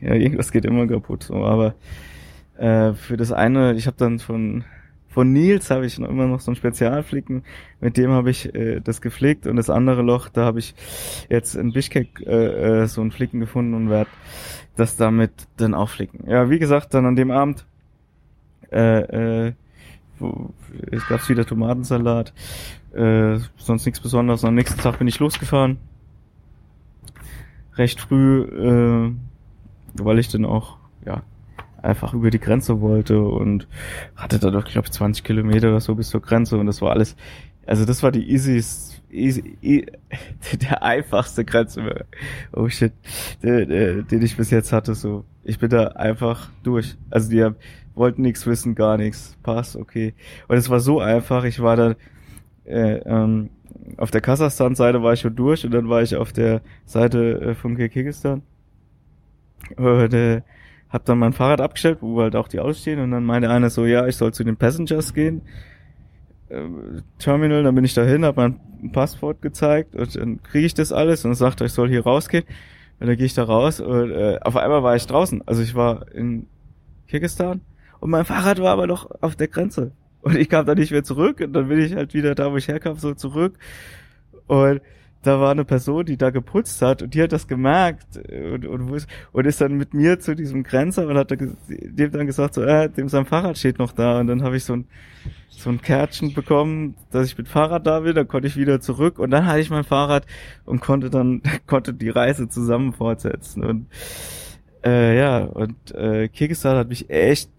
ja 0.00 0.14
irgendwas 0.14 0.52
geht 0.52 0.64
immer 0.64 0.86
kaputt. 0.86 1.22
So. 1.24 1.44
Aber 1.44 1.74
äh, 2.58 2.92
für 2.94 3.16
das 3.16 3.32
eine, 3.32 3.74
ich 3.74 3.86
habe 3.86 3.96
dann 3.96 4.18
von 4.18 4.64
von 5.08 5.32
Nils 5.32 5.70
habe 5.70 5.86
ich 5.86 5.98
noch 5.98 6.08
immer 6.08 6.26
noch 6.26 6.38
so 6.38 6.52
ein 6.52 6.54
Spezialflicken, 6.54 7.42
mit 7.80 7.96
dem 7.96 8.12
habe 8.12 8.30
ich 8.30 8.54
äh, 8.54 8.78
das 8.80 9.00
geflickt 9.00 9.48
und 9.48 9.56
das 9.56 9.68
andere 9.68 10.02
Loch, 10.02 10.28
da 10.28 10.44
habe 10.44 10.60
ich 10.60 10.72
jetzt 11.28 11.56
in 11.56 11.72
Bischkek 11.72 12.24
äh, 12.24 12.82
äh, 12.82 12.86
so 12.86 13.00
ein 13.00 13.10
Flicken 13.10 13.40
gefunden 13.40 13.74
und 13.74 13.90
werde 13.90 14.10
das 14.76 14.96
damit 14.96 15.32
dann 15.56 15.74
auch 15.74 15.88
flicken. 15.88 16.30
Ja, 16.30 16.48
wie 16.48 16.60
gesagt, 16.60 16.94
dann 16.94 17.06
an 17.06 17.16
dem 17.16 17.32
Abend 17.32 17.66
äh, 18.70 19.48
äh, 19.48 19.52
wo, 20.20 20.50
es 20.92 21.06
gab 21.08 21.28
wieder 21.28 21.44
Tomatensalat 21.44 22.32
äh, 22.94 23.38
sonst 23.56 23.86
nichts 23.86 24.00
Besonderes. 24.00 24.44
Am 24.44 24.54
nächsten 24.54 24.80
Tag 24.80 24.98
bin 24.98 25.08
ich 25.08 25.18
losgefahren. 25.18 25.78
Recht 27.76 28.00
früh, 28.00 28.42
äh, 28.42 29.12
weil 29.94 30.18
ich 30.18 30.28
dann 30.28 30.44
auch, 30.44 30.76
ja, 31.04 31.22
einfach 31.82 32.12
über 32.12 32.30
die 32.30 32.40
Grenze 32.40 32.80
wollte 32.80 33.22
und 33.22 33.66
hatte 34.16 34.38
da 34.38 34.50
doch, 34.50 34.64
glaube 34.64 34.86
ich, 34.86 34.92
20 34.92 35.24
Kilometer 35.24 35.68
oder 35.68 35.80
so 35.80 35.94
bis 35.94 36.10
zur 36.10 36.20
Grenze 36.20 36.58
und 36.58 36.66
das 36.66 36.82
war 36.82 36.90
alles, 36.90 37.16
also 37.66 37.84
das 37.84 38.02
war 38.02 38.12
die 38.12 38.30
easiest, 38.30 39.02
easy, 39.10 39.56
e 39.62 39.86
der 40.60 40.82
einfachste 40.82 41.44
Grenze, 41.44 42.06
oh 42.52 42.68
shit, 42.68 42.92
der, 43.42 44.02
den 44.02 44.22
ich 44.22 44.36
bis 44.36 44.50
jetzt 44.50 44.72
hatte, 44.72 44.94
so. 44.94 45.24
Ich 45.42 45.58
bin 45.58 45.70
da 45.70 45.88
einfach 45.88 46.50
durch. 46.62 46.96
Also 47.08 47.30
die 47.30 47.50
wollten 47.94 48.22
nichts 48.22 48.46
wissen, 48.46 48.74
gar 48.74 48.98
nichts. 48.98 49.36
Passt, 49.42 49.74
okay. 49.74 50.14
Und 50.48 50.56
es 50.56 50.68
war 50.68 50.80
so 50.80 51.00
einfach, 51.00 51.44
ich 51.44 51.60
war 51.60 51.76
da, 51.76 51.94
äh, 52.70 53.02
ähm, 53.06 53.50
auf 53.96 54.10
der 54.10 54.20
Kasachstan-Seite 54.20 55.02
war 55.02 55.12
ich 55.12 55.20
schon 55.20 55.36
durch 55.36 55.64
und 55.64 55.72
dann 55.72 55.88
war 55.88 56.02
ich 56.02 56.16
auf 56.16 56.32
der 56.32 56.60
Seite 56.86 57.40
äh, 57.40 57.54
von 57.54 57.76
Kirgisistan. 57.76 58.42
Und 59.76 60.14
äh, 60.14 60.42
hab 60.88 61.04
dann 61.04 61.18
mein 61.18 61.32
Fahrrad 61.32 61.60
abgestellt, 61.60 61.98
wo 62.00 62.20
halt 62.20 62.34
auch 62.34 62.48
die 62.48 62.60
Autos 62.60 62.80
stehen 62.80 63.00
und 63.00 63.10
dann 63.12 63.24
meinte 63.24 63.48
einer 63.48 63.70
so, 63.70 63.86
ja, 63.86 64.06
ich 64.06 64.16
soll 64.16 64.32
zu 64.32 64.42
den 64.42 64.56
Passengers 64.56 65.14
gehen. 65.14 65.42
Äh, 66.48 66.62
Terminal, 67.18 67.62
dann 67.62 67.74
bin 67.74 67.84
ich 67.84 67.94
dahin, 67.94 68.24
hab 68.24 68.36
mein 68.36 68.58
Passport 68.92 69.40
gezeigt 69.40 69.94
und 69.94 70.16
dann 70.16 70.42
kriege 70.42 70.66
ich 70.66 70.74
das 70.74 70.92
alles 70.92 71.24
und 71.24 71.34
sagte, 71.34 71.64
ich 71.64 71.72
soll 71.72 71.88
hier 71.88 72.02
rausgehen. 72.02 72.44
Und 72.98 73.06
dann 73.06 73.16
gehe 73.16 73.26
ich 73.26 73.34
da 73.34 73.44
raus 73.44 73.80
und 73.80 74.10
äh, 74.10 74.38
auf 74.42 74.56
einmal 74.56 74.82
war 74.82 74.94
ich 74.94 75.06
draußen. 75.06 75.42
Also 75.46 75.62
ich 75.62 75.74
war 75.74 76.12
in 76.12 76.46
Kirgisistan 77.08 77.60
und 78.00 78.10
mein 78.10 78.24
Fahrrad 78.24 78.60
war 78.60 78.72
aber 78.72 78.86
noch 78.86 79.10
auf 79.20 79.36
der 79.36 79.48
Grenze. 79.48 79.92
Und 80.22 80.36
ich 80.36 80.48
kam 80.48 80.66
da 80.66 80.74
nicht 80.74 80.92
mehr 80.92 81.04
zurück. 81.04 81.40
Und 81.40 81.52
dann 81.52 81.68
bin 81.68 81.80
ich 81.80 81.94
halt 81.94 82.14
wieder 82.14 82.34
da, 82.34 82.52
wo 82.52 82.56
ich 82.56 82.68
herkam, 82.68 82.96
so 82.96 83.14
zurück. 83.14 83.54
Und 84.46 84.80
da 85.22 85.38
war 85.38 85.50
eine 85.50 85.64
Person, 85.64 86.06
die 86.06 86.16
da 86.16 86.30
geputzt 86.30 86.80
hat. 86.82 87.02
Und 87.02 87.14
die 87.14 87.22
hat 87.22 87.32
das 87.32 87.46
gemerkt. 87.46 88.16
Und, 88.16 88.66
und, 88.66 89.06
und 89.32 89.46
ist 89.46 89.60
dann 89.60 89.76
mit 89.76 89.94
mir 89.94 90.18
zu 90.18 90.34
diesem 90.34 90.62
Grenzer 90.62 91.06
und 91.06 91.16
hat 91.16 91.30
dem 91.30 92.10
dann 92.10 92.26
gesagt, 92.26 92.54
so, 92.54 92.62
äh, 92.62 92.88
dem 92.88 93.08
sein 93.08 93.26
Fahrrad 93.26 93.58
steht 93.58 93.78
noch 93.78 93.92
da. 93.92 94.20
Und 94.20 94.26
dann 94.26 94.42
habe 94.42 94.56
ich 94.56 94.64
so 94.64 94.74
ein 94.74 94.86
so 95.60 95.68
ein 95.70 95.82
Kärtchen 95.82 96.32
bekommen, 96.32 96.94
dass 97.10 97.26
ich 97.26 97.36
mit 97.36 97.46
Fahrrad 97.46 97.86
da 97.86 98.00
bin, 98.00 98.14
dann 98.14 98.28
konnte 98.28 98.48
ich 98.48 98.56
wieder 98.56 98.80
zurück. 98.80 99.18
Und 99.18 99.30
dann 99.30 99.46
hatte 99.46 99.60
ich 99.60 99.70
mein 99.70 99.84
Fahrrad 99.84 100.26
und 100.64 100.80
konnte 100.80 101.10
dann 101.10 101.42
konnte 101.66 101.92
die 101.92 102.08
Reise 102.08 102.48
zusammen 102.48 102.92
fortsetzen. 102.92 103.64
Und 103.64 103.86
äh, 104.84 105.18
ja. 105.18 105.44
Und 105.44 105.94
äh, 105.94 106.28
Kirgisistan 106.28 106.76
hat 106.76 106.88
mich 106.88 107.10
echt 107.10 107.50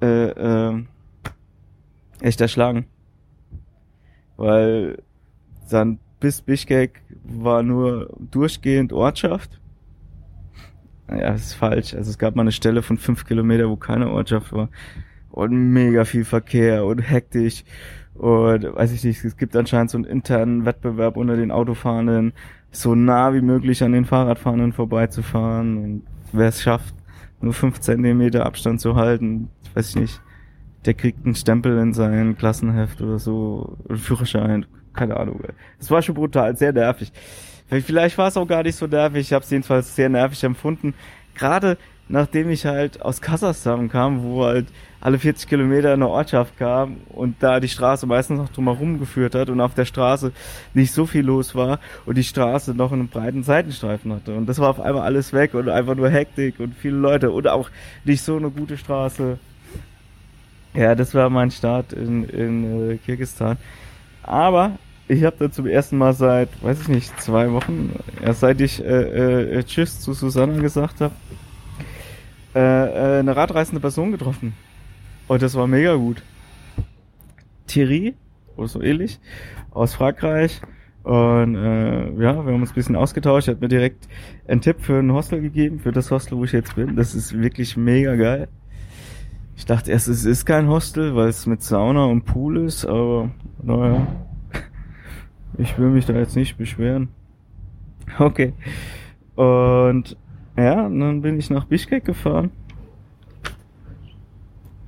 äh, 0.00 0.28
äh, 0.28 0.84
echt 2.22 2.40
erschlagen. 2.40 2.86
Weil 4.36 5.02
dann 5.70 5.98
bis 6.20 6.40
Bischkek 6.40 7.02
war 7.24 7.62
nur 7.62 8.14
durchgehend 8.30 8.92
Ortschaft. 8.92 9.60
Ja, 11.08 11.32
das 11.32 11.46
ist 11.46 11.54
falsch. 11.54 11.94
Also 11.94 12.10
es 12.10 12.18
gab 12.18 12.36
mal 12.36 12.42
eine 12.42 12.52
Stelle 12.52 12.82
von 12.82 12.96
fünf 12.96 13.26
Kilometer, 13.26 13.68
wo 13.68 13.76
keine 13.76 14.10
Ortschaft 14.10 14.52
war. 14.52 14.68
Und 15.30 15.72
mega 15.72 16.04
viel 16.04 16.24
Verkehr 16.24 16.84
und 16.84 16.98
hektisch. 16.98 17.64
Und 18.14 18.64
weiß 18.74 18.92
ich 18.92 19.04
nicht, 19.04 19.24
es 19.24 19.36
gibt 19.36 19.56
anscheinend 19.56 19.90
so 19.90 19.98
einen 19.98 20.04
internen 20.04 20.64
Wettbewerb 20.64 21.16
unter 21.16 21.36
den 21.36 21.50
Autofahrenden, 21.50 22.34
so 22.70 22.94
nah 22.94 23.34
wie 23.34 23.40
möglich 23.40 23.82
an 23.82 23.92
den 23.92 24.04
Fahrradfahrenden 24.04 24.72
vorbeizufahren. 24.72 25.76
Und 25.78 26.02
wer 26.32 26.48
es 26.48 26.62
schafft, 26.62 26.94
nur 27.40 27.52
fünf 27.52 27.80
Zentimeter 27.80 28.46
Abstand 28.46 28.80
zu 28.80 28.94
halten, 28.94 29.48
weiß 29.74 29.90
ich 29.90 29.96
nicht, 29.96 30.20
der 30.84 30.94
kriegt 30.94 31.24
einen 31.24 31.34
Stempel 31.34 31.78
in 31.78 31.92
sein 31.92 32.36
Klassenheft 32.36 33.00
oder 33.00 33.18
so, 33.18 33.76
Führerschein, 33.94 34.66
keine 34.92 35.16
Ahnung. 35.16 35.42
Es 35.78 35.90
war 35.90 36.02
schon 36.02 36.14
brutal, 36.14 36.56
sehr 36.56 36.72
nervig. 36.72 37.12
Vielleicht 37.68 38.18
war 38.18 38.28
es 38.28 38.36
auch 38.36 38.46
gar 38.46 38.62
nicht 38.62 38.76
so 38.76 38.86
nervig, 38.86 39.20
ich 39.20 39.32
habe 39.32 39.44
es 39.44 39.50
jedenfalls 39.50 39.96
sehr 39.96 40.08
nervig 40.08 40.42
empfunden. 40.44 40.94
Gerade 41.34 41.78
nachdem 42.08 42.50
ich 42.50 42.66
halt 42.66 43.00
aus 43.00 43.22
Kasachstan 43.22 43.88
kam, 43.88 44.22
wo 44.22 44.44
halt 44.44 44.66
alle 45.00 45.18
40 45.18 45.48
Kilometer 45.48 45.92
eine 45.92 46.08
Ortschaft 46.08 46.58
kam 46.58 46.98
und 47.08 47.36
da 47.42 47.58
die 47.58 47.68
Straße 47.68 48.06
meistens 48.06 48.38
noch 48.38 48.50
drumherum 48.50 48.98
geführt 48.98 49.34
hat 49.34 49.48
und 49.48 49.60
auf 49.60 49.74
der 49.74 49.86
Straße 49.86 50.32
nicht 50.74 50.92
so 50.92 51.06
viel 51.06 51.24
los 51.24 51.54
war 51.54 51.80
und 52.04 52.18
die 52.18 52.24
Straße 52.24 52.74
noch 52.74 52.92
einen 52.92 53.08
breiten 53.08 53.42
Seitenstreifen 53.42 54.12
hatte. 54.12 54.34
Und 54.34 54.46
das 54.46 54.58
war 54.58 54.68
auf 54.68 54.80
einmal 54.80 55.02
alles 55.02 55.32
weg 55.32 55.54
und 55.54 55.68
einfach 55.68 55.94
nur 55.94 56.10
Hektik 56.10 56.60
und 56.60 56.74
viele 56.74 56.96
Leute 56.96 57.30
und 57.30 57.48
auch 57.48 57.70
nicht 58.04 58.22
so 58.22 58.36
eine 58.36 58.50
gute 58.50 58.76
Straße. 58.76 59.38
Ja, 60.74 60.94
das 60.94 61.14
war 61.14 61.28
mein 61.28 61.50
Start 61.50 61.92
in, 61.92 62.24
in 62.24 62.90
äh, 62.90 62.96
Kirgistan. 62.96 63.58
Aber 64.22 64.78
ich 65.08 65.24
habe 65.24 65.36
da 65.38 65.50
zum 65.50 65.66
ersten 65.66 65.98
Mal 65.98 66.14
seit, 66.14 66.48
weiß 66.62 66.82
ich 66.82 66.88
nicht, 66.88 67.20
zwei 67.20 67.52
Wochen, 67.52 67.92
erst 68.22 68.40
seit 68.40 68.60
ich 68.60 68.82
äh, 68.82 69.58
äh, 69.58 69.64
Tschüss 69.64 70.00
zu 70.00 70.14
Susanna 70.14 70.60
gesagt 70.60 71.00
habe, 71.02 71.14
äh, 72.54 72.58
äh, 72.58 73.18
eine 73.20 73.36
radreisende 73.36 73.80
Person 73.80 74.12
getroffen. 74.12 74.54
Und 75.28 75.42
das 75.42 75.54
war 75.54 75.66
mega 75.66 75.94
gut. 75.94 76.22
Thierry, 77.66 78.14
oder 78.56 78.68
so 78.68 78.80
ähnlich, 78.80 79.20
aus 79.72 79.94
Frankreich. 79.94 80.62
Und 81.02 81.56
äh, 81.56 82.04
ja, 82.12 82.16
wir 82.16 82.52
haben 82.52 82.62
uns 82.62 82.70
ein 82.70 82.74
bisschen 82.74 82.96
ausgetauscht. 82.96 83.48
Er 83.48 83.54
hat 83.54 83.60
mir 83.60 83.68
direkt 83.68 84.08
einen 84.46 84.60
Tipp 84.60 84.76
für 84.80 84.98
ein 84.98 85.12
Hostel 85.12 85.42
gegeben, 85.42 85.80
für 85.80 85.92
das 85.92 86.10
Hostel, 86.10 86.38
wo 86.38 86.44
ich 86.44 86.52
jetzt 86.52 86.76
bin. 86.76 86.96
Das 86.96 87.14
ist 87.14 87.38
wirklich 87.38 87.76
mega 87.76 88.14
geil. 88.14 88.48
Ich 89.62 89.66
dachte 89.66 89.92
erst, 89.92 90.08
es 90.08 90.24
ist 90.24 90.44
kein 90.44 90.66
Hostel, 90.66 91.14
weil 91.14 91.28
es 91.28 91.46
mit 91.46 91.62
Sauna 91.62 92.06
und 92.06 92.24
Pool 92.24 92.56
ist, 92.66 92.84
aber 92.84 93.30
naja, 93.62 94.08
ich 95.56 95.78
will 95.78 95.90
mich 95.90 96.04
da 96.04 96.14
jetzt 96.14 96.34
nicht 96.34 96.58
beschweren. 96.58 97.10
Okay. 98.18 98.54
Und 99.36 100.16
ja, 100.56 100.74
dann 100.82 101.22
bin 101.22 101.38
ich 101.38 101.48
nach 101.48 101.66
Bischkek 101.66 102.04
gefahren. 102.04 102.50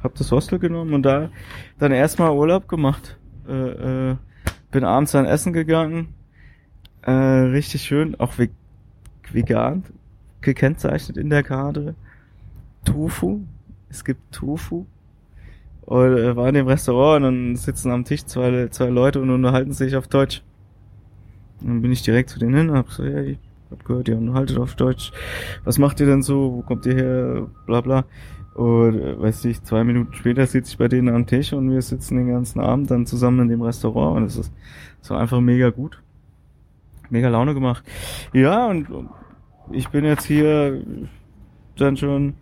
Hab 0.03 0.17
das 0.17 0.33
Hostel 0.33 0.59
genommen 0.59 0.93
und 0.93 1.05
da 1.05 1.31
dann 1.79 1.93
erstmal 1.93 2.33
Urlaub 2.33 2.67
gemacht. 2.67 3.17
Äh, 3.49 4.11
äh, 4.11 4.17
bin 4.73 4.83
abends 4.83 5.13
dann 5.13 5.25
essen 5.25 5.53
gegangen. 5.53 6.15
Äh, 7.03 7.13
richtig 7.13 7.83
schön, 7.83 8.19
auch 8.19 8.33
vegan 9.31 9.85
gekennzeichnet 10.41 11.17
in 11.17 11.31
der 11.31 11.45
Karte. 11.45 11.95
Tofu. 12.85 13.43
Es 13.95 14.05
gibt 14.05 14.33
Tofu. 14.33 14.87
Und 15.83 16.17
äh, 16.17 16.35
war 16.35 16.49
in 16.49 16.55
dem 16.55 16.67
Restaurant 16.67 17.19
und 17.19 17.23
dann 17.23 17.57
sitzen 17.57 17.93
am 17.93 18.05
Tisch 18.05 18.25
zwei, 18.25 18.69
zwei 18.69 18.89
Leute 18.89 19.21
und 19.21 19.31
unterhalten 19.31 19.73
sich 19.73 19.95
auf 19.95 20.09
Deutsch. 20.09 20.43
Und 21.61 21.69
dann 21.69 21.83
bin 21.83 21.93
ich 21.93 22.03
direkt 22.03 22.31
zu 22.31 22.41
denen 22.41 22.55
hin 22.55 22.71
und 22.71 22.77
hab 22.77 22.91
so, 22.91 23.05
ja, 23.05 23.21
ich 23.21 23.39
hab 23.71 23.85
gehört, 23.85 24.09
ihr 24.09 24.19
unterhaltet 24.19 24.59
auf 24.59 24.75
Deutsch. 24.75 25.13
Was 25.63 25.79
macht 25.79 26.01
ihr 26.01 26.07
denn 26.07 26.23
so? 26.23 26.55
Wo 26.55 26.63
kommt 26.63 26.87
ihr 26.87 26.95
her? 26.95 27.47
Bla 27.67 27.83
bla. 27.83 28.05
Und 28.55 28.99
äh, 28.99 29.21
weiß 29.21 29.45
ich, 29.45 29.63
zwei 29.63 29.85
Minuten 29.85 30.13
später 30.15 30.45
sitze 30.47 30.73
ich 30.73 30.79
bei 30.79 30.89
denen 30.89 31.15
am 31.15 31.27
Tisch 31.27 31.53
und 31.53 31.71
wir 31.71 31.83
sitzen 31.83 32.17
den 32.17 32.29
ganzen 32.29 32.59
Abend 32.59 32.91
dann 32.91 33.07
zusammen 33.07 33.41
in 33.43 33.49
dem 33.49 33.63
Restaurant 33.63 34.17
und 34.17 34.25
es 34.25 34.37
ist 34.37 34.53
so 35.03 35.15
einfach 35.15 35.41
mega 35.41 35.71
gut. 35.71 36.03
Mega 37.11 37.29
Laune 37.29 37.55
gemacht. 37.55 37.85
Ja, 38.33 38.67
und 38.67 38.89
ich 39.71 39.89
bin 39.91 40.05
jetzt 40.05 40.25
hier 40.25 40.83
dann 41.77 41.97
schon, 41.97 42.35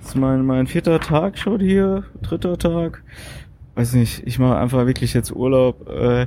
das 0.00 0.10
ist 0.10 0.14
mein, 0.16 0.44
mein 0.44 0.66
vierter 0.66 1.00
Tag 1.00 1.38
schon 1.38 1.60
hier, 1.60 2.04
dritter 2.22 2.58
Tag. 2.58 3.02
Weiß 3.74 3.92
nicht, 3.94 4.26
ich 4.26 4.38
mache 4.38 4.56
einfach 4.56 4.86
wirklich 4.86 5.14
jetzt 5.14 5.30
Urlaub 5.30 5.88
äh, 5.88 6.26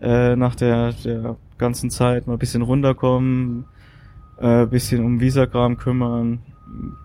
äh, 0.00 0.36
nach 0.36 0.54
der, 0.54 0.92
der 1.04 1.36
ganzen 1.58 1.90
Zeit, 1.90 2.26
mal 2.26 2.38
bisschen 2.38 2.62
runterkommen, 2.62 3.64
äh, 4.38 4.66
bisschen 4.66 5.04
um 5.04 5.20
Visakram 5.20 5.76
kümmern, 5.76 6.40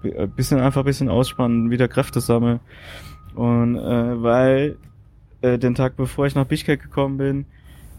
äh, 0.04 0.28
bisschen 0.28 0.60
einfach 0.60 0.82
ein 0.82 0.86
bisschen 0.86 1.10
ausspannen, 1.10 1.70
wieder 1.70 1.88
Kräfte 1.88 2.22
sammeln. 2.22 2.60
Und 3.36 3.76
äh, 3.76 4.24
weil 4.24 4.78
äh, 5.42 5.58
den 5.60 5.76
Tag 5.76 5.98
bevor 5.98 6.26
ich 6.26 6.36
nach 6.36 6.46
Bischkek 6.46 6.82
gekommen 6.82 7.18
bin, 7.18 7.46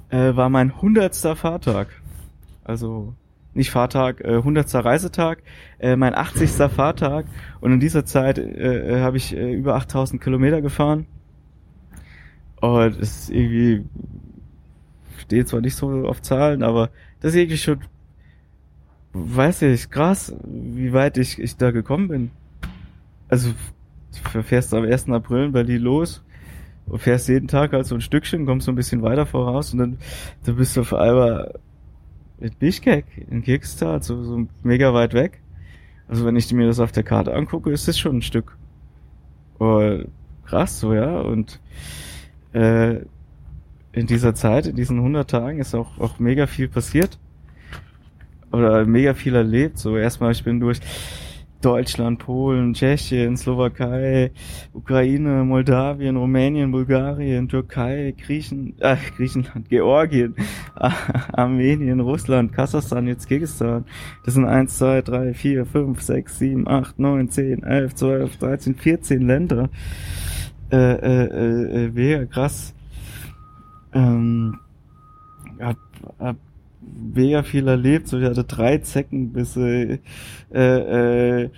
äh, 0.09 0.35
war 0.35 0.49
mein 0.49 0.81
hundertster 0.81 1.37
Fahrtag. 1.37 1.89
Also 2.65 3.15
nicht 3.57 3.71
Fahrtag, 3.71 4.21
äh, 4.21 4.37
100. 4.37 4.85
Reisetag, 4.85 5.43
äh, 5.79 5.97
mein 5.97 6.15
80. 6.15 6.51
Fahrtag 6.71 7.27
und 7.61 7.73
in 7.73 7.81
dieser 7.81 8.05
Zeit 8.05 8.39
äh, 8.39 8.99
äh, 8.99 9.01
habe 9.01 9.17
ich 9.17 9.37
äh, 9.37 9.53
über 9.53 9.75
8000 9.77 10.23
Kilometer 10.23 10.61
gefahren. 10.63 11.07
Und 12.61 13.01
es 13.01 13.29
ist 13.29 13.31
irgendwie 13.31 13.85
steht 15.27 15.49
zwar 15.49 15.61
nicht 15.61 15.75
so 15.75 16.07
auf 16.07 16.23
Zahlen, 16.23 16.63
aber 16.63 16.91
das 17.21 17.33
ist 17.33 17.41
irgendwie 17.41 17.59
schon, 17.59 17.81
weiß 19.13 19.63
ich, 19.63 19.91
krass, 19.91 20.35
wie 20.45 20.93
weit 20.93 21.19
ich, 21.19 21.41
ich 21.41 21.57
da 21.57 21.71
gekommen 21.71 22.09
bin. 22.09 22.31
Also, 23.29 23.51
du 24.33 24.43
fährst 24.43 24.73
am 24.73 24.85
1. 24.85 25.09
April 25.09 25.47
in 25.47 25.53
Berlin 25.53 25.83
los 25.83 26.23
und 26.87 27.01
fährst 27.01 27.29
jeden 27.29 27.49
Tag 27.49 27.73
halt 27.73 27.87
so 27.87 27.97
ein 27.97 28.01
Stückchen, 28.01 28.47
kommst 28.47 28.67
so 28.67 28.73
ein 28.73 28.77
bisschen 28.77 29.03
weiter 29.03 29.27
voraus 29.27 29.73
und 29.73 29.79
dann, 29.79 29.99
dann 30.45 30.57
bist 30.57 30.77
du 30.77 30.83
auf 30.83 30.95
einmal 30.95 31.59
mit 32.39 32.59
Bischkek 32.59 33.05
in 33.31 33.43
Kirgistan, 33.43 34.03
so, 34.03 34.23
so 34.23 34.47
mega 34.63 34.93
weit 34.93 35.15
weg. 35.15 35.41
Also 36.09 36.25
wenn 36.25 36.37
ich 36.37 36.53
mir 36.53 36.67
das 36.67 36.81
auf 36.81 36.93
der 36.93 37.03
Karte 37.03 37.35
angucke, 37.35 37.71
ist 37.71 37.89
das 37.89 37.99
schon 37.99 38.19
ein 38.19 38.23
Stück. 38.23 38.57
Oh, 39.59 39.99
krass, 40.45 40.81
so 40.81 40.95
ja. 40.95 41.21
Und 41.21 41.61
äh, 42.53 43.01
in 43.93 44.07
dieser 44.07 44.35
Zeit, 44.35 44.67
in 44.67 44.77
diesen 44.77 44.99
100 44.99 45.29
Tagen 45.31 45.59
ist 45.59 45.75
auch, 45.75 45.99
auch 45.99 46.19
mega 46.19 46.47
viel 46.47 46.69
passiert. 46.69 47.19
Oder 48.53 48.85
mega 48.85 49.15
viel 49.15 49.35
erlebt. 49.35 49.79
So 49.79 49.97
erstmal, 49.97 50.33
ich 50.33 50.45
bin 50.45 50.61
durch 50.61 50.81
Deutschland, 51.67 52.21
Polen, 52.21 52.75
Tschechien, 52.75 53.37
Slowakei, 53.37 54.31
Ukraine, 54.73 55.43
Moldawien, 55.43 56.17
Rumänien, 56.17 56.71
Bulgarien, 56.71 57.49
Türkei, 57.49 58.15
Griechen, 58.17 58.75
äh, 58.79 58.97
Griechenland, 59.17 59.69
Georgien, 59.69 60.37
Armenien, 61.33 61.99
Russland, 61.99 62.53
Kasachstan, 62.53 63.09
jetzt 63.09 63.27
Kirgisistan. 63.27 63.85
Das 64.25 64.35
sind 64.35 64.45
eins, 64.45 64.79
zwei, 64.79 65.03
drei, 65.03 65.35
vier, 65.35 65.67
fünf, 65.67 66.03
sechs, 66.03 66.39
sieben, 66.39 66.69
acht, 66.69 67.01
neun, 67.01 67.31
zehn, 67.31 67.65
elf, 67.65 67.97
zwölf, 67.97 68.37
dreizehn, 68.37 68.77
vierzehn 68.77 69.27
Länder. 69.27 69.69
Äh, 70.71 70.77
äh, 70.77 71.25
äh, 71.25 71.85
äh 71.87 71.91
mega 71.91 72.27
krass 72.27 72.77
ähm, 73.93 74.59
hab, 75.61 75.77
hab 76.19 76.37
mega 77.15 77.43
viel 77.43 77.69
erlebt. 77.69 78.09
So, 78.09 78.19
ich 78.19 78.25
hatte 78.25 78.45
drei 78.45 78.79
Zeckenbisse, 78.79 79.99
äh, 80.53 81.43
äh, 81.45 81.51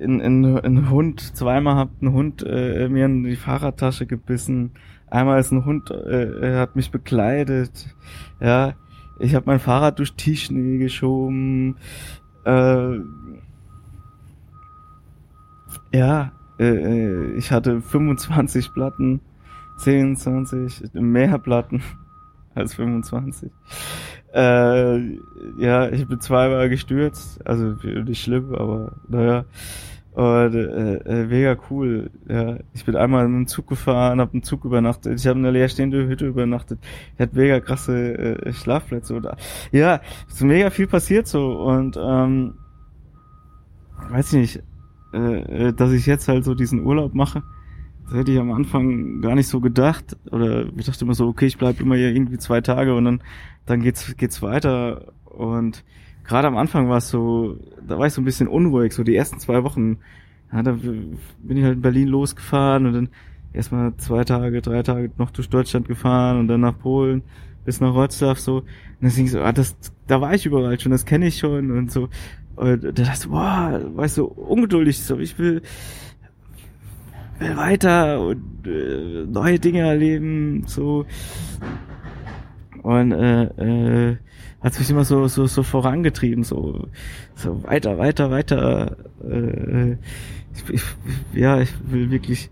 ein, 0.00 0.20
ein, 0.20 0.58
ein 0.58 0.90
Hund, 0.90 1.20
zweimal 1.20 1.76
hat 1.76 1.90
ein 2.00 2.12
Hund 2.12 2.44
äh, 2.46 2.88
mir 2.88 3.06
in 3.06 3.24
die 3.24 3.36
Fahrradtasche 3.36 4.06
gebissen. 4.06 4.72
Einmal 5.08 5.38
ist 5.40 5.52
ein 5.52 5.64
Hund, 5.64 5.90
äh, 5.90 6.56
hat 6.56 6.76
mich 6.76 6.90
bekleidet. 6.90 7.94
Ja, 8.40 8.74
ich 9.18 9.34
habe 9.34 9.46
mein 9.46 9.60
Fahrrad 9.60 9.98
durch 9.98 10.14
Tischnee 10.14 10.78
geschoben. 10.78 11.76
Äh, 12.44 12.98
ja, 15.94 16.32
äh, 16.58 16.64
äh 16.64 17.34
ich 17.34 17.52
hatte 17.52 17.82
25 17.82 18.72
Platten 18.72 19.20
10, 19.76 20.16
20, 20.16 20.94
mehr 20.94 21.38
Platten 21.38 21.82
als 22.54 22.74
25. 22.74 23.50
Äh, 24.34 25.18
ja, 25.58 25.90
ich 25.90 26.06
bin 26.08 26.20
zweimal 26.20 26.68
gestürzt, 26.68 27.46
also 27.46 27.74
nicht 27.84 28.22
schlimm, 28.22 28.54
aber 28.54 28.92
naja. 29.08 29.44
Und, 30.14 30.54
äh, 30.54 30.96
äh, 30.96 31.26
mega 31.26 31.56
cool. 31.70 32.10
Ja, 32.28 32.58
ich 32.74 32.84
bin 32.84 32.96
einmal 32.96 33.24
in 33.24 33.34
einem 33.34 33.46
Zug 33.46 33.66
gefahren, 33.66 34.20
habe 34.20 34.32
einen 34.32 34.42
Zug 34.42 34.64
übernachtet. 34.64 35.18
Ich 35.18 35.26
habe 35.26 35.38
eine 35.38 35.50
leerstehende 35.50 36.06
Hütte 36.06 36.26
übernachtet. 36.26 36.78
Ich 37.14 37.20
hatte 37.20 37.36
mega 37.36 37.60
krasse 37.60 38.44
äh, 38.44 38.52
Schlafplätze. 38.52 39.14
Oder 39.14 39.36
ja, 39.70 40.00
ist 40.28 40.42
mega 40.42 40.68
viel 40.68 40.86
passiert 40.86 41.26
so 41.26 41.62
und 41.62 41.96
ähm, 41.96 42.54
weiß 44.10 44.34
ich 44.34 44.40
nicht, 44.40 44.62
äh, 45.14 45.68
äh, 45.68 45.72
dass 45.72 45.92
ich 45.92 46.04
jetzt 46.04 46.28
halt 46.28 46.44
so 46.44 46.54
diesen 46.54 46.84
Urlaub 46.84 47.14
mache 47.14 47.42
Das 48.04 48.14
hätte 48.14 48.32
ich 48.32 48.38
am 48.38 48.52
Anfang 48.52 49.20
gar 49.20 49.34
nicht 49.34 49.48
so 49.48 49.60
gedacht. 49.60 50.16
Oder 50.30 50.66
ich 50.76 50.86
dachte 50.86 51.04
immer 51.04 51.14
so, 51.14 51.28
okay, 51.28 51.46
ich 51.46 51.58
bleib 51.58 51.80
immer 51.80 51.96
hier 51.96 52.12
irgendwie 52.12 52.38
zwei 52.38 52.60
Tage 52.60 52.94
und 52.94 53.04
dann, 53.04 53.22
dann 53.66 53.80
geht's, 53.82 54.16
geht's 54.16 54.42
weiter. 54.42 55.12
Und 55.24 55.84
gerade 56.24 56.48
am 56.48 56.56
Anfang 56.56 56.88
war 56.88 56.98
es 56.98 57.08
so, 57.08 57.58
da 57.86 57.98
war 57.98 58.06
ich 58.06 58.12
so 58.12 58.20
ein 58.20 58.24
bisschen 58.26 58.48
unruhig, 58.48 58.92
so 58.92 59.02
die 59.02 59.16
ersten 59.16 59.38
zwei 59.38 59.64
Wochen. 59.64 59.98
Ja, 60.52 60.62
da 60.62 60.72
bin 60.72 61.56
ich 61.56 61.64
halt 61.64 61.76
in 61.76 61.82
Berlin 61.82 62.08
losgefahren 62.08 62.86
und 62.86 62.92
dann 62.92 63.08
erstmal 63.52 63.96
zwei 63.96 64.24
Tage, 64.24 64.60
drei 64.60 64.82
Tage 64.82 65.10
noch 65.16 65.30
durch 65.30 65.48
Deutschland 65.48 65.88
gefahren 65.88 66.38
und 66.38 66.48
dann 66.48 66.60
nach 66.60 66.78
Polen 66.78 67.22
bis 67.64 67.80
nach 67.80 67.94
Wroclaw 67.94 68.34
so. 68.38 68.58
Und 68.58 68.66
dann 69.00 69.24
ich 69.24 69.30
so, 69.30 69.40
ah, 69.40 69.52
das, 69.52 69.76
da 70.06 70.20
war 70.20 70.34
ich 70.34 70.46
überall 70.46 70.78
schon, 70.78 70.92
das 70.92 71.06
kenne 71.06 71.26
ich 71.26 71.38
schon 71.38 71.70
und 71.70 71.90
so. 71.90 72.08
Und 72.56 72.84
da 72.84 72.90
dachte 72.90 73.20
ich, 73.22 73.28
boah, 73.28 73.80
war 73.94 74.04
ich 74.04 74.12
so 74.12 74.26
ungeduldig, 74.26 74.98
so 74.98 75.18
ich 75.18 75.38
will, 75.38 75.62
will 77.42 77.56
weiter 77.56 78.20
und 78.20 78.66
äh, 78.66 79.24
neue 79.26 79.58
Dinge 79.58 79.80
erleben, 79.80 80.64
so. 80.66 81.06
Und 82.82 83.12
äh, 83.12 83.44
äh, 83.44 84.16
hat 84.60 84.78
mich 84.78 84.90
immer 84.90 85.04
so 85.04 85.28
so 85.28 85.46
so 85.46 85.62
vorangetrieben, 85.62 86.44
so 86.44 86.88
so 87.34 87.62
weiter, 87.64 87.98
weiter, 87.98 88.30
weiter. 88.30 88.96
Äh, 89.24 89.92
ich, 90.54 90.70
ich, 90.70 90.82
ja, 91.32 91.60
ich 91.60 91.72
will 91.90 92.10
wirklich 92.10 92.50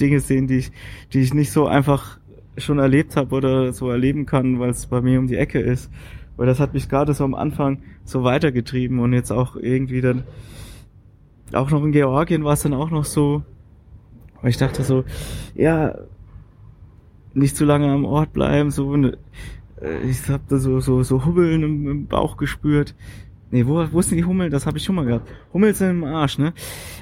Dinge 0.00 0.20
sehen, 0.20 0.46
die 0.46 0.58
ich 0.58 0.72
die 1.12 1.20
ich 1.20 1.34
nicht 1.34 1.52
so 1.52 1.66
einfach 1.66 2.18
schon 2.58 2.78
erlebt 2.78 3.16
habe 3.16 3.34
oder 3.34 3.72
so 3.72 3.90
erleben 3.90 4.26
kann, 4.26 4.58
weil 4.58 4.70
es 4.70 4.86
bei 4.86 5.00
mir 5.00 5.18
um 5.18 5.26
die 5.26 5.36
Ecke 5.36 5.60
ist. 5.60 5.90
Weil 6.36 6.46
das 6.46 6.60
hat 6.60 6.74
mich 6.74 6.88
gerade 6.88 7.14
so 7.14 7.24
am 7.24 7.34
Anfang 7.34 7.82
so 8.04 8.24
weitergetrieben 8.24 8.98
und 8.98 9.12
jetzt 9.12 9.30
auch 9.30 9.56
irgendwie 9.56 10.00
dann 10.00 10.24
auch 11.52 11.70
noch 11.70 11.84
in 11.84 11.92
Georgien 11.92 12.44
war 12.44 12.54
es 12.54 12.62
dann 12.62 12.74
auch 12.74 12.90
noch 12.90 13.04
so, 13.04 13.42
weil 14.42 14.50
ich 14.50 14.58
dachte 14.58 14.82
so, 14.82 15.04
ja, 15.54 15.94
nicht 17.32 17.56
zu 17.56 17.64
lange 17.64 17.90
am 17.90 18.04
Ort 18.04 18.32
bleiben, 18.32 18.70
so 18.70 18.94
ne, 18.96 19.16
ich 20.08 20.28
hab 20.28 20.46
da 20.48 20.58
so 20.58 20.80
so 20.80 21.02
so 21.02 21.24
Hubbeln 21.24 21.62
im, 21.62 21.88
im 21.88 22.06
Bauch 22.06 22.36
gespürt. 22.36 22.94
Nee, 23.50 23.66
wo, 23.66 23.86
wo 23.92 24.00
denn 24.00 24.16
die 24.16 24.24
Hummel? 24.24 24.48
Das 24.48 24.66
habe 24.66 24.78
ich 24.78 24.84
schon 24.84 24.94
mal 24.94 25.04
gehabt. 25.04 25.28
Hummel 25.52 25.74
sind 25.74 25.90
im 25.90 26.04
Arsch, 26.04 26.38
ne? 26.38 26.54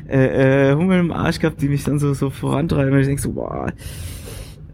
Äh, 0.09 0.71
äh, 0.71 0.75
Hummel 0.75 0.99
im 0.99 1.13
Arsch 1.13 1.39
gehabt, 1.39 1.63
die 1.63 1.69
mich 1.69 1.85
dann 1.85 1.99
so 1.99 2.13
so 2.13 2.31
vorantreiben. 2.31 2.93
Und 2.93 3.01
ich 3.01 3.07
denk 3.07 3.21
so, 3.21 3.33
boah, 3.33 3.73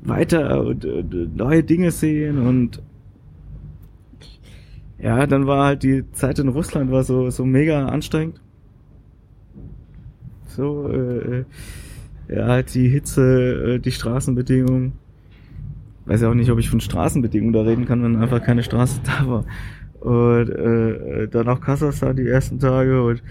weiter 0.02 0.64
und, 0.64 0.84
und 0.84 1.36
neue 1.36 1.62
Dinge 1.62 1.90
sehen 1.90 2.38
und 2.38 2.82
ja, 4.98 5.26
dann 5.26 5.46
war 5.46 5.66
halt 5.66 5.82
die 5.82 6.10
Zeit 6.12 6.38
in 6.38 6.48
Russland 6.48 6.90
war 6.90 7.04
so 7.04 7.28
so 7.30 7.44
mega 7.44 7.86
anstrengend. 7.86 8.40
So 10.46 10.88
äh, 10.88 11.44
ja, 12.28 12.46
halt 12.46 12.74
die 12.74 12.88
Hitze, 12.88 13.74
äh, 13.74 13.78
die 13.78 13.92
Straßenbedingungen. 13.92 14.92
Weiß 16.06 16.22
ja 16.22 16.30
auch 16.30 16.34
nicht, 16.34 16.50
ob 16.50 16.58
ich 16.58 16.70
von 16.70 16.80
Straßenbedingungen 16.80 17.52
da 17.52 17.62
reden 17.62 17.86
kann, 17.86 18.02
wenn 18.02 18.16
einfach 18.16 18.42
keine 18.42 18.62
Straße 18.62 19.00
da 19.04 19.26
war. 19.28 19.44
Und 20.00 20.50
äh, 20.50 21.28
dann 21.28 21.48
auch 21.48 21.60
Kasachstan 21.60 22.16
die 22.16 22.28
ersten 22.28 22.58
Tage 22.58 23.02
und 23.02 23.22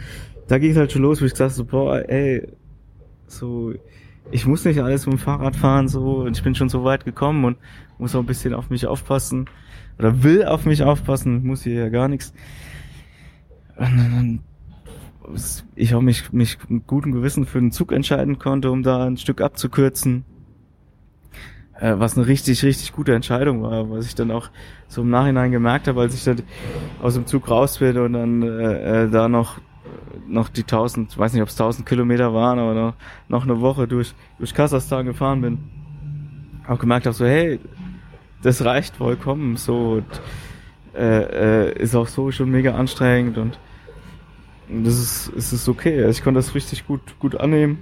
da 0.47 0.59
ging 0.59 0.71
es 0.71 0.77
halt 0.77 0.91
schon 0.91 1.01
los, 1.01 1.21
wo 1.21 1.25
ich 1.25 1.31
gesagt 1.31 1.53
so, 1.53 1.65
boah, 1.65 2.03
ey, 2.07 2.47
so 3.27 3.73
ich 4.31 4.45
muss 4.45 4.65
nicht 4.65 4.81
alles 4.81 5.05
mit 5.05 5.13
dem 5.13 5.19
Fahrrad 5.19 5.55
fahren, 5.55 5.87
so, 5.87 6.23
und 6.23 6.35
ich 6.37 6.43
bin 6.43 6.55
schon 6.55 6.69
so 6.69 6.83
weit 6.83 7.05
gekommen 7.05 7.45
und 7.45 7.57
muss 7.97 8.15
auch 8.15 8.19
ein 8.19 8.25
bisschen 8.25 8.53
auf 8.53 8.69
mich 8.69 8.87
aufpassen. 8.87 9.45
Oder 9.99 10.23
will 10.23 10.45
auf 10.45 10.65
mich 10.65 10.83
aufpassen, 10.83 11.45
muss 11.45 11.63
hier 11.63 11.75
ja 11.75 11.89
gar 11.89 12.07
nichts. 12.07 12.33
Und 13.77 13.97
dann, 13.97 14.39
ich 15.75 15.95
auch 15.95 16.01
mich, 16.01 16.31
mich 16.31 16.57
mit 16.69 16.87
gutem 16.87 17.11
Gewissen 17.11 17.45
für 17.45 17.59
den 17.59 17.71
Zug 17.71 17.91
entscheiden 17.91 18.39
konnte, 18.39 18.71
um 18.71 18.83
da 18.83 19.05
ein 19.05 19.17
Stück 19.17 19.41
abzukürzen. 19.41 20.25
Äh, 21.79 21.95
was 21.97 22.17
eine 22.17 22.27
richtig, 22.27 22.63
richtig 22.63 22.93
gute 22.93 23.13
Entscheidung 23.13 23.61
war, 23.61 23.89
was 23.89 24.05
ich 24.05 24.15
dann 24.15 24.31
auch 24.31 24.49
so 24.87 25.01
im 25.01 25.09
Nachhinein 25.09 25.51
gemerkt 25.51 25.87
habe, 25.87 26.01
als 26.01 26.15
ich 26.15 26.23
dann 26.23 26.41
aus 27.01 27.15
dem 27.15 27.25
Zug 27.25 27.49
raus 27.49 27.79
bin 27.79 27.97
und 27.97 28.13
dann 28.13 28.41
äh, 28.43 29.03
äh 29.03 29.09
da 29.09 29.27
noch 29.27 29.59
noch 30.27 30.49
die 30.49 30.61
1000, 30.61 31.17
weiß 31.17 31.33
nicht, 31.33 31.41
ob 31.41 31.49
es 31.49 31.55
1000 31.55 31.87
Kilometer 31.87 32.33
waren, 32.33 32.59
aber 32.59 32.73
noch, 32.73 32.93
noch 33.27 33.43
eine 33.43 33.61
Woche 33.61 33.87
durch, 33.87 34.13
durch 34.37 34.53
Kasachstan 34.53 35.05
gefahren 35.05 35.41
bin. 35.41 35.59
Auch 36.67 36.79
gemerkt 36.79 37.05
habe, 37.05 37.15
so, 37.15 37.25
hey, 37.25 37.59
das 38.41 38.63
reicht 38.63 38.95
vollkommen, 38.95 39.57
so, 39.57 40.01
und, 40.01 40.21
äh, 40.95 41.67
äh, 41.69 41.79
ist 41.79 41.95
auch 41.95 42.07
so 42.07 42.31
schon 42.31 42.49
mega 42.49 42.75
anstrengend 42.75 43.37
und 43.37 43.59
das 44.69 44.97
ist, 44.99 45.27
ist, 45.29 45.53
ist 45.53 45.69
okay. 45.69 45.97
Also 46.03 46.17
ich 46.17 46.23
konnte 46.23 46.39
das 46.39 46.55
richtig 46.55 46.87
gut, 46.87 47.01
gut 47.19 47.35
annehmen. 47.35 47.81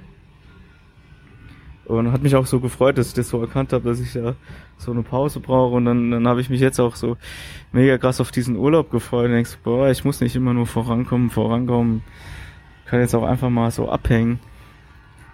Und 1.85 2.11
hat 2.13 2.23
mich 2.23 2.35
auch 2.35 2.45
so 2.45 2.61
gefreut, 2.61 2.97
dass 2.97 3.09
ich 3.09 3.13
das 3.13 3.29
so 3.29 3.41
erkannt 3.41 3.73
habe, 3.73 3.83
dass 3.89 3.99
ich 3.99 4.13
ja 4.13 4.35
so 4.77 4.91
eine 4.91 5.03
Pause 5.03 5.39
brauche. 5.39 5.75
Und 5.75 5.85
dann, 5.85 6.11
dann 6.11 6.27
habe 6.27 6.39
ich 6.39 6.49
mich 6.49 6.61
jetzt 6.61 6.79
auch 6.79 6.95
so 6.95 7.17
mega 7.71 7.97
krass 7.97 8.21
auf 8.21 8.31
diesen 8.31 8.55
Urlaub 8.55 8.89
gefreut. 8.89 9.25
Und 9.25 9.33
denkst, 9.33 9.57
boah, 9.63 9.89
ich 9.89 10.05
muss 10.05 10.21
nicht 10.21 10.35
immer 10.35 10.53
nur 10.53 10.65
vorankommen, 10.65 11.29
vorankommen. 11.29 12.03
Kann 12.85 13.01
jetzt 13.01 13.15
auch 13.15 13.23
einfach 13.23 13.49
mal 13.49 13.71
so 13.71 13.89
abhängen. 13.89 14.39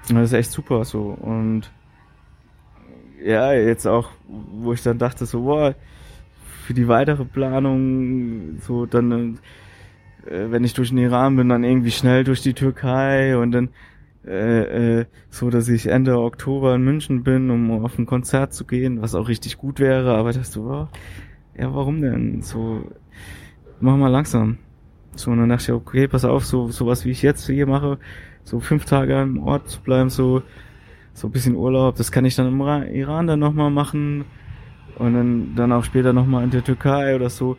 Und 0.09 0.15
das 0.15 0.31
ist 0.31 0.33
echt 0.33 0.51
super 0.51 0.85
so. 0.85 1.17
Und 1.21 1.71
ja, 3.23 3.53
jetzt 3.53 3.85
auch, 3.85 4.09
wo 4.27 4.73
ich 4.73 4.81
dann 4.81 4.97
dachte, 4.97 5.25
so, 5.25 5.43
boah, 5.43 5.75
für 6.65 6.73
die 6.73 6.87
weitere 6.87 7.25
Planung, 7.25 8.59
so 8.61 8.85
dann, 8.85 9.39
äh, 10.25 10.51
wenn 10.51 10.63
ich 10.63 10.73
durch 10.73 10.89
den 10.89 10.97
Iran 10.97 11.35
bin, 11.35 11.49
dann 11.49 11.63
irgendwie 11.63 11.91
schnell 11.91 12.23
durch 12.23 12.41
die 12.41 12.53
Türkei 12.53 13.37
und 13.37 13.51
dann 13.51 13.69
äh, 14.25 14.99
äh, 14.99 15.05
so, 15.29 15.49
dass 15.49 15.69
ich 15.69 15.87
Ende 15.87 16.19
Oktober 16.19 16.75
in 16.75 16.83
München 16.83 17.23
bin, 17.23 17.49
um 17.49 17.83
auf 17.83 17.97
ein 17.97 18.05
Konzert 18.05 18.53
zu 18.53 18.65
gehen, 18.65 19.01
was 19.01 19.15
auch 19.15 19.27
richtig 19.27 19.57
gut 19.57 19.79
wäre, 19.79 20.15
aber 20.15 20.33
dachte 20.33 20.47
so, 20.47 20.63
oh, 20.63 20.87
ja, 21.57 21.73
warum 21.73 22.01
denn? 22.01 22.41
So, 22.41 22.83
mach 23.79 23.95
mal 23.97 24.09
langsam. 24.09 24.57
So, 25.15 25.31
und 25.31 25.39
dann 25.39 25.49
dachte 25.49 25.63
ich, 25.63 25.71
okay, 25.71 26.07
pass 26.07 26.25
auf, 26.25 26.45
so, 26.45 26.69
sowas 26.69 27.05
wie 27.05 27.11
ich 27.11 27.21
jetzt 27.21 27.45
hier 27.47 27.65
mache, 27.65 27.97
so 28.43 28.59
fünf 28.59 28.85
Tage 28.85 29.17
am 29.17 29.39
Ort 29.39 29.69
zu 29.69 29.81
bleiben, 29.81 30.09
so, 30.09 30.43
so 31.13 31.27
ein 31.27 31.31
bisschen 31.31 31.55
Urlaub, 31.55 31.95
das 31.95 32.11
kann 32.11 32.25
ich 32.25 32.35
dann 32.35 32.47
im 32.47 32.61
Iran 32.61 33.27
dann 33.27 33.39
nochmal 33.39 33.71
machen 33.71 34.25
und 34.97 35.13
dann, 35.13 35.55
dann 35.55 35.71
auch 35.71 35.83
später 35.83 36.13
nochmal 36.13 36.43
in 36.43 36.51
der 36.51 36.63
Türkei 36.63 37.15
oder 37.15 37.29
so 37.29 37.57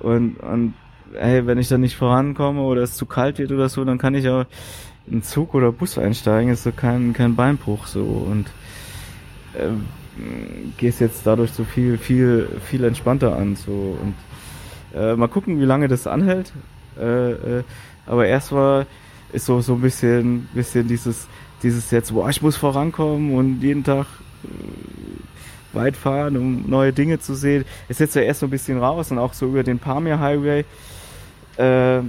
und, 0.00 0.36
und, 0.40 0.74
hey, 1.14 1.46
wenn 1.46 1.58
ich 1.58 1.68
dann 1.68 1.80
nicht 1.80 1.96
vorankomme 1.96 2.60
oder 2.60 2.82
es 2.82 2.94
zu 2.94 3.06
kalt 3.06 3.38
wird 3.38 3.52
oder 3.52 3.68
so, 3.68 3.84
dann 3.84 3.98
kann 3.98 4.14
ich 4.14 4.28
auch 4.28 4.44
in 5.06 5.22
Zug 5.22 5.54
oder 5.54 5.72
Bus 5.72 5.98
einsteigen, 5.98 6.52
ist 6.52 6.64
so 6.64 6.72
kein, 6.72 7.12
kein 7.12 7.34
Beinbruch 7.34 7.86
so 7.86 8.02
und 8.02 8.46
äh, 9.54 9.70
gehst 10.76 11.00
jetzt 11.00 11.26
dadurch 11.26 11.52
so 11.52 11.64
viel, 11.64 11.98
viel, 11.98 12.48
viel 12.64 12.84
entspannter 12.84 13.36
an 13.36 13.56
so 13.56 13.98
und 14.02 14.14
äh, 14.94 15.16
mal 15.16 15.28
gucken, 15.28 15.60
wie 15.60 15.64
lange 15.64 15.88
das 15.88 16.06
anhält. 16.06 16.52
Äh, 16.98 17.30
äh, 17.32 17.64
aber 18.06 18.26
erst 18.26 18.52
war 18.52 18.86
ist 19.32 19.46
so 19.46 19.60
so 19.60 19.74
ein 19.74 19.80
bisschen, 19.80 20.48
bisschen 20.54 20.88
dieses, 20.88 21.28
dieses 21.62 21.90
jetzt, 21.90 22.12
boah, 22.12 22.28
ich 22.30 22.40
muss 22.42 22.56
vorankommen 22.56 23.34
und 23.34 23.60
jeden 23.60 23.84
Tag 23.84 24.06
äh, 24.44 25.76
weit 25.76 25.96
fahren, 25.96 26.36
um 26.36 26.68
neue 26.68 26.92
Dinge 26.92 27.20
zu 27.20 27.34
sehen. 27.34 27.64
Ist 27.88 28.00
jetzt 28.00 28.16
ja 28.16 28.22
erst 28.22 28.40
so 28.40 28.46
ein 28.46 28.50
bisschen 28.50 28.78
raus 28.78 29.10
und 29.10 29.18
auch 29.18 29.34
so 29.34 29.46
über 29.46 29.62
den 29.62 29.78
Pamir 29.78 30.18
Highway. 30.18 30.64
Äh, 31.58 32.02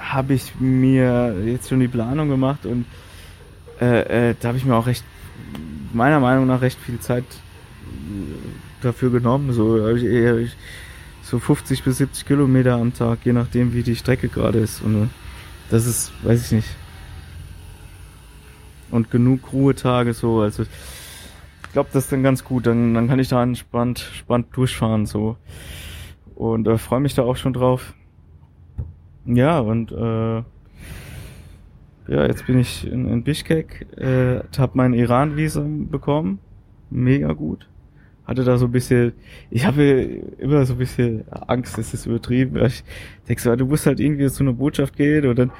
habe 0.00 0.34
ich 0.34 0.58
mir 0.58 1.36
jetzt 1.44 1.68
schon 1.68 1.80
die 1.80 1.88
Planung 1.88 2.28
gemacht 2.28 2.66
und 2.66 2.84
äh, 3.80 4.30
äh, 4.30 4.34
da 4.38 4.48
habe 4.48 4.58
ich 4.58 4.64
mir 4.64 4.74
auch 4.74 4.86
recht, 4.86 5.04
meiner 5.92 6.20
Meinung 6.20 6.46
nach 6.46 6.60
recht 6.60 6.78
viel 6.78 6.98
Zeit 7.00 7.24
äh, 7.24 8.82
dafür 8.82 9.10
genommen. 9.10 9.52
So 9.52 9.80
habe 9.80 9.98
ich 9.98 10.04
eher 10.04 10.36
so 11.22 11.38
50 11.38 11.84
bis 11.84 11.98
70 11.98 12.26
Kilometer 12.26 12.74
am 12.74 12.92
Tag, 12.92 13.20
je 13.24 13.32
nachdem 13.32 13.72
wie 13.72 13.82
die 13.82 13.96
Strecke 13.96 14.28
gerade 14.28 14.58
ist. 14.58 14.82
Und 14.82 15.04
äh, 15.04 15.06
das 15.70 15.86
ist, 15.86 16.12
weiß 16.24 16.44
ich 16.46 16.52
nicht. 16.52 16.68
Und 18.90 19.10
genug 19.10 19.52
Ruhetage 19.52 20.14
so, 20.14 20.40
also 20.40 20.64
ich 20.64 21.72
glaube, 21.72 21.90
das 21.92 22.04
ist 22.04 22.12
dann 22.12 22.24
ganz 22.24 22.44
gut. 22.44 22.66
Dann, 22.66 22.94
dann 22.94 23.08
kann 23.08 23.20
ich 23.20 23.28
da 23.28 23.42
entspannt, 23.42 24.04
entspannt 24.10 24.48
durchfahren 24.52 25.06
so. 25.06 25.36
Und 26.40 26.66
äh, 26.66 26.78
freue 26.78 27.00
mich 27.00 27.14
da 27.14 27.22
auch 27.22 27.36
schon 27.36 27.52
drauf. 27.52 27.92
Ja, 29.26 29.58
und 29.60 29.92
äh, 29.92 30.36
ja, 30.36 32.26
jetzt 32.26 32.46
bin 32.46 32.58
ich 32.58 32.90
in, 32.90 33.06
in 33.08 33.22
Bishkek, 33.24 33.86
äh, 33.98 34.40
habe 34.56 34.72
mein 34.72 34.94
Iran-Visum 34.94 35.90
bekommen. 35.90 36.38
Mega 36.88 37.34
gut. 37.34 37.68
Hatte 38.24 38.42
da 38.42 38.56
so 38.56 38.64
ein 38.64 38.72
bisschen, 38.72 39.12
ich 39.50 39.66
habe 39.66 39.82
immer 40.38 40.64
so 40.64 40.72
ein 40.72 40.78
bisschen 40.78 41.30
Angst, 41.30 41.76
das 41.76 41.92
ist 41.92 42.06
übertrieben. 42.06 42.56
Ich 42.64 42.84
denke 43.28 43.42
so, 43.42 43.54
du 43.54 43.66
musst 43.66 43.84
halt 43.84 44.00
irgendwie 44.00 44.30
zu 44.30 44.42
einer 44.42 44.54
Botschaft 44.54 44.96
gehen 44.96 45.26
und 45.26 45.38
dann 45.38 45.52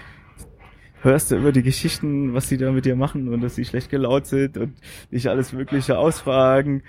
hörst 1.03 1.31
du 1.31 1.37
immer 1.37 1.53
die 1.53 1.63
Geschichten, 1.63 2.33
was 2.33 2.49
sie 2.49 2.57
da 2.57 2.73
mit 2.73 2.87
dir 2.87 2.97
machen 2.97 3.29
und 3.29 3.43
dass 3.43 3.55
sie 3.55 3.67
schlecht 3.67 3.91
gelaunt 3.91 4.25
sind 4.25 4.57
und 4.57 4.73
dich 5.13 5.29
alles 5.29 5.53
Mögliche 5.53 5.99
ausfragen. 5.99 6.85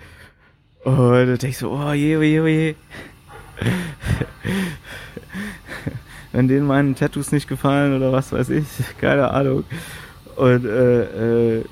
Und 0.86 0.96
dann 0.96 1.38
ich 1.44 1.58
so, 1.58 1.72
oh 1.74 1.92
je, 1.92 2.16
oh 2.16 2.22
je, 2.22 2.40
oh 2.40 2.48
je 2.48 2.76
wenn 6.32 6.48
denen 6.48 6.68
meine 6.68 6.96
Tattoos 6.96 7.32
nicht 7.32 7.48
gefallen 7.48 7.96
oder 7.96 8.12
was 8.12 8.32
weiß 8.32 8.50
ich, 8.50 8.66
keine 9.00 9.32
Ahnung. 9.32 9.64
Und 10.36 10.66
äh, 10.66 11.58
äh, 11.58 11.66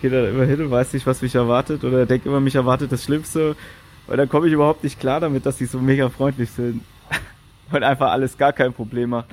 Geh 0.00 0.08
dann 0.08 0.30
immer 0.30 0.44
hin 0.44 0.62
und 0.62 0.70
weiß 0.70 0.94
nicht, 0.94 1.06
was 1.06 1.20
mich 1.20 1.34
erwartet 1.34 1.84
oder 1.84 2.06
denke 2.06 2.28
immer, 2.28 2.40
mich 2.40 2.54
erwartet 2.54 2.90
das 2.90 3.04
Schlimmste. 3.04 3.54
Und 4.06 4.16
dann 4.16 4.28
komme 4.28 4.46
ich 4.46 4.52
überhaupt 4.52 4.82
nicht 4.82 4.98
klar 4.98 5.20
damit, 5.20 5.44
dass 5.44 5.58
sie 5.58 5.66
so 5.66 5.78
mega 5.78 6.08
freundlich 6.08 6.50
sind. 6.50 6.82
und 7.72 7.82
einfach 7.82 8.10
alles 8.10 8.38
gar 8.38 8.52
kein 8.52 8.72
Problem 8.72 9.10
macht. 9.10 9.26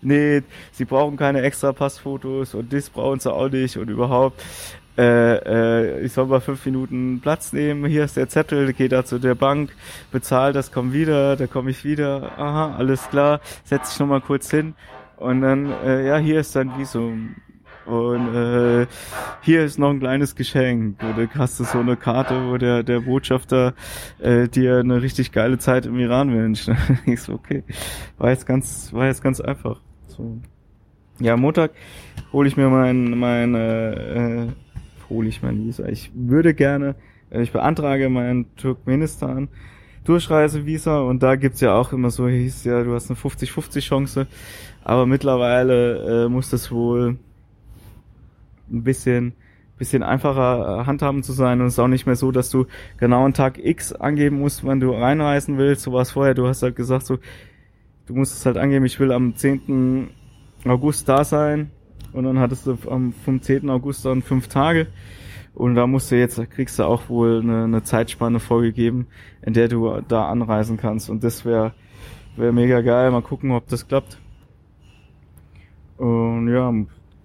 Nee, 0.00 0.42
sie 0.72 0.84
brauchen 0.84 1.16
keine 1.16 1.42
extra 1.42 1.72
Passfotos 1.72 2.54
und 2.54 2.72
das 2.72 2.88
brauchen 2.88 3.20
sie 3.20 3.32
auch 3.32 3.48
nicht 3.48 3.76
und 3.76 3.88
überhaupt. 3.88 4.42
Äh, 4.98 5.36
äh, 5.36 6.00
ich 6.04 6.12
soll 6.12 6.26
mal 6.26 6.40
fünf 6.40 6.64
Minuten 6.66 7.20
Platz 7.20 7.52
nehmen, 7.52 7.86
hier 7.86 8.04
ist 8.04 8.16
der 8.16 8.28
Zettel, 8.28 8.72
geh 8.74 8.88
da 8.88 9.04
zu 9.04 9.18
der 9.18 9.34
Bank, 9.34 9.70
bezahl 10.10 10.52
das, 10.52 10.70
komm 10.70 10.92
wieder, 10.92 11.36
da 11.36 11.46
komme 11.46 11.70
ich 11.70 11.84
wieder, 11.84 12.38
aha, 12.38 12.74
alles 12.76 13.08
klar, 13.08 13.40
setz 13.64 13.90
dich 13.90 14.00
nochmal 14.00 14.20
kurz 14.20 14.50
hin 14.50 14.74
und 15.16 15.40
dann, 15.40 15.72
äh, 15.84 16.06
ja, 16.06 16.18
hier 16.18 16.40
ist 16.40 16.56
dein 16.56 16.76
Visum. 16.78 17.36
Und 17.84 18.34
äh, 18.34 18.86
hier 19.40 19.64
ist 19.64 19.78
noch 19.78 19.90
ein 19.90 19.98
kleines 19.98 20.36
Geschenk. 20.36 21.02
Oder 21.02 21.28
hast 21.34 21.58
du 21.58 21.64
so 21.64 21.80
eine 21.80 21.96
Karte, 21.96 22.48
wo 22.48 22.56
der, 22.56 22.84
der 22.84 23.00
Botschafter 23.00 23.74
äh, 24.20 24.48
dir 24.48 24.78
eine 24.78 25.02
richtig 25.02 25.32
geile 25.32 25.58
Zeit 25.58 25.86
im 25.86 25.98
Iran 25.98 26.32
wünscht. 26.32 26.70
ich 27.06 27.20
so, 27.20 27.32
okay. 27.34 27.64
War 28.18 28.30
jetzt 28.30 28.46
ganz, 28.46 28.92
war 28.92 29.06
jetzt 29.06 29.22
ganz 29.22 29.40
einfach. 29.40 29.80
So. 30.06 30.38
Ja, 31.18 31.36
Montag 31.36 31.72
hole 32.32 32.48
ich 32.48 32.56
mir 32.56 32.68
mein, 32.68 33.18
mein 33.18 33.54
äh, 33.54 34.46
hole 35.12 35.28
ich 35.28 35.42
mein 35.42 35.66
Visa. 35.66 35.86
Ich 35.86 36.10
würde 36.14 36.54
gerne, 36.54 36.94
äh, 37.30 37.42
ich 37.42 37.52
beantrage 37.52 38.08
mein 38.08 38.46
Turkmenistan 38.56 39.48
Durchreisevisa 40.04 41.00
und 41.00 41.22
da 41.22 41.36
gibt's 41.36 41.60
ja 41.60 41.74
auch 41.74 41.92
immer 41.92 42.10
so, 42.10 42.26
hieß 42.26 42.64
ja, 42.64 42.82
du 42.82 42.92
hast 42.92 43.08
eine 43.08 43.18
50-50 43.18 43.80
Chance, 43.80 44.26
aber 44.82 45.06
mittlerweile 45.06 46.24
äh, 46.24 46.28
muss 46.28 46.50
das 46.50 46.72
wohl 46.72 47.18
ein 48.70 48.82
bisschen 48.82 49.34
bisschen 49.78 50.04
einfacher 50.04 50.82
äh, 50.82 50.86
handhaben 50.86 51.24
zu 51.24 51.32
sein 51.32 51.60
und 51.60 51.66
es 51.66 51.74
ist 51.74 51.78
auch 51.80 51.88
nicht 51.88 52.06
mehr 52.06 52.14
so, 52.14 52.30
dass 52.30 52.50
du 52.50 52.66
genau 52.98 53.24
einen 53.24 53.34
Tag 53.34 53.58
X 53.58 53.92
angeben 53.92 54.38
musst, 54.38 54.64
wenn 54.64 54.78
du 54.78 54.92
reinreisen 54.92 55.58
willst. 55.58 55.82
So 55.82 55.92
war 55.92 56.02
es 56.02 56.12
vorher. 56.12 56.34
Du 56.34 56.46
hast 56.46 56.62
halt 56.62 56.76
gesagt, 56.76 57.04
so, 57.04 57.18
du 58.06 58.14
musst 58.14 58.32
es 58.32 58.46
halt 58.46 58.58
angeben, 58.58 58.84
ich 58.84 59.00
will 59.00 59.10
am 59.10 59.34
10. 59.34 60.08
August 60.66 61.08
da 61.08 61.24
sein 61.24 61.70
und 62.12 62.24
dann 62.24 62.38
hattest 62.38 62.66
du 62.66 62.76
am, 62.88 63.12
vom 63.12 63.40
10. 63.40 63.70
August 63.70 64.04
dann 64.04 64.22
fünf 64.22 64.48
Tage 64.48 64.86
und 65.54 65.74
da 65.74 65.86
musst 65.86 66.10
du 66.10 66.18
jetzt, 66.18 66.40
kriegst 66.50 66.78
du 66.78 66.84
auch 66.84 67.08
wohl 67.08 67.40
eine, 67.40 67.64
eine 67.64 67.82
Zeitspanne 67.82 68.40
vorgegeben, 68.40 69.06
in 69.42 69.52
der 69.52 69.68
du 69.68 70.00
da 70.08 70.28
anreisen 70.28 70.76
kannst 70.76 71.10
und 71.10 71.24
das 71.24 71.44
wäre 71.44 71.72
wäre 72.36 72.52
mega 72.52 72.80
geil. 72.80 73.10
Mal 73.10 73.22
gucken, 73.22 73.52
ob 73.52 73.68
das 73.68 73.86
klappt. 73.86 74.18
Und 75.96 76.48
ja, 76.48 76.72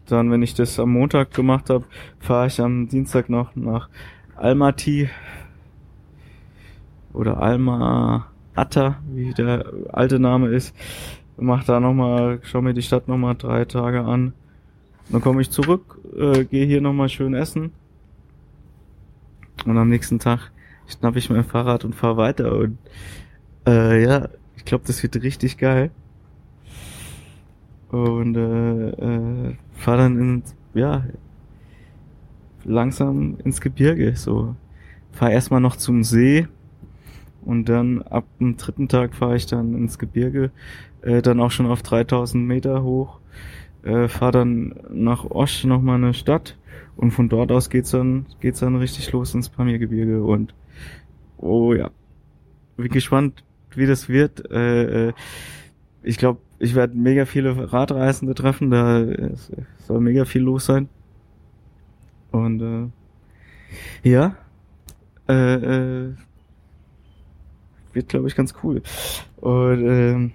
dann, 0.06 0.32
wenn 0.32 0.44
ich 0.44 0.54
das 0.54 0.80
am 0.80 0.92
Montag 0.92 1.34
gemacht 1.34 1.70
habe, 1.70 1.86
fahre 2.20 2.48
ich 2.48 2.62
am 2.62 2.88
Dienstag 2.88 3.30
noch 3.30 3.56
nach 3.56 3.90
Almaty 4.36 5.10
oder 7.14 7.42
Alma 7.42 8.28
Atta, 8.56 9.00
wie 9.12 9.34
der 9.34 9.66
alte 9.92 10.20
Name 10.20 10.50
ist. 10.50 10.76
Mach 11.38 11.64
da 11.64 11.80
nochmal, 11.80 12.40
schau 12.44 12.62
mir 12.62 12.74
die 12.74 12.82
Stadt 12.82 13.08
nochmal 13.08 13.36
drei 13.36 13.66
Tage 13.66 14.02
an. 14.02 14.34
Dann 15.10 15.22
komme 15.22 15.42
ich 15.42 15.50
zurück, 15.50 16.00
äh, 16.18 16.44
gehe 16.46 16.66
hier 16.66 16.82
nochmal 16.82 17.10
schön 17.10 17.34
essen. 17.34 17.72
Und 19.66 19.78
am 19.78 19.90
nächsten 19.90 20.20
Tag 20.20 20.52
schnapp 20.88 21.16
ich 21.16 21.30
mein 21.30 21.44
Fahrrad 21.44 21.86
und 21.86 21.96
fahre 21.96 22.18
weiter. 22.18 22.56
Und 22.56 22.78
äh, 23.66 24.04
ja, 24.04 24.30
ich 24.56 24.66
glaube, 24.66 24.84
das 24.86 25.02
wird 25.04 25.22
richtig 25.22 25.58
geil 25.58 25.92
und 27.90 28.36
äh, 28.36 28.90
äh, 28.90 29.56
fahr 29.74 29.98
dann 29.98 30.20
ins, 30.20 30.56
ja, 30.74 31.06
langsam 32.64 33.38
ins 33.44 33.62
Gebirge. 33.62 34.16
So, 34.16 34.56
fahr 35.12 35.32
erstmal 35.32 35.62
noch 35.62 35.76
zum 35.76 36.04
See 36.04 36.48
und 37.46 37.70
dann 37.70 38.02
ab 38.02 38.26
dem 38.40 38.58
dritten 38.58 38.88
Tag 38.88 39.16
fahre 39.16 39.38
ich 39.38 39.46
dann 39.46 39.74
ins 39.74 39.98
Gebirge, 39.98 40.52
äh, 41.02 41.22
dann 41.22 41.40
auch 41.40 41.52
schon 41.52 41.68
auf 41.68 41.82
3000 41.82 42.46
Meter 42.46 42.84
hoch, 42.84 43.20
äh, 43.88 44.08
fahr 44.08 44.32
dann 44.32 44.76
nach 44.90 45.24
Osch 45.26 45.64
nochmal 45.64 45.96
eine 45.96 46.14
Stadt 46.14 46.58
und 46.96 47.12
von 47.12 47.30
dort 47.30 47.52
aus 47.52 47.70
geht's 47.70 47.92
dann 47.92 48.26
geht's 48.42 48.60
dann 48.60 48.76
richtig 48.76 49.12
los 49.12 49.34
ins 49.34 49.50
Pamirgebirge 49.50 50.24
und 50.24 50.54
oh 51.38 51.74
ja, 51.74 51.92
bin 52.76 52.90
gespannt, 52.92 53.44
wie 53.72 53.86
das 53.86 54.10
wird. 54.10 54.52
Äh, 54.52 55.10
äh, 55.10 55.14
ich 56.04 56.18
glaube, 56.18 56.40
ich 56.60 56.76
werde 56.76 56.98
mega 56.98 57.26
viele 57.26 57.72
Radreisende 57.72 58.34
treffen, 58.34 58.72
da 58.72 59.06
soll 59.80 60.00
mega 60.02 60.26
viel 60.26 60.42
los 60.42 60.66
sein. 60.66 60.90
Und 62.32 62.62
äh, 64.04 64.10
ja, 64.10 64.36
äh, 65.28 65.54
äh, 65.54 66.14
wird 67.94 68.10
glaube 68.10 68.28
ich 68.28 68.36
ganz 68.36 68.54
cool. 68.64 68.82
Und 69.38 69.88
äh, 69.88 70.32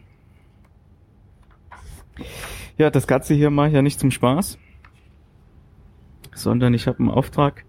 ja, 2.79 2.91
das 2.91 3.07
Ganze 3.07 3.35
hier 3.35 3.51
mache 3.51 3.68
ich 3.68 3.75
ja 3.75 3.83
nicht 3.83 4.01
zum 4.01 4.11
Spaß, 4.11 4.59
sondern 6.35 6.75
ich 6.75 6.87
habe 6.87 6.99
einen 6.99 7.11
Auftrag, 7.11 7.64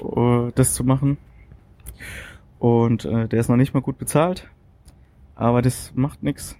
uh, 0.00 0.50
das 0.54 0.74
zu 0.74 0.84
machen. 0.84 1.18
Und 2.58 3.04
äh, 3.04 3.28
der 3.28 3.40
ist 3.40 3.48
noch 3.48 3.56
nicht 3.56 3.74
mal 3.74 3.80
gut 3.80 3.98
bezahlt, 3.98 4.48
aber 5.34 5.62
das 5.62 5.92
macht 5.94 6.22
nichts 6.22 6.56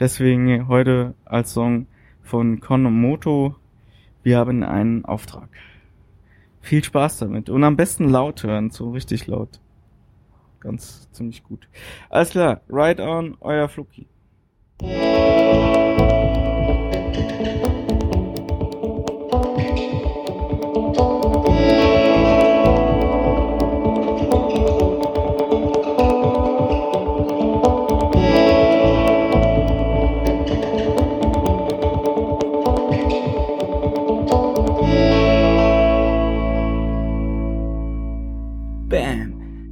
Deswegen 0.00 0.66
heute 0.66 1.14
als 1.26 1.52
Song 1.52 1.86
von 2.22 2.60
Konomoto. 2.60 3.54
Wir 4.22 4.38
haben 4.38 4.62
einen 4.62 5.04
Auftrag. 5.04 5.50
Viel 6.62 6.82
Spaß 6.82 7.18
damit. 7.18 7.50
Und 7.50 7.62
am 7.64 7.76
besten 7.76 8.08
laut 8.08 8.42
hören, 8.42 8.70
so 8.70 8.92
richtig 8.92 9.26
laut. 9.26 9.60
Ganz 10.60 11.10
ziemlich 11.12 11.44
gut. 11.44 11.68
Alles 12.08 12.30
klar, 12.30 12.62
Ride 12.70 13.02
on, 13.02 13.36
euer 13.40 13.68
Fluki. 13.68 14.06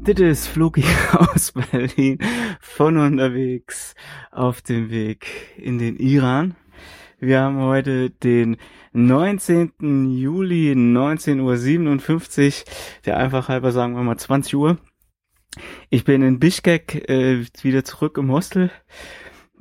Das 0.09 0.21
ist 0.21 0.47
Flugi 0.47 0.85
aus 1.13 1.53
Berlin 1.53 2.19
von 2.63 2.97
unterwegs 2.97 3.95
auf 4.31 4.63
dem 4.63 4.89
Weg 4.89 5.27
in 5.59 5.77
den 5.77 5.99
Iran. 5.99 6.57
Wir 7.21 7.41
haben 7.41 7.59
heute 7.59 8.09
den 8.09 8.57
19. 8.95 10.09
Juli, 10.11 10.73
19.57 10.73 12.47
Uhr, 12.47 12.73
der 13.05 13.19
einfach 13.19 13.51
halber 13.51 13.71
sagen 13.71 13.97
wir 13.97 14.03
mal 14.03 14.17
20 14.17 14.55
Uhr. 14.57 14.79
Ich 15.91 16.05
bin 16.05 16.23
in 16.23 16.39
Bishkek 16.39 17.07
äh, 17.11 17.45
wieder 17.61 17.85
zurück 17.85 18.17
im 18.17 18.33
Hostel 18.33 18.71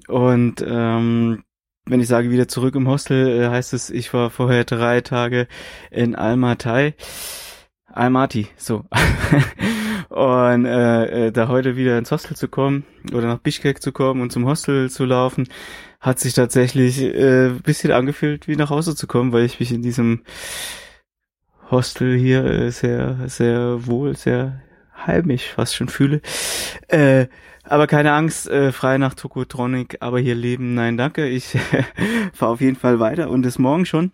und 0.07 0.63
ähm, 0.65 1.43
wenn 1.85 1.99
ich 1.99 2.07
sage 2.07 2.31
wieder 2.31 2.47
zurück 2.47 2.75
im 2.75 2.87
Hostel, 2.87 3.41
äh, 3.41 3.49
heißt 3.49 3.73
es, 3.73 3.89
ich 3.89 4.13
war 4.13 4.29
vorher 4.29 4.63
drei 4.63 5.01
Tage 5.01 5.49
in 5.91 6.15
Almaty. 6.15 6.93
Almaty, 7.87 8.47
so. 8.55 8.85
Und 10.09 10.65
äh, 10.65 11.27
äh, 11.27 11.31
da 11.31 11.47
heute 11.49 11.75
wieder 11.75 11.97
ins 11.97 12.11
Hostel 12.11 12.35
zu 12.35 12.47
kommen 12.47 12.85
oder 13.11 13.27
nach 13.27 13.39
Bischkek 13.39 13.81
zu 13.81 13.91
kommen 13.91 14.21
und 14.21 14.31
zum 14.31 14.45
Hostel 14.45 14.89
zu 14.89 15.05
laufen, 15.05 15.47
hat 15.99 16.19
sich 16.19 16.33
tatsächlich 16.33 17.01
äh, 17.01 17.49
bisschen 17.63 17.91
angefühlt, 17.91 18.47
wie 18.47 18.55
nach 18.55 18.69
Hause 18.69 18.95
zu 18.95 19.07
kommen, 19.07 19.33
weil 19.33 19.43
ich 19.43 19.59
mich 19.59 19.71
in 19.71 19.81
diesem 19.81 20.21
Hostel 21.69 22.17
hier 22.17 22.45
äh, 22.45 22.71
sehr, 22.71 23.17
sehr 23.27 23.85
wohl, 23.85 24.15
sehr 24.15 24.61
heimisch 25.05 25.51
fast 25.53 25.75
schon 25.75 25.89
fühle. 25.89 26.21
Äh, 26.87 27.27
aber 27.63 27.87
keine 27.87 28.13
Angst, 28.13 28.47
äh, 28.47 28.71
frei 28.71 28.97
nach 28.97 29.13
Tokotronic, 29.13 29.97
aber 29.99 30.19
hier 30.19 30.35
leben, 30.35 30.73
nein, 30.73 30.95
danke. 30.95 31.27
Ich 31.27 31.57
fahre 32.33 32.53
auf 32.53 32.61
jeden 32.61 32.77
Fall 32.77 32.99
weiter 32.99 33.29
und 33.29 33.45
ist 33.45 33.59
morgen 33.59 33.85
schon. 33.85 34.11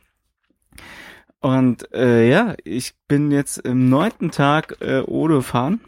Und 1.43 1.93
äh, 1.93 2.29
ja, 2.29 2.55
ich 2.63 2.93
bin 3.09 3.29
jetzt 3.29 3.57
im 3.57 3.89
neunten 3.89 4.31
Tag 4.31 4.77
äh, 4.79 5.01
ohne 5.01 5.41
fahren, 5.41 5.81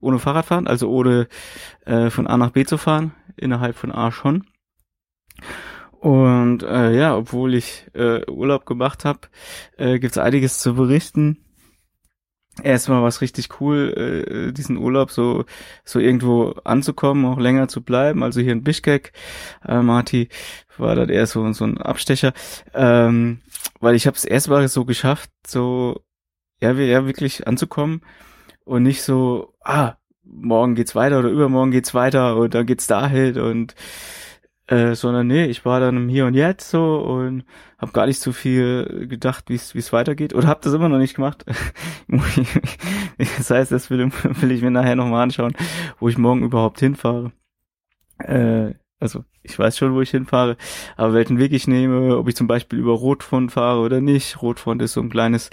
ohne 0.00 0.18
Fahrrad 0.18 0.46
fahren, 0.46 0.66
also 0.66 0.88
ohne 0.88 1.28
äh, 1.84 2.08
von 2.08 2.26
A 2.26 2.38
nach 2.38 2.52
B 2.52 2.64
zu 2.64 2.78
fahren, 2.78 3.12
innerhalb 3.36 3.76
von 3.76 3.92
A 3.92 4.10
schon. 4.10 4.46
Und 6.00 6.62
äh, 6.62 6.96
ja, 6.96 7.14
obwohl 7.14 7.52
ich 7.52 7.90
äh, 7.92 8.24
Urlaub 8.26 8.64
gemacht 8.64 9.04
habe, 9.04 9.20
äh, 9.76 9.98
gibt 9.98 10.12
es 10.12 10.18
einiges 10.18 10.60
zu 10.60 10.76
berichten. 10.76 11.44
Erstmal 12.62 13.02
war 13.02 13.08
es 13.08 13.20
richtig 13.20 13.60
cool, 13.60 14.48
äh, 14.48 14.52
diesen 14.52 14.78
Urlaub 14.78 15.10
so 15.10 15.44
so 15.84 15.98
irgendwo 15.98 16.54
anzukommen, 16.64 17.26
auch 17.26 17.38
länger 17.38 17.68
zu 17.68 17.82
bleiben. 17.82 18.22
Also 18.22 18.40
hier 18.40 18.52
in 18.52 18.62
Bischkek, 18.64 19.12
äh, 19.66 19.82
Marti 19.82 20.28
war 20.78 20.94
das 20.94 21.08
eher 21.08 21.26
so 21.26 21.52
so 21.52 21.64
ein 21.64 21.78
Abstecher. 21.78 22.32
Ähm, 22.72 23.40
weil 23.80 23.94
ich 23.94 24.06
habe 24.06 24.16
es 24.16 24.24
erstmal 24.24 24.68
so 24.68 24.84
geschafft, 24.84 25.30
so 25.46 26.02
ja, 26.60 26.72
ja 26.72 27.06
wirklich 27.06 27.46
anzukommen 27.46 28.00
und 28.64 28.82
nicht 28.82 29.02
so, 29.02 29.54
ah, 29.62 29.94
morgen 30.24 30.74
geht's 30.74 30.94
weiter 30.94 31.18
oder 31.18 31.28
übermorgen 31.28 31.70
geht's 31.70 31.94
weiter 31.94 32.36
und 32.36 32.54
dann 32.54 32.66
geht's 32.66 32.86
dahin 32.86 33.38
und 33.38 33.74
äh, 34.68 34.94
sondern 34.94 35.26
nee, 35.26 35.44
ich 35.46 35.64
war 35.64 35.80
dann 35.80 35.96
im 35.96 36.08
Hier 36.08 36.26
und 36.26 36.34
Jetzt 36.34 36.70
so 36.70 36.98
und 36.98 37.44
habe 37.78 37.92
gar 37.92 38.06
nicht 38.06 38.20
so 38.20 38.32
viel 38.32 39.06
gedacht, 39.08 39.44
wie 39.48 39.54
es 39.54 39.92
weitergeht 39.92 40.34
oder 40.34 40.48
habe 40.48 40.60
das 40.62 40.72
immer 40.72 40.88
noch 40.88 40.98
nicht 40.98 41.14
gemacht. 41.14 41.44
das 43.18 43.50
heißt, 43.50 43.70
das 43.70 43.90
will, 43.90 44.10
will 44.22 44.50
ich 44.50 44.62
mir 44.62 44.70
nachher 44.70 44.96
nochmal 44.96 45.22
anschauen, 45.22 45.54
wo 46.00 46.08
ich 46.08 46.18
morgen 46.18 46.42
überhaupt 46.42 46.80
hinfahre. 46.80 47.32
Äh, 48.18 48.74
also 48.98 49.24
ich 49.42 49.58
weiß 49.58 49.76
schon, 49.76 49.94
wo 49.94 50.00
ich 50.00 50.10
hinfahre, 50.10 50.56
aber 50.96 51.12
welchen 51.12 51.38
Weg 51.38 51.52
ich 51.52 51.68
nehme, 51.68 52.16
ob 52.16 52.28
ich 52.28 52.34
zum 52.34 52.46
Beispiel 52.46 52.78
über 52.78 52.92
Rotfront 52.92 53.52
fahre 53.52 53.80
oder 53.80 54.00
nicht. 54.00 54.42
Rotfront 54.42 54.82
ist 54.82 54.94
so 54.94 55.00
ein 55.00 55.10
kleines 55.10 55.50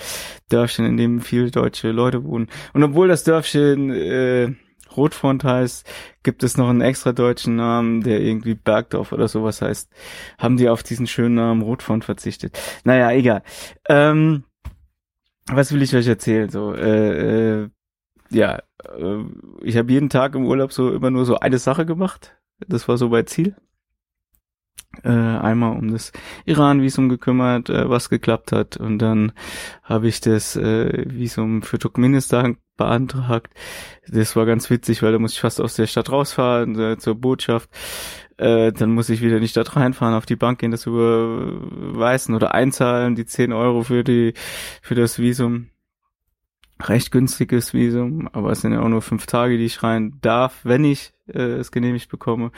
Dörfchen, 0.50 0.86
in 0.86 0.98
dem 0.98 1.22
viele 1.22 1.52
deutsche 1.52 1.92
Leute 1.92 2.24
wohnen. 2.24 2.48
Und 2.74 2.84
obwohl 2.84 3.10
das 3.10 3.24
Dörfchen 3.24 3.92
äh, 3.92 4.54
Rotfront 4.98 5.44
heißt, 5.44 5.88
gibt 6.24 6.44
es 6.44 6.58
noch 6.58 6.70
einen 6.70 6.82
extra 6.82 7.12
deutschen 7.12 7.56
Namen, 7.56 8.02
der 8.02 8.22
irgendwie 8.22 8.56
Bergdorf 8.56 9.12
oder 9.12 9.28
sowas 9.28 9.62
heißt. 9.62 9.92
Haben 10.38 10.58
die 10.58 10.70
auf 10.70 10.84
diesen 10.84 11.08
schönen 11.08 11.36
Namen 11.36 11.62
Rotfront 11.62 12.06
verzichtet. 12.06 12.58
Naja, 12.84 13.12
egal. 13.12 13.44
Ähm, 13.90 14.44
was 15.48 15.74
will 15.74 15.82
ich 15.82 15.96
euch 15.96 16.08
erzählen? 16.08 16.50
So, 16.50 16.74
äh, 16.74 17.64
äh, 17.64 17.70
ja, 18.30 18.60
äh, 18.86 19.24
ich 19.62 19.78
habe 19.78 19.92
jeden 19.92 20.10
Tag 20.10 20.36
im 20.36 20.46
Urlaub 20.46 20.72
so 20.72 20.92
immer 20.94 21.10
nur 21.10 21.26
so 21.26 21.40
eine 21.40 21.58
Sache 21.58 21.86
gemacht. 21.86 22.36
Das 22.68 22.88
war 22.88 22.98
so 22.98 23.10
bei 23.10 23.24
Ziel. 23.24 23.56
Äh, 25.04 25.10
einmal 25.10 25.76
um 25.76 25.92
das 25.92 26.12
Iran-Visum 26.46 27.10
gekümmert, 27.10 27.70
äh, 27.70 27.90
was 27.90 28.10
geklappt 28.10 28.52
hat. 28.52 28.78
Und 28.78 29.00
dann 29.00 29.32
habe 29.82 30.08
ich 30.08 30.22
das 30.22 30.56
äh, 30.56 31.06
Visum 31.08 31.64
für 31.64 31.80
Turkmenistan 31.80 32.58
beantragt. 32.78 33.54
Das 34.08 34.36
war 34.36 34.46
ganz 34.46 34.70
witzig, 34.70 35.02
weil 35.02 35.12
da 35.12 35.20
muss 35.20 35.34
ich 35.34 35.42
fast 35.42 35.60
aus 35.60 35.76
der 35.76 35.88
Stadt 35.88 36.12
rausfahren 36.12 36.80
äh, 36.80 36.98
zur 36.98 37.16
Botschaft. 37.16 37.70
Äh, 38.38 38.72
dann 38.72 38.92
muss 38.92 39.10
ich 39.10 39.22
wieder 39.22 39.36
in 39.36 39.42
die 39.42 39.48
Stadt 39.48 39.76
reinfahren, 39.76 40.16
auf 40.16 40.26
die 40.26 40.36
Bank 40.36 40.60
gehen, 40.60 40.72
das 40.72 40.86
überweisen 40.86 42.36
oder 42.36 42.54
einzahlen, 42.54 43.16
die 43.16 43.26
10 43.26 43.52
Euro 43.52 43.84
für 43.84 44.04
die 44.04 44.34
für 44.82 44.96
das 44.96 45.20
Visum 45.20 45.70
recht 46.82 47.12
günstiges 47.12 47.74
Visum, 47.74 48.28
aber 48.34 48.52
es 48.52 48.62
sind 48.62 48.74
ja 48.74 48.82
auch 48.82 48.90
nur 48.90 49.02
fünf 49.02 49.26
Tage, 49.26 49.58
die 49.58 49.66
ich 49.66 49.84
rein 49.84 50.18
darf, 50.22 50.62
wenn 50.64 50.84
ich 50.84 51.14
äh, 51.28 51.40
es 51.40 51.72
genehmigt 51.72 52.10
bekomme. 52.10 52.52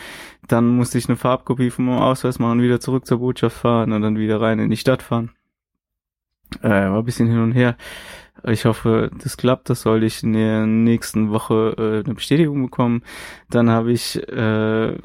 Dann 0.48 0.68
musste 0.68 0.98
ich 0.98 1.08
eine 1.08 1.18
Farbkopie 1.18 1.70
vom 1.70 1.90
Ausweis 1.90 2.40
machen, 2.40 2.62
wieder 2.62 2.80
zurück 2.80 3.06
zur 3.06 3.20
Botschaft 3.20 3.58
fahren 3.58 3.92
und 3.92 4.02
dann 4.02 4.18
wieder 4.18 4.42
rein 4.42 4.60
in 4.60 4.70
die 4.70 4.78
Stadt 4.78 5.02
fahren. 5.02 5.32
Äh, 6.62 6.70
war 6.70 7.00
ein 7.00 7.06
bisschen 7.06 7.28
hin 7.28 7.40
und 7.40 7.52
her. 7.52 7.76
Ich 8.44 8.66
hoffe, 8.66 9.12
das 9.22 9.38
klappt. 9.38 9.70
Das 9.70 9.82
sollte 9.82 10.06
ich 10.06 10.22
in 10.24 10.34
der 10.34 10.66
nächsten 10.66 11.32
Woche 11.32 11.76
äh, 11.78 12.06
eine 12.06 12.14
Bestätigung 12.14 12.62
bekommen. 12.64 13.04
Dann 13.50 13.70
habe 13.70 13.92
ich 13.92 14.18
äh, 14.30 14.98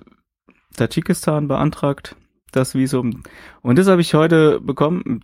Tadschikistan 0.76 1.48
beantragt 1.48 2.16
das 2.51 2.74
Visum. 2.74 3.22
Und 3.62 3.78
das 3.78 3.88
habe 3.88 4.01
ich 4.01 4.14
heute 4.14 4.61
bekommen. 4.61 5.22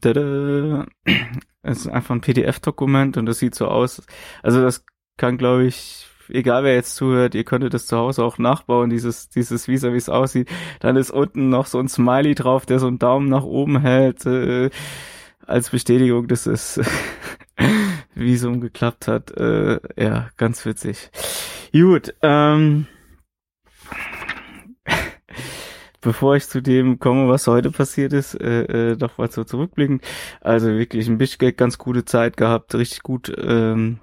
Es 1.62 1.78
ist 1.78 1.88
einfach 1.88 2.14
ein 2.14 2.20
PDF-Dokument 2.20 3.16
und 3.16 3.26
das 3.26 3.38
sieht 3.38 3.54
so 3.54 3.66
aus. 3.68 4.02
Also 4.42 4.62
das 4.62 4.84
kann, 5.16 5.38
glaube 5.38 5.64
ich, 5.64 6.06
egal 6.28 6.64
wer 6.64 6.74
jetzt 6.74 6.96
zuhört, 6.96 7.34
ihr 7.34 7.44
könntet 7.44 7.74
das 7.74 7.86
zu 7.86 7.96
Hause 7.96 8.24
auch 8.24 8.38
nachbauen, 8.38 8.90
dieses, 8.90 9.28
dieses 9.28 9.68
Visa, 9.68 9.92
wie 9.92 9.96
es 9.96 10.08
aussieht. 10.08 10.48
Dann 10.80 10.96
ist 10.96 11.10
unten 11.10 11.48
noch 11.48 11.66
so 11.66 11.78
ein 11.78 11.88
Smiley 11.88 12.34
drauf, 12.34 12.66
der 12.66 12.78
so 12.78 12.86
einen 12.86 12.98
Daumen 12.98 13.28
nach 13.28 13.44
oben 13.44 13.80
hält, 13.80 14.26
äh, 14.26 14.70
als 15.46 15.70
Bestätigung, 15.70 16.28
dass 16.28 16.46
es 16.46 16.80
Visum 18.14 18.60
geklappt 18.60 19.08
hat. 19.08 19.30
Äh, 19.32 19.80
ja, 19.96 20.28
ganz 20.36 20.64
witzig. 20.64 21.10
Gut, 21.72 22.14
ähm, 22.22 22.86
bevor 26.06 26.36
ich 26.36 26.46
zu 26.46 26.62
dem 26.62 27.00
komme, 27.00 27.28
was 27.28 27.48
heute 27.48 27.72
passiert 27.72 28.12
ist, 28.12 28.40
äh, 28.40 28.92
äh, 28.92 28.96
doch 28.96 29.18
mal 29.18 29.28
so 29.28 29.42
zurückblicken. 29.42 30.00
Also 30.40 30.68
wirklich 30.68 31.08
ein 31.08 31.18
bisschen 31.18 31.56
ganz 31.56 31.78
gute 31.78 32.04
Zeit 32.04 32.36
gehabt, 32.36 32.76
richtig 32.76 33.02
gut, 33.02 33.34
ähm, 33.36 33.98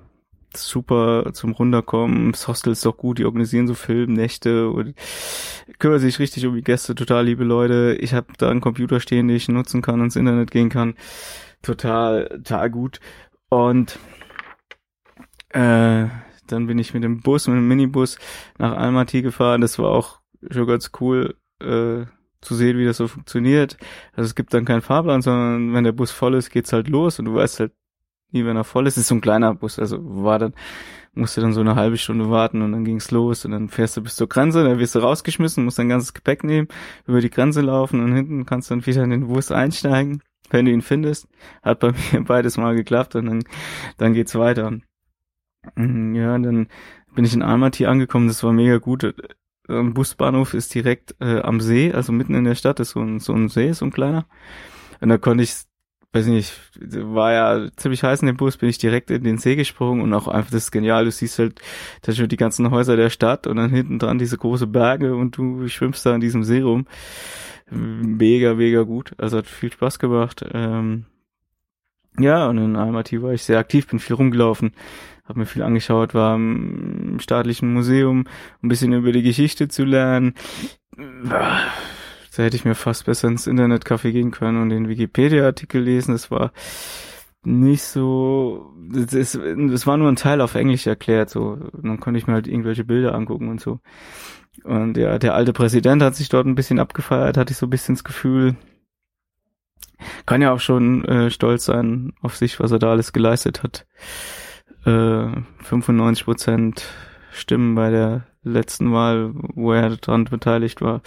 super 0.53 1.31
zum 1.31 1.53
Runterkommen. 1.53 2.33
Das 2.33 2.49
Hostel 2.49 2.73
ist 2.73 2.85
doch 2.85 2.97
gut, 2.97 3.19
die 3.19 3.25
organisieren 3.25 3.67
so 3.67 3.73
Filmnächte 3.73 4.69
und 4.69 4.95
kümmern 5.79 5.99
sich 5.99 6.19
richtig 6.19 6.45
um 6.45 6.55
die 6.55 6.61
Gäste, 6.61 6.93
total 6.93 7.25
liebe 7.25 7.45
Leute. 7.45 7.97
Ich 8.01 8.13
habe 8.13 8.27
da 8.37 8.49
einen 8.49 8.61
Computer 8.61 8.99
stehen, 8.99 9.29
den 9.29 9.37
ich 9.37 9.47
nutzen 9.47 9.81
kann, 9.81 10.01
ins 10.01 10.17
Internet 10.17 10.51
gehen 10.51 10.69
kann. 10.69 10.95
Total, 11.61 12.27
total 12.27 12.69
gut. 12.69 12.99
Und 13.47 13.97
äh, 15.51 16.07
dann 16.47 16.67
bin 16.67 16.77
ich 16.79 16.93
mit 16.93 17.05
dem 17.05 17.21
Bus, 17.21 17.47
mit 17.47 17.55
dem 17.55 17.67
Minibus 17.69 18.17
nach 18.57 18.75
Almaty 18.75 19.21
gefahren. 19.21 19.61
Das 19.61 19.79
war 19.79 19.89
auch 19.89 20.19
schon 20.51 20.67
ganz 20.67 20.91
cool 20.99 21.35
äh, 21.63 22.05
zu 22.41 22.55
sehen, 22.55 22.77
wie 22.77 22.85
das 22.85 22.97
so 22.97 23.07
funktioniert. 23.07 23.77
Also 24.13 24.27
es 24.27 24.35
gibt 24.35 24.53
dann 24.53 24.65
keinen 24.65 24.81
Fahrplan, 24.81 25.21
sondern 25.21 25.73
wenn 25.73 25.83
der 25.83 25.91
Bus 25.91 26.11
voll 26.11 26.35
ist, 26.35 26.49
geht's 26.49 26.73
halt 26.73 26.87
los 26.89 27.19
und 27.19 27.25
du 27.25 27.35
weißt 27.35 27.59
halt 27.59 27.71
nie, 28.31 28.45
wenn 28.45 28.57
er 28.57 28.63
voll 28.63 28.87
ist. 28.87 28.97
Es 28.97 29.03
ist 29.03 29.07
so 29.07 29.15
ein 29.15 29.21
kleiner 29.21 29.53
Bus, 29.55 29.79
also 29.79 29.97
war 30.01 30.39
dann, 30.39 30.53
musste 31.13 31.41
dann 31.41 31.53
so 31.53 31.61
eine 31.61 31.75
halbe 31.75 31.97
Stunde 31.97 32.29
warten 32.29 32.61
und 32.61 32.71
dann 32.71 32.83
ging's 32.83 33.11
los 33.11 33.45
und 33.45 33.51
dann 33.51 33.69
fährst 33.69 33.95
du 33.97 34.01
bis 34.01 34.15
zur 34.15 34.27
Grenze, 34.27 34.63
dann 34.63 34.79
wirst 34.79 34.95
du 34.95 34.99
rausgeschmissen, 34.99 35.63
musst 35.63 35.79
dein 35.79 35.89
ganzes 35.89 36.13
Gepäck 36.13 36.43
nehmen, 36.43 36.67
über 37.07 37.21
die 37.21 37.29
Grenze 37.29 37.61
laufen 37.61 38.03
und 38.03 38.13
hinten 38.13 38.45
kannst 38.45 38.69
du 38.69 38.75
dann 38.75 38.85
wieder 38.85 39.03
in 39.03 39.11
den 39.11 39.27
Bus 39.27 39.51
einsteigen, 39.51 40.21
wenn 40.49 40.65
du 40.65 40.71
ihn 40.71 40.81
findest. 40.81 41.27
Hat 41.61 41.79
bei 41.79 41.91
mir 42.11 42.23
beides 42.23 42.57
mal 42.57 42.75
geklappt 42.75 43.15
und 43.15 43.25
dann, 43.27 43.43
dann 43.97 44.13
geht's 44.13 44.35
weiter. 44.35 44.71
Mhm, 45.75 46.15
ja, 46.15 46.37
dann 46.37 46.67
bin 47.15 47.25
ich 47.25 47.33
in 47.33 47.43
Almaty 47.43 47.85
angekommen, 47.85 48.27
das 48.27 48.43
war 48.43 48.51
mega 48.51 48.77
gut 48.77 49.13
ein 49.67 49.93
Busbahnhof 49.93 50.53
ist 50.53 50.73
direkt 50.73 51.15
äh, 51.19 51.39
am 51.41 51.61
See, 51.61 51.91
also 51.91 52.11
mitten 52.11 52.35
in 52.35 52.43
der 52.43 52.55
Stadt 52.55 52.79
ist 52.79 52.91
so 52.91 52.99
ein, 52.99 53.19
so 53.19 53.33
ein 53.33 53.49
See, 53.49 53.71
so 53.71 53.85
ein 53.85 53.91
kleiner. 53.91 54.25
Und 54.99 55.09
da 55.09 55.17
konnte 55.17 55.43
ich, 55.43 55.53
weiß 56.11 56.27
nicht, 56.27 56.53
war 56.79 57.33
ja 57.33 57.69
ziemlich 57.75 58.03
heiß 58.03 58.21
in 58.21 58.27
dem 58.27 58.37
Bus, 58.37 58.57
bin 58.57 58.69
ich 58.69 58.77
direkt 58.77 59.09
in 59.09 59.23
den 59.23 59.37
See 59.37 59.55
gesprungen 59.55 60.01
und 60.01 60.13
auch 60.13 60.27
einfach, 60.27 60.51
das 60.51 60.65
ist 60.65 60.71
genial, 60.71 61.05
du 61.05 61.11
siehst 61.11 61.39
halt 61.39 61.61
da 62.01 62.11
schon 62.11 62.27
die 62.27 62.37
ganzen 62.37 62.71
Häuser 62.71 62.97
der 62.97 63.09
Stadt 63.09 63.47
und 63.47 63.57
dann 63.57 63.69
hinten 63.69 63.99
dran 63.99 64.19
diese 64.19 64.37
große 64.37 64.67
Berge 64.67 65.15
und 65.15 65.37
du 65.37 65.67
schwimmst 65.67 66.05
da 66.05 66.13
in 66.13 66.21
diesem 66.21 66.43
See 66.43 66.61
rum. 66.61 66.85
Mega, 67.69 68.53
mega 68.53 68.83
gut. 68.83 69.13
Also 69.17 69.37
hat 69.37 69.47
viel 69.47 69.71
Spaß 69.71 69.97
gemacht. 69.97 70.45
Ähm, 70.53 71.05
ja, 72.19 72.47
und 72.47 72.57
in 72.57 72.75
Almaty 72.75 73.21
war 73.21 73.33
ich 73.33 73.43
sehr 73.43 73.59
aktiv, 73.59 73.87
bin 73.87 73.99
viel 73.99 74.15
rumgelaufen 74.15 74.71
habe 75.25 75.39
mir 75.39 75.45
viel 75.45 75.63
angeschaut, 75.63 76.13
war 76.13 76.35
im 76.35 77.17
staatlichen 77.19 77.73
Museum, 77.73 78.19
um 78.19 78.27
ein 78.63 78.69
bisschen 78.69 78.93
über 78.93 79.11
die 79.11 79.23
Geschichte 79.23 79.67
zu 79.67 79.85
lernen. 79.85 80.33
Da 80.95 82.43
hätte 82.43 82.57
ich 82.57 82.65
mir 82.65 82.75
fast 82.75 83.05
besser 83.05 83.27
ins 83.27 83.47
Internetcafé 83.47 84.11
gehen 84.11 84.31
können 84.31 84.61
und 84.61 84.69
den 84.69 84.89
Wikipedia-Artikel 84.89 85.81
lesen. 85.81 86.13
Das 86.13 86.29
war 86.29 86.51
nicht 87.43 87.83
so, 87.83 88.73
das, 88.91 89.11
das 89.11 89.87
war 89.87 89.97
nur 89.97 90.09
ein 90.09 90.15
Teil 90.15 90.41
auf 90.41 90.55
Englisch 90.55 90.87
erklärt, 90.87 91.29
so. 91.29 91.57
Und 91.71 91.85
dann 91.85 91.99
konnte 91.99 92.17
ich 92.17 92.27
mir 92.27 92.33
halt 92.33 92.47
irgendwelche 92.47 92.83
Bilder 92.83 93.15
angucken 93.15 93.49
und 93.49 93.61
so. 93.61 93.79
Und 94.63 94.97
ja, 94.97 95.19
der 95.19 95.35
alte 95.35 95.53
Präsident 95.53 96.01
hat 96.01 96.15
sich 96.15 96.29
dort 96.29 96.45
ein 96.47 96.55
bisschen 96.55 96.79
abgefeiert, 96.79 97.37
hatte 97.37 97.51
ich 97.51 97.57
so 97.57 97.65
ein 97.67 97.69
bisschen 97.71 97.95
das 97.95 98.03
Gefühl. 98.03 98.55
Kann 100.25 100.41
ja 100.41 100.51
auch 100.51 100.59
schon 100.59 101.05
äh, 101.05 101.29
stolz 101.29 101.65
sein 101.65 102.13
auf 102.21 102.35
sich, 102.35 102.59
was 102.59 102.71
er 102.71 102.79
da 102.79 102.91
alles 102.91 103.13
geleistet 103.13 103.63
hat 103.63 103.85
äh, 104.85 105.27
95 105.63 106.25
Prozent 106.25 106.85
Stimmen 107.31 107.75
bei 107.75 107.89
der 107.89 108.27
letzten 108.43 108.93
Wahl, 108.93 109.31
wo 109.33 109.73
er 109.73 109.89
dran 109.97 110.25
beteiligt 110.25 110.81
war. 110.81 111.01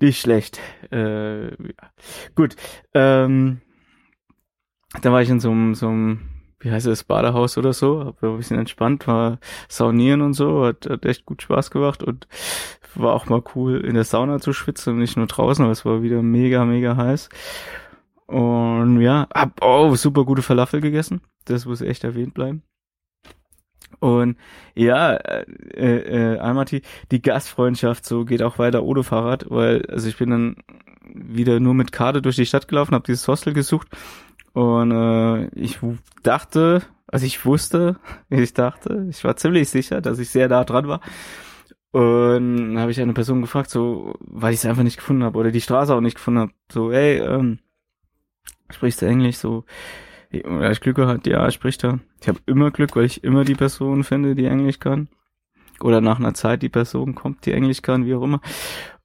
Nicht 0.00 0.20
schlecht. 0.20 0.60
Äh, 0.92 1.46
ja. 1.48 1.90
Gut. 2.34 2.56
Ähm, 2.94 3.60
da 5.02 5.12
war 5.12 5.22
ich 5.22 5.30
in 5.30 5.40
so 5.40 5.50
einem, 5.50 5.74
so 5.74 5.88
einem, 5.88 6.20
wie 6.60 6.70
heißt 6.70 6.86
das, 6.86 7.04
Badehaus 7.04 7.58
oder 7.58 7.72
so, 7.72 8.04
hab 8.04 8.22
ein 8.22 8.36
bisschen 8.36 8.58
entspannt, 8.58 9.06
war 9.06 9.38
saunieren 9.68 10.20
und 10.20 10.34
so, 10.34 10.66
hat, 10.66 10.86
hat 10.88 11.04
echt 11.04 11.24
gut 11.26 11.42
Spaß 11.42 11.70
gemacht 11.70 12.02
und 12.02 12.28
war 12.94 13.14
auch 13.14 13.26
mal 13.26 13.42
cool 13.54 13.80
in 13.80 13.94
der 13.94 14.04
Sauna 14.04 14.40
zu 14.40 14.52
schwitzen, 14.52 14.98
nicht 14.98 15.16
nur 15.16 15.26
draußen, 15.26 15.64
aber 15.64 15.72
es 15.72 15.84
war 15.84 16.02
wieder 16.02 16.22
mega, 16.22 16.64
mega 16.64 16.96
heiß. 16.96 17.28
Und 18.30 19.00
ja, 19.00 19.26
hab 19.34 19.60
oh, 19.60 19.96
super 19.96 20.24
gute 20.24 20.42
Falafel 20.42 20.80
gegessen. 20.80 21.20
Das 21.46 21.66
muss 21.66 21.80
echt 21.80 22.04
erwähnt 22.04 22.32
bleiben. 22.32 22.62
Und 23.98 24.36
ja, 24.76 25.14
äh, 25.14 25.44
äh, 25.74 26.38
Almaty, 26.38 26.82
die 27.10 27.20
Gastfreundschaft 27.20 28.06
so 28.06 28.24
geht 28.24 28.40
auch 28.42 28.58
weiter 28.60 28.84
ohne 28.84 29.02
Fahrrad, 29.02 29.46
weil 29.50 29.84
also 29.86 30.08
ich 30.08 30.16
bin 30.16 30.30
dann 30.30 30.56
wieder 31.12 31.58
nur 31.58 31.74
mit 31.74 31.90
Karte 31.90 32.22
durch 32.22 32.36
die 32.36 32.46
Stadt 32.46 32.68
gelaufen, 32.68 32.94
habe 32.94 33.04
dieses 33.04 33.26
Hostel 33.26 33.52
gesucht 33.52 33.88
und 34.52 34.92
äh, 34.92 35.46
ich 35.48 35.80
dachte, 36.22 36.82
also 37.08 37.26
ich 37.26 37.44
wusste, 37.44 37.96
ich 38.30 38.54
dachte, 38.54 39.08
ich 39.10 39.24
war 39.24 39.36
ziemlich 39.36 39.68
sicher, 39.68 40.00
dass 40.00 40.20
ich 40.20 40.30
sehr 40.30 40.48
nah 40.48 40.64
dran 40.64 40.86
war. 40.86 41.00
Und 41.90 42.78
habe 42.78 42.92
ich 42.92 43.00
eine 43.00 43.12
Person 43.12 43.40
gefragt, 43.40 43.70
so, 43.70 44.14
weil 44.20 44.52
ich 44.54 44.60
es 44.60 44.66
einfach 44.66 44.84
nicht 44.84 44.98
gefunden 44.98 45.24
habe 45.24 45.36
oder 45.36 45.50
die 45.50 45.60
Straße 45.60 45.92
auch 45.92 46.00
nicht 46.00 46.14
gefunden 46.14 46.38
habe, 46.38 46.52
so, 46.70 46.92
ey, 46.92 47.18
ähm, 47.18 47.58
sprichst 48.70 49.02
du 49.02 49.06
Englisch? 49.06 49.36
So, 49.36 49.64
Ja, 50.32 50.70
ich 50.70 50.80
Glück 50.80 50.96
gehabt, 50.96 51.26
ja, 51.26 51.50
spricht 51.50 51.84
er. 51.84 51.98
Ich 52.20 52.28
habe 52.28 52.38
immer 52.46 52.70
Glück, 52.70 52.94
weil 52.94 53.04
ich 53.04 53.24
immer 53.24 53.44
die 53.44 53.54
Person 53.54 54.04
finde, 54.04 54.34
die 54.34 54.46
Englisch 54.46 54.78
kann. 54.78 55.08
Oder 55.80 56.00
nach 56.00 56.18
einer 56.18 56.34
Zeit 56.34 56.62
die 56.62 56.68
Person 56.68 57.14
kommt, 57.14 57.46
die 57.46 57.52
Englisch 57.52 57.82
kann, 57.82 58.06
wie 58.06 58.14
auch 58.14 58.22
immer. 58.22 58.40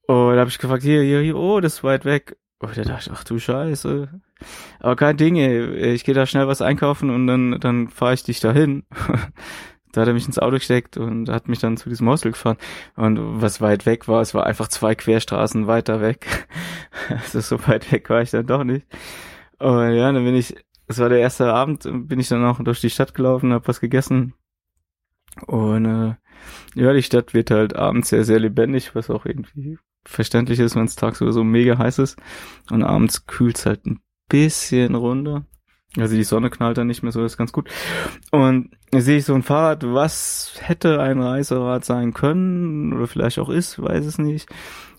Und 0.07 0.33
da 0.33 0.39
habe 0.39 0.49
ich 0.49 0.59
gefragt, 0.59 0.83
hier, 0.83 1.01
hier, 1.01 1.21
hier, 1.21 1.35
oh, 1.35 1.59
das 1.61 1.75
ist 1.75 1.83
weit 1.83 2.05
weg. 2.05 2.37
Und 2.59 2.77
da 2.77 2.83
dachte 2.83 3.09
ich, 3.09 3.11
ach 3.11 3.23
du 3.23 3.39
Scheiße. 3.39 4.09
Aber 4.79 4.95
kein 4.95 5.17
Ding, 5.17 5.35
ey. 5.35 5.93
ich 5.93 6.03
gehe 6.03 6.13
da 6.13 6.25
schnell 6.25 6.47
was 6.47 6.61
einkaufen 6.61 7.09
und 7.09 7.27
dann, 7.27 7.59
dann 7.59 7.89
fahre 7.89 8.13
ich 8.13 8.23
dich 8.23 8.39
dahin. 8.39 8.83
da 9.91 10.01
hat 10.01 10.07
er 10.07 10.13
mich 10.13 10.27
ins 10.27 10.39
Auto 10.39 10.57
gesteckt 10.57 10.97
und 10.97 11.29
hat 11.29 11.47
mich 11.47 11.59
dann 11.59 11.77
zu 11.77 11.89
diesem 11.89 12.07
Hostel 12.07 12.33
gefahren. 12.33 12.57
Und 12.95 13.41
was 13.41 13.61
weit 13.61 13.85
weg 13.85 14.07
war, 14.07 14.21
es 14.21 14.33
war 14.33 14.45
einfach 14.45 14.67
zwei 14.67 14.93
Querstraßen 14.93 15.67
weiter 15.67 16.01
weg. 16.01 16.47
also 17.09 17.39
so 17.39 17.67
weit 17.67 17.91
weg 17.91 18.09
war 18.09 18.21
ich 18.21 18.31
dann 18.31 18.45
doch 18.45 18.63
nicht. 18.63 18.85
Und 19.59 19.93
ja, 19.93 20.11
dann 20.11 20.23
bin 20.23 20.35
ich, 20.35 20.55
es 20.87 20.99
war 20.99 21.09
der 21.09 21.19
erste 21.19 21.53
Abend, 21.53 21.83
bin 22.07 22.19
ich 22.19 22.27
dann 22.27 22.45
auch 22.45 22.63
durch 22.63 22.81
die 22.81 22.89
Stadt 22.89 23.13
gelaufen, 23.13 23.53
hab 23.53 23.67
was 23.67 23.79
gegessen. 23.79 24.33
Und 25.47 25.85
äh, 25.85 26.15
ja, 26.75 26.93
die 26.93 27.03
Stadt 27.03 27.33
wird 27.33 27.51
halt 27.51 27.75
abends 27.75 28.09
sehr, 28.09 28.23
sehr 28.23 28.39
lebendig, 28.39 28.95
was 28.95 29.09
auch 29.09 29.25
irgendwie 29.25 29.77
verständlich 30.05 30.59
ist, 30.59 30.75
wenn 30.75 30.85
es 30.85 30.95
tagsüber 30.95 31.33
so 31.33 31.43
mega 31.43 31.77
heiß 31.77 31.99
ist. 31.99 32.17
Und 32.69 32.83
abends 32.83 33.25
kühlt 33.25 33.57
es 33.57 33.65
halt 33.65 33.85
ein 33.85 33.99
bisschen 34.29 34.95
runter. 34.95 35.45
Also 35.97 36.15
die 36.15 36.23
Sonne 36.23 36.49
knallt 36.49 36.77
dann 36.77 36.87
nicht 36.87 37.03
mehr 37.03 37.11
so, 37.11 37.21
das 37.21 37.33
ist 37.33 37.37
ganz 37.37 37.53
gut. 37.53 37.69
Und 38.31 38.71
da 38.91 38.99
sehe 38.99 39.17
ich 39.17 39.25
so 39.25 39.33
ein 39.33 39.43
Fahrrad, 39.43 39.83
was 39.85 40.53
hätte 40.59 40.99
ein 40.99 41.21
Reiserad 41.21 41.85
sein 41.85 42.13
können 42.13 42.93
oder 42.93 43.07
vielleicht 43.07 43.39
auch 43.39 43.49
ist, 43.49 43.81
weiß 43.81 44.05
es 44.05 44.17
nicht. 44.17 44.49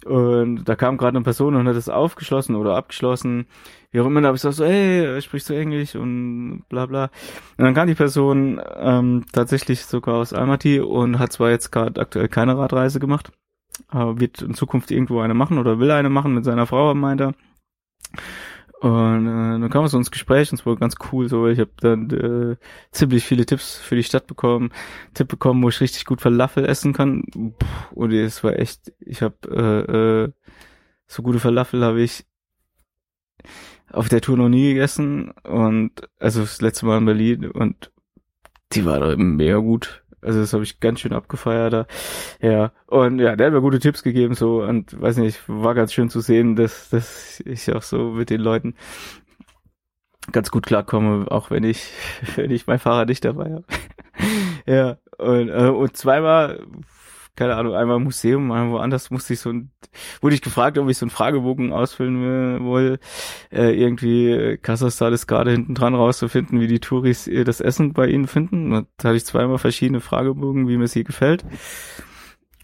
Und 0.07 0.65
da 0.65 0.77
kam 0.77 0.99
gerade 0.99 1.17
eine 1.17 1.25
Person 1.25 1.57
und 1.57 1.67
hat 1.67 1.75
es 1.75 1.89
aufgeschlossen 1.89 2.55
oder 2.55 2.77
abgeschlossen. 2.77 3.47
Wie 3.91 4.01
auch 4.01 4.07
immer, 4.07 4.21
da 4.21 4.29
habe 4.29 4.37
ich 4.37 4.43
gesagt 4.43 4.57
so, 4.57 4.65
hey, 4.65 5.21
sprichst 5.21 5.49
du 5.51 5.55
Englisch 5.55 5.97
und 5.97 6.63
bla 6.69 6.87
bla. 6.87 7.11
Und 7.57 7.65
dann 7.65 7.75
kam 7.75 7.89
die 7.89 7.95
Person 7.95 8.61
ähm, 8.77 9.25
tatsächlich 9.33 9.85
sogar 9.85 10.17
aus 10.17 10.33
Almaty 10.33 10.81
und 10.81 11.19
hat 11.19 11.33
zwar 11.33 11.51
jetzt 11.51 11.73
gerade 11.73 12.01
aktuell 12.01 12.29
keine 12.29 12.57
Radreise 12.57 13.01
gemacht, 13.01 13.33
aber 13.89 14.21
wird 14.21 14.43
in 14.43 14.55
Zukunft 14.55 14.93
irgendwo 14.93 15.21
eine 15.21 15.35
machen 15.35 15.59
oder 15.59 15.81
will 15.81 15.91
eine 15.91 16.11
machen 16.11 16.35
mit 16.35 16.45
seiner 16.45 16.67
Frau, 16.67 16.95
meint 16.95 17.21
er. 17.21 17.35
Und 18.81 19.27
äh, 19.27 19.61
dann 19.61 19.71
kam 19.71 19.85
es 19.85 19.93
so 19.93 19.99
ins 19.99 20.11
Gespräch 20.11 20.53
und 20.53 20.61
es 20.61 20.67
war 20.67 20.77
ganz 20.77 20.97
cool, 21.11 21.29
so 21.29 21.49
ich 21.49 21.59
habe 21.59 21.71
dann 21.81 22.11
äh, 22.11 22.57
ziemlich 22.91 23.25
viele 23.25 23.47
Tipps 23.47 23.79
für 23.79 23.97
die 23.97 24.03
Stadt 24.03 24.27
bekommen, 24.27 24.71
Tipp 25.15 25.29
bekommen, 25.29 25.63
wo 25.63 25.71
ich 25.71 25.81
richtig 25.81 26.05
gut 26.05 26.21
Falafel 26.21 26.67
essen 26.67 26.93
kann. 26.93 27.25
Puh, 27.33 27.67
und 27.95 28.13
es 28.13 28.45
war 28.45 28.59
echt, 28.59 28.93
ich 29.01 29.23
habe 29.23 29.37
äh, 29.49 30.25
äh, 30.25 30.33
so 31.07 31.23
gute 31.23 31.41
Falafel 31.41 31.83
habe 31.83 32.03
ich 32.03 32.27
auf 33.91 34.09
der 34.09 34.21
Tour 34.21 34.37
noch 34.37 34.49
nie 34.49 34.75
gegessen 34.75 35.31
und 35.43 35.93
also 36.19 36.41
das 36.41 36.61
letzte 36.61 36.85
Mal 36.85 36.99
in 36.99 37.07
Berlin 37.07 37.51
und 37.51 37.93
die 38.73 38.85
war 38.85 39.01
da 39.01 39.17
mega 39.17 39.57
gut. 39.59 40.03
Also 40.27 40.41
das 40.41 40.53
habe 40.53 40.65
ich 40.65 40.81
ganz 40.81 41.01
schön 41.01 41.13
abgefeiert 41.13 41.73
da. 41.73 41.87
Ja. 42.41 42.73
Und 42.87 43.21
ja, 43.21 43.37
der 43.37 43.47
hat 43.47 43.55
mir 43.55 43.61
gute 43.61 43.79
Tipps 43.79 44.03
gegeben 44.03 44.35
so 44.35 44.63
und 44.63 45.01
weiß 45.01 45.19
nicht, 45.19 45.41
war 45.47 45.75
ganz 45.75 45.93
schön 45.93 46.11
zu 46.11 46.21
sehen, 46.21 46.57
dass, 46.57 46.91
dass 46.91 47.41
ich 47.47 47.73
auch 47.73 47.83
so 47.83 48.11
mit 48.11 48.31
den 48.31 48.41
Leuten 48.41 48.75
ganz 50.33 50.51
gut 50.51 50.67
klarkomme, 50.67 51.31
auch 51.31 51.51
wenn 51.51 51.65
ich, 51.65 51.93
wenn 52.37 52.51
ich 52.51 52.67
mein 52.67 52.81
Fahrrad 52.81 53.09
nicht 53.09 53.25
dabei 53.25 53.53
habe. 53.53 53.65
ja. 54.67 54.99
Und, 55.19 55.49
äh, 55.49 55.69
und 55.69 55.97
zweimal 55.97 56.67
keine 57.37 57.57
Ahnung, 57.57 57.75
einmal 57.75 57.99
im 57.99 58.05
Museum, 58.05 58.51
einmal 58.51 58.73
woanders 58.73 59.11
musste 59.11 59.35
ich 59.35 59.41
so 59.41 59.51
ein, 59.51 59.71
wurde 60.21 60.35
ich 60.35 60.43
gefragt, 60.43 60.79
ob 60.79 60.89
ich 60.89 60.99
so 60.99 61.05
einen 61.05 61.11
Fragebogen 61.11 61.73
ausfüllen 61.73 62.21
will, 62.21 62.99
äh, 63.53 63.73
irgendwie 63.73 64.31
äh, 64.31 64.57
Kasachstan 64.57 65.13
ist 65.13 65.27
gerade 65.27 65.53
hinten 65.53 65.75
dran 65.75 65.95
rauszufinden, 65.95 66.61
wie 66.61 66.67
die 66.67 66.81
Touris 66.81 67.29
äh, 67.29 67.45
das 67.45 67.61
Essen 67.61 67.93
bei 67.93 68.09
ihnen 68.09 68.27
finden. 68.27 68.87
Da 68.97 69.09
hatte 69.09 69.17
ich 69.17 69.25
zweimal 69.25 69.59
verschiedene 69.59 70.01
Fragebogen, 70.01 70.67
wie 70.69 70.79
mir 70.79 70.89
sie 70.89 71.05
gefällt. 71.05 71.45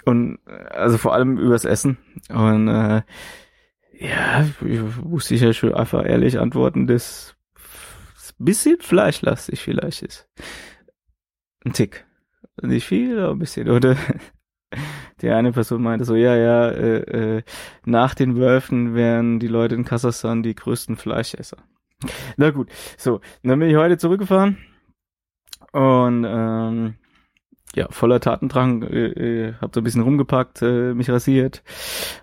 Und 0.05 0.39
äh, 0.47 0.53
also 0.71 0.99
vor 0.99 1.15
allem 1.15 1.39
übers 1.39 1.65
Essen. 1.65 1.99
Und 2.31 2.69
äh, 2.69 3.03
ja, 3.99 4.49
musste 5.05 5.35
ich 5.35 5.43
ja 5.43 5.53
schon 5.53 5.75
einfach 5.75 6.05
ehrlich 6.05 6.39
antworten, 6.39 6.87
dass 6.87 7.37
es 8.17 8.35
ein 8.39 8.45
bisschen 8.45 8.81
fleischlastig 8.81 9.61
vielleicht 9.61 10.03
ist. 10.03 10.29
Ein 11.65 11.73
Tick. 11.73 12.05
Nicht 12.61 12.87
viel, 12.87 13.19
aber 13.19 13.33
ein 13.33 13.39
bisschen, 13.39 13.69
oder? 13.69 13.97
Die 15.21 15.31
eine 15.31 15.53
Person 15.53 15.83
meinte 15.83 16.05
so, 16.05 16.15
ja, 16.15 16.37
ja, 16.37 16.69
äh, 16.69 17.37
äh, 17.37 17.43
nach 17.85 18.15
den 18.15 18.37
Wölfen 18.37 18.95
wären 18.95 19.39
die 19.39 19.49
Leute 19.49 19.75
in 19.75 19.85
Kasachstan 19.85 20.43
die 20.43 20.55
größten 20.55 20.97
Fleischesser. 20.97 21.59
Na 22.37 22.51
gut, 22.51 22.69
so, 22.97 23.21
dann 23.43 23.59
bin 23.59 23.71
ich 23.71 23.77
heute 23.77 23.99
zurückgefahren 23.99 24.59
und 25.73 26.25
ähm, 26.29 26.95
ja, 27.75 27.87
voller 27.91 28.21
Tatendrang, 28.21 28.83
äh, 28.83 29.07
äh, 29.07 29.55
hab 29.61 29.75
so 29.75 29.81
ein 29.81 29.85
bisschen 29.85 30.03
rumgepackt, 30.03 30.63
äh, 30.63 30.95
mich 30.95 31.11
rasiert 31.11 31.63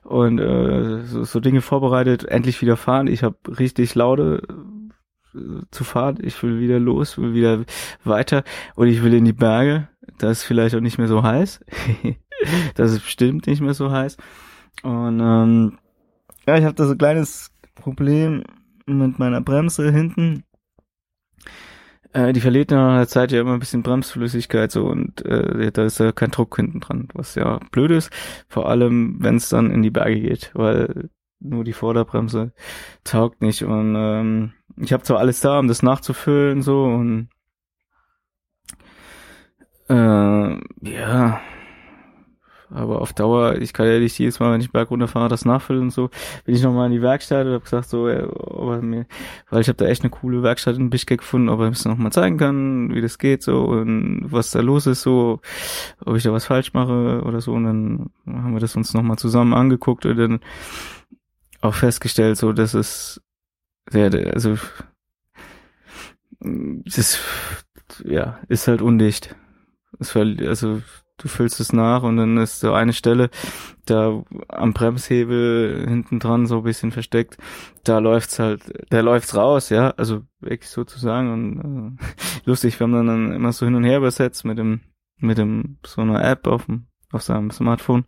und 0.03 0.39
äh, 0.39 1.03
so, 1.05 1.23
so 1.23 1.39
Dinge 1.39 1.61
vorbereitet, 1.61 2.25
endlich 2.25 2.61
wieder 2.61 2.77
fahren. 2.77 3.07
Ich 3.07 3.23
habe 3.23 3.37
richtig 3.47 3.95
laute 3.95 4.43
äh, 5.33 5.39
zu 5.71 5.83
fahren, 5.83 6.19
ich 6.21 6.41
will 6.43 6.59
wieder 6.59 6.79
los, 6.79 7.17
will 7.17 7.33
wieder 7.33 7.63
weiter 8.03 8.43
und 8.75 8.87
ich 8.87 9.03
will 9.03 9.13
in 9.13 9.25
die 9.25 9.33
Berge. 9.33 9.87
Da 10.19 10.29
ist 10.29 10.43
vielleicht 10.43 10.75
auch 10.75 10.81
nicht 10.81 10.97
mehr 10.97 11.07
so 11.07 11.23
heiß. 11.23 11.61
das 12.75 12.91
ist 12.93 13.03
bestimmt 13.03 13.47
nicht 13.47 13.61
mehr 13.61 13.73
so 13.73 13.91
heiß. 13.91 14.17
Und 14.83 15.19
ähm, 15.19 15.77
ja, 16.47 16.57
ich 16.57 16.63
habe 16.63 16.75
da 16.75 16.85
so 16.85 16.93
ein 16.93 16.97
kleines 16.97 17.51
Problem 17.75 18.43
mit 18.85 19.19
meiner 19.19 19.41
Bremse 19.41 19.91
hinten. 19.91 20.43
Äh, 22.11 22.33
die 22.33 22.41
verliert 22.41 22.71
nach 22.71 22.89
einer 22.89 23.07
Zeit 23.07 23.31
ja 23.31 23.41
immer 23.41 23.53
ein 23.53 23.59
bisschen 23.59 23.83
Bremsflüssigkeit 23.83 24.71
so 24.71 24.87
und 24.87 25.23
äh, 25.25 25.71
da 25.71 25.85
ist 25.85 25.99
ja 25.99 26.11
kein 26.11 26.31
Druck 26.31 26.55
hinten 26.55 26.79
dran, 26.79 27.07
was 27.13 27.35
ja 27.35 27.59
blöd 27.71 27.91
ist. 27.91 28.11
Vor 28.47 28.67
allem, 28.67 29.17
wenn 29.19 29.35
es 29.35 29.49
dann 29.49 29.69
in 29.69 29.83
die 29.83 29.91
Berge 29.91 30.19
geht, 30.19 30.51
weil 30.55 31.09
nur 31.39 31.63
die 31.63 31.73
Vorderbremse 31.73 32.51
taugt 33.03 33.41
nicht. 33.41 33.63
Und 33.63 33.95
ähm, 33.95 34.53
ich 34.77 34.93
habe 34.93 35.03
zwar 35.03 35.19
alles 35.19 35.39
da, 35.41 35.59
um 35.59 35.67
das 35.67 35.83
nachzufüllen 35.83 36.61
so 36.61 36.83
und 36.83 37.29
äh, 39.89 39.93
ja, 39.93 41.41
aber 42.69 43.01
auf 43.01 43.13
Dauer, 43.13 43.55
ich 43.55 43.73
kann 43.73 43.87
ja 43.87 43.99
nicht 43.99 44.17
jedes 44.19 44.39
Mal, 44.39 44.53
wenn 44.53 44.61
ich 44.61 44.71
berg 44.71 44.91
runterfahre, 44.91 45.29
das 45.29 45.45
nachfüllen 45.45 45.83
und 45.83 45.89
so. 45.91 46.09
Bin 46.45 46.55
ich 46.55 46.61
nochmal 46.61 46.87
in 46.87 46.91
die 46.91 47.01
Werkstatt 47.01 47.45
und 47.45 47.53
habe 47.53 47.63
gesagt, 47.63 47.89
so, 47.89 48.05
ob 48.05 48.69
er 48.69 48.81
mir, 48.81 49.05
weil 49.49 49.61
ich 49.61 49.67
habe 49.67 49.77
da 49.77 49.85
echt 49.85 50.03
eine 50.03 50.11
coole 50.11 50.43
Werkstatt 50.43 50.77
in 50.77 50.89
Bischkek 50.89 51.19
gefunden, 51.19 51.49
ob 51.49 51.59
er 51.59 51.65
mir 51.65 51.71
das 51.71 51.85
nochmal 51.85 52.11
zeigen 52.11 52.37
kann, 52.37 52.93
wie 52.93 53.01
das 53.01 53.17
geht 53.17 53.43
so 53.43 53.63
und 53.65 54.27
was 54.29 54.51
da 54.51 54.61
los 54.61 54.87
ist, 54.87 55.01
so, 55.01 55.41
ob 56.05 56.15
ich 56.15 56.23
da 56.23 56.31
was 56.31 56.45
falsch 56.45 56.73
mache 56.73 57.21
oder 57.25 57.41
so. 57.41 57.53
Und 57.53 57.63
dann 57.63 58.09
haben 58.27 58.53
wir 58.53 58.59
das 58.59 58.75
uns 58.75 58.93
nochmal 58.93 59.17
zusammen 59.17 59.53
angeguckt 59.53 60.05
und 60.05 60.17
dann 60.17 60.39
auch 61.61 61.73
festgestellt, 61.73 62.37
so, 62.37 62.53
dass 62.53 62.73
es 62.73 63.21
sehr, 63.89 64.11
also, 64.33 64.57
ist, 66.85 67.19
ja, 68.05 68.39
ist 68.47 68.67
halt 68.67 68.81
undicht. 68.81 69.35
Es 69.99 70.15
also 70.15 70.81
du 71.19 71.27
füllst 71.27 71.59
es 71.59 71.73
nach 71.73 72.03
und 72.03 72.17
dann 72.17 72.37
ist 72.37 72.59
so 72.59 72.73
eine 72.73 72.93
Stelle 72.93 73.29
da 73.85 74.23
am 74.47 74.73
Bremshebel 74.73 75.85
hinten 75.87 76.19
dran 76.19 76.47
so 76.47 76.57
ein 76.57 76.63
bisschen 76.63 76.91
versteckt. 76.91 77.37
Da 77.83 77.99
läuft's 77.99 78.39
halt, 78.39 78.61
da 78.89 79.01
läuft's 79.01 79.35
raus, 79.35 79.69
ja, 79.69 79.91
also 79.91 80.21
wirklich 80.39 80.69
sozusagen 80.69 81.31
und 81.31 81.97
äh, 81.99 82.05
lustig, 82.45 82.79
wir 82.79 82.85
haben 82.85 83.07
dann 83.07 83.33
immer 83.33 83.51
so 83.51 83.65
hin 83.65 83.75
und 83.75 83.83
her 83.83 83.97
übersetzt 83.97 84.45
mit 84.45 84.57
dem 84.57 84.81
mit 85.17 85.37
dem 85.37 85.77
so 85.85 86.01
einer 86.01 86.23
App 86.23 86.47
auf 86.47 86.65
dem 86.65 86.87
auf 87.11 87.23
seinem 87.23 87.51
Smartphone 87.51 88.05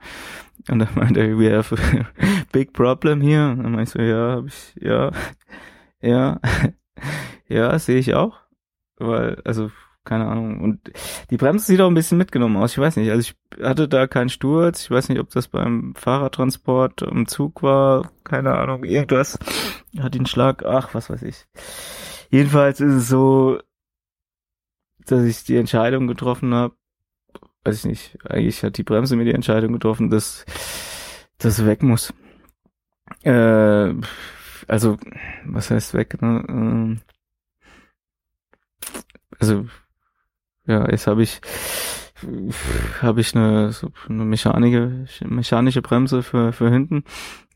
und 0.70 0.80
dann 0.80 0.90
meinte 0.96 1.22
er, 1.22 1.38
we 1.38 1.56
have 1.56 1.76
a 1.76 2.06
big 2.52 2.74
problem 2.74 3.22
hier. 3.22 3.50
Und 3.50 3.64
dann 3.64 3.72
meinte 3.72 3.84
ich 3.84 3.90
so, 3.90 4.02
ja, 4.02 4.36
hab 4.36 4.46
ich, 4.46 4.76
ja, 4.80 5.12
ja, 6.02 6.40
ja, 7.48 7.80
sehe 7.80 7.98
ich 7.98 8.14
auch, 8.14 8.38
weil 8.98 9.42
also 9.46 9.72
keine 10.12 10.28
Ahnung. 10.28 10.60
Und 10.60 10.92
die 11.30 11.38
Bremse 11.38 11.68
sieht 11.68 11.80
auch 11.80 11.88
ein 11.88 11.94
bisschen 11.94 12.18
mitgenommen 12.18 12.58
aus. 12.58 12.74
Ich 12.74 12.78
weiß 12.78 12.98
nicht. 12.98 13.10
Also 13.12 13.22
ich 13.22 13.64
hatte 13.64 13.88
da 13.88 14.08
keinen 14.08 14.28
Sturz. 14.28 14.84
Ich 14.84 14.92
weiß 14.92 15.08
nicht, 15.08 15.22
ob 15.22 15.30
das 15.30 15.48
beim 15.48 15.96
Fahrradtransport 15.96 17.04
im 17.04 17.28
Zug 17.28 17.64
war. 17.64 18.12
Keine 18.26 18.56
Ahnung. 18.56 18.84
Irgendwas 18.84 19.40
hat 19.98 20.14
den 20.14 20.26
Schlag. 20.26 20.66
Ach, 20.66 20.94
was 20.94 21.10
weiß 21.10 21.22
ich. 21.22 21.46
Jedenfalls 22.30 22.82
ist 22.82 22.94
es 22.94 23.08
so, 23.08 23.62
dass 25.06 25.24
ich 25.24 25.46
die 25.46 25.56
Entscheidung 25.56 26.08
getroffen 26.08 26.54
habe. 26.54 26.76
Weiß 27.64 27.78
ich 27.78 27.86
nicht. 27.86 28.18
Eigentlich 28.30 28.64
hat 28.64 28.78
die 28.78 28.84
Bremse 28.84 29.16
mir 29.16 29.24
die 29.24 29.34
Entscheidung 29.34 29.72
getroffen, 29.72 30.10
dass 30.10 30.46
das 31.38 31.66
weg 31.66 31.84
muss. 31.84 32.14
Äh, 33.24 33.94
also, 34.68 34.98
was 35.46 35.72
heißt 35.72 35.94
weg? 35.94 36.22
Ne? 36.22 36.44
Ähm, 36.50 37.02
also 39.40 39.68
ja, 40.68 40.90
jetzt 40.90 41.08
habe 41.08 41.24
ich 41.24 41.42
habe 43.02 43.22
ich 43.22 43.36
eine, 43.36 43.72
so 43.72 43.88
eine 44.08 44.26
mechanische, 44.26 45.28
mechanische 45.28 45.82
Bremse 45.82 46.22
für, 46.22 46.54
für 46.54 46.70
hinten, 46.70 47.04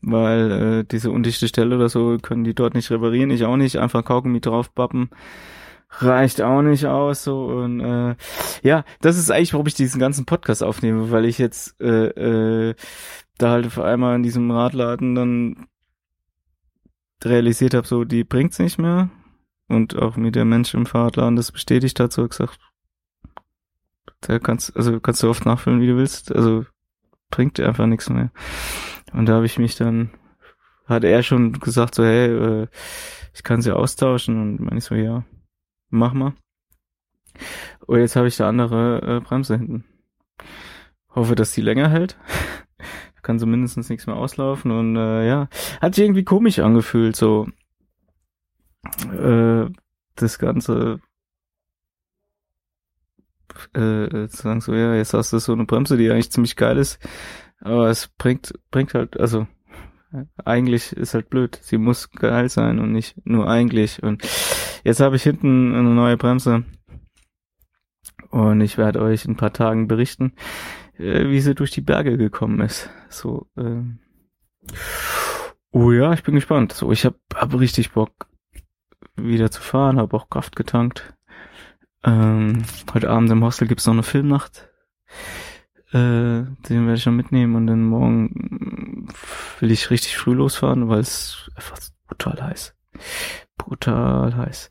weil 0.02 0.50
äh, 0.50 0.84
diese 0.84 1.12
undichte 1.12 1.46
Stelle 1.46 1.76
oder 1.76 1.88
so 1.88 2.18
können 2.20 2.42
die 2.42 2.54
dort 2.54 2.74
nicht 2.74 2.90
reparieren, 2.90 3.30
ich 3.30 3.44
auch 3.44 3.56
nicht, 3.56 3.76
einfach 3.76 4.04
Kaugummi 4.04 4.40
draufbappen 4.40 5.10
reicht 5.98 6.42
auch 6.42 6.62
nicht 6.62 6.86
aus 6.86 7.24
so. 7.24 7.46
Und 7.46 7.80
äh, 7.80 8.16
ja, 8.62 8.84
das 9.00 9.18
ist 9.18 9.30
eigentlich, 9.30 9.52
warum 9.52 9.66
ich 9.66 9.74
diesen 9.74 10.00
ganzen 10.00 10.26
Podcast 10.26 10.62
aufnehme, 10.62 11.10
weil 11.10 11.24
ich 11.24 11.38
jetzt 11.38 11.80
äh, 11.80 12.08
äh, 12.70 12.74
da 13.38 13.50
halt 13.50 13.66
vor 13.66 13.84
einmal 13.84 14.16
in 14.16 14.22
diesem 14.22 14.50
Radladen 14.50 15.14
dann 15.14 15.66
realisiert 17.24 17.74
habe, 17.74 17.86
so 17.86 18.04
die 18.04 18.24
bringt's 18.24 18.58
nicht 18.58 18.78
mehr. 18.78 19.10
Und 19.68 19.96
auch 19.96 20.16
mir 20.16 20.30
der 20.30 20.44
Mensch 20.44 20.74
im 20.74 20.86
Fahrradladen 20.86 21.34
das 21.34 21.50
bestätigt 21.50 21.98
hat, 21.98 22.12
so 22.12 22.26
gesagt, 22.28 22.60
da 24.20 24.38
kannst 24.38 24.76
also 24.76 25.00
kannst 25.00 25.22
du 25.22 25.30
oft 25.30 25.46
nachfüllen, 25.46 25.80
wie 25.80 25.86
du 25.86 25.96
willst, 25.96 26.34
also 26.34 26.64
bringt 27.30 27.58
dir 27.58 27.66
einfach 27.66 27.86
nichts 27.86 28.08
mehr. 28.08 28.30
Und 29.12 29.26
da 29.26 29.34
habe 29.34 29.46
ich 29.46 29.58
mich 29.58 29.76
dann 29.76 30.10
hat 30.86 31.04
er 31.04 31.22
schon 31.22 31.52
gesagt 31.54 31.94
so 31.94 32.04
hey, 32.04 32.28
äh, 32.28 32.68
ich 33.34 33.42
kann 33.42 33.62
sie 33.62 33.74
austauschen 33.74 34.40
und 34.40 34.60
meine 34.60 34.78
ich 34.78 34.84
so 34.84 34.94
ja 34.94 35.24
mach 35.90 36.12
mal. 36.12 36.34
Und 37.86 38.00
jetzt 38.00 38.16
habe 38.16 38.28
ich 38.28 38.36
da 38.36 38.48
andere 38.48 39.02
äh, 39.02 39.20
Bremse 39.20 39.56
hinten. 39.56 39.84
Hoffe, 41.14 41.34
dass 41.34 41.52
die 41.52 41.60
länger 41.60 41.88
hält. 41.88 42.18
Kann 43.22 43.38
so 43.38 43.46
mindestens 43.46 43.88
nichts 43.88 44.06
mehr 44.06 44.16
auslaufen 44.16 44.70
und 44.70 44.94
äh, 44.94 45.26
ja, 45.26 45.48
hat 45.80 45.96
sich 45.96 46.04
irgendwie 46.04 46.22
komisch 46.22 46.60
angefühlt, 46.60 47.16
so 47.16 47.48
äh, 49.10 49.66
das 50.14 50.38
Ganze 50.38 51.00
äh, 53.74 54.28
zu 54.28 54.42
sagen, 54.42 54.60
so 54.60 54.74
ja, 54.74 54.94
jetzt 54.94 55.14
hast 55.14 55.32
du 55.32 55.38
so 55.38 55.52
eine 55.52 55.64
Bremse, 55.64 55.96
die 55.96 56.10
eigentlich 56.10 56.32
ziemlich 56.32 56.56
geil 56.56 56.78
ist, 56.78 56.98
aber 57.60 57.88
es 57.88 58.08
bringt, 58.08 58.54
bringt 58.70 58.94
halt, 58.94 59.18
also 59.18 59.46
eigentlich 60.44 60.92
ist 60.92 61.14
halt 61.14 61.30
blöd. 61.30 61.58
Sie 61.62 61.78
muss 61.78 62.10
geil 62.10 62.48
sein 62.48 62.78
und 62.78 62.92
nicht 62.92 63.16
nur 63.26 63.48
eigentlich. 63.48 64.02
Und 64.02 64.22
jetzt 64.84 65.00
habe 65.00 65.16
ich 65.16 65.22
hinten 65.22 65.74
eine 65.74 65.90
neue 65.90 66.16
Bremse. 66.16 66.64
Und 68.30 68.60
ich 68.60 68.78
werde 68.78 69.02
euch 69.02 69.24
in 69.24 69.32
ein 69.32 69.36
paar 69.36 69.52
Tagen 69.52 69.88
berichten, 69.88 70.32
äh, 70.98 71.28
wie 71.28 71.40
sie 71.40 71.54
durch 71.54 71.70
die 71.70 71.80
Berge 71.80 72.16
gekommen 72.16 72.60
ist. 72.60 72.90
So, 73.08 73.48
äh 73.56 73.82
Oh 75.72 75.92
ja, 75.92 76.12
ich 76.12 76.22
bin 76.22 76.34
gespannt. 76.34 76.72
So, 76.72 76.90
ich 76.90 77.04
habe 77.04 77.18
hab 77.34 77.58
richtig 77.58 77.92
Bock, 77.92 78.28
wieder 79.16 79.50
zu 79.50 79.60
fahren, 79.60 79.98
habe 79.98 80.16
auch 80.16 80.30
Kraft 80.30 80.56
getankt. 80.56 81.14
Ähm, 82.06 82.62
heute 82.94 83.10
Abend 83.10 83.30
im 83.30 83.44
Hostel 83.44 83.66
gibt's 83.66 83.86
noch 83.86 83.94
eine 83.94 84.04
Filmnacht. 84.04 84.68
Äh, 85.90 86.46
den 86.46 86.86
werde 86.86 86.94
ich 86.94 87.02
schon 87.02 87.16
mitnehmen 87.16 87.56
und 87.56 87.66
dann 87.66 87.84
morgen 87.84 89.08
will 89.58 89.72
ich 89.72 89.90
richtig 89.90 90.16
früh 90.16 90.34
losfahren, 90.34 90.88
weil 90.88 91.00
es 91.00 91.50
einfach 91.56 91.78
brutal 92.06 92.40
heiß. 92.40 92.74
Brutal 93.58 94.36
heiß. 94.36 94.70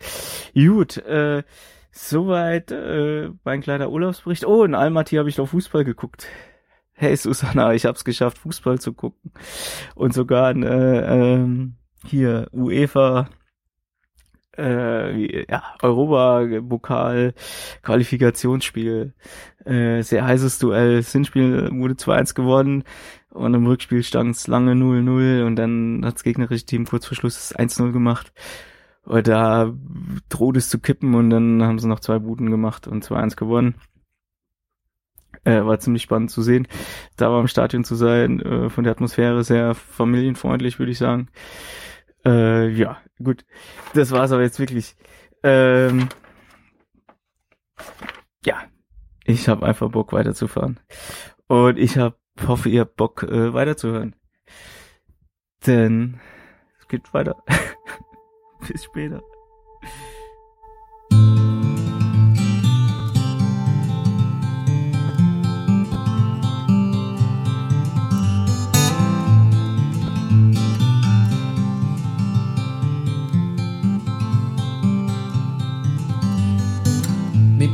Gut, 0.54 0.98
äh, 0.98 1.44
soweit 1.92 2.72
äh, 2.72 3.32
mein 3.44 3.62
kleiner 3.62 3.90
Urlaubsbericht. 3.90 4.46
Oh, 4.46 4.64
in 4.64 4.74
Almaty 4.74 5.18
habe 5.18 5.28
ich 5.28 5.36
doch 5.36 5.48
Fußball 5.48 5.84
geguckt. 5.84 6.28
Hey 6.94 7.18
Susanna, 7.18 7.74
ich 7.74 7.86
hab's 7.86 8.06
geschafft, 8.06 8.38
Fußball 8.38 8.80
zu 8.80 8.94
gucken. 8.94 9.32
Und 9.96 10.14
sogar 10.14 10.56
äh, 10.56 11.34
ähm, 11.34 11.76
hier 12.06 12.48
UEFA 12.54 13.30
äh, 14.58 15.50
ja, 15.50 15.64
Europa-Pokal, 15.82 17.34
Qualifikationsspiel, 17.84 19.14
äh, 19.66 20.02
sehr 20.02 20.26
heißes 20.26 20.60
Duell. 20.60 20.98
Das 20.98 21.12
Hinspiel 21.12 21.70
wurde 21.72 21.96
2-1 21.96 22.36
gewonnen 22.36 22.84
und 23.30 23.54
im 23.54 23.68
Rückspiel 23.68 24.04
stand 24.04 24.36
es 24.36 24.48
lange 24.48 24.74
0-0 24.74 25.46
und 25.46 25.56
dann 25.56 26.04
hat 26.06 26.16
das 26.16 26.24
gegnerische 26.24 26.66
Team 26.66 26.86
kurz 26.86 27.06
vor 27.06 27.16
Schluss 27.16 27.56
1-0 27.56 27.92
gemacht. 27.92 28.32
Und 29.04 29.28
da 29.28 29.72
droht 30.30 30.58
es 30.58 30.70
zu 30.70 30.80
kippen 30.80 31.14
und 31.14 31.30
dann 31.30 31.62
haben 31.62 31.78
sie 31.78 31.88
noch 31.88 32.00
zwei 32.00 32.18
Buten 32.20 32.50
gemacht 32.50 32.88
und 32.88 33.06
2-1 33.06 33.36
gewonnen. 33.36 33.76
Äh, 35.44 35.64
war 35.64 35.80
ziemlich 35.80 36.02
spannend 36.02 36.32
zu 36.32 36.42
sehen, 36.42 36.68
da 37.18 37.30
war 37.30 37.40
im 37.40 37.48
Stadion 37.48 37.84
zu 37.84 37.94
sein, 37.94 38.40
äh, 38.40 38.70
von 38.72 38.84
der 38.84 38.94
Atmosphäre 38.94 39.44
sehr 39.44 39.76
familienfreundlich, 39.76 40.80
würde 40.80 40.92
ich 40.92 40.98
sagen. 40.98 41.28
Äh, 42.26 42.70
ja, 42.70 42.98
gut. 43.24 43.46
Das 43.94 44.12
war's 44.12 44.32
aber 44.32 44.42
jetzt 44.42 44.60
wirklich. 44.60 44.96
Ähm, 45.44 46.10
ja, 48.44 48.64
ich 49.24 49.48
habe 49.48 49.66
einfach 49.66 49.90
Bock 49.92 50.14
weiterzufahren. 50.14 50.80
Und 51.48 51.78
ich 51.78 51.98
hab, 51.98 52.18
hoffe, 52.48 52.70
ihr 52.70 52.82
habt 52.82 52.96
Bock 52.96 53.24
äh, 53.24 53.54
weiterzuhören. 53.54 54.16
Denn 55.66 56.20
es 56.80 56.88
geht 56.88 57.14
weiter. 57.14 57.36
Bis 58.68 58.84
später. 58.84 59.22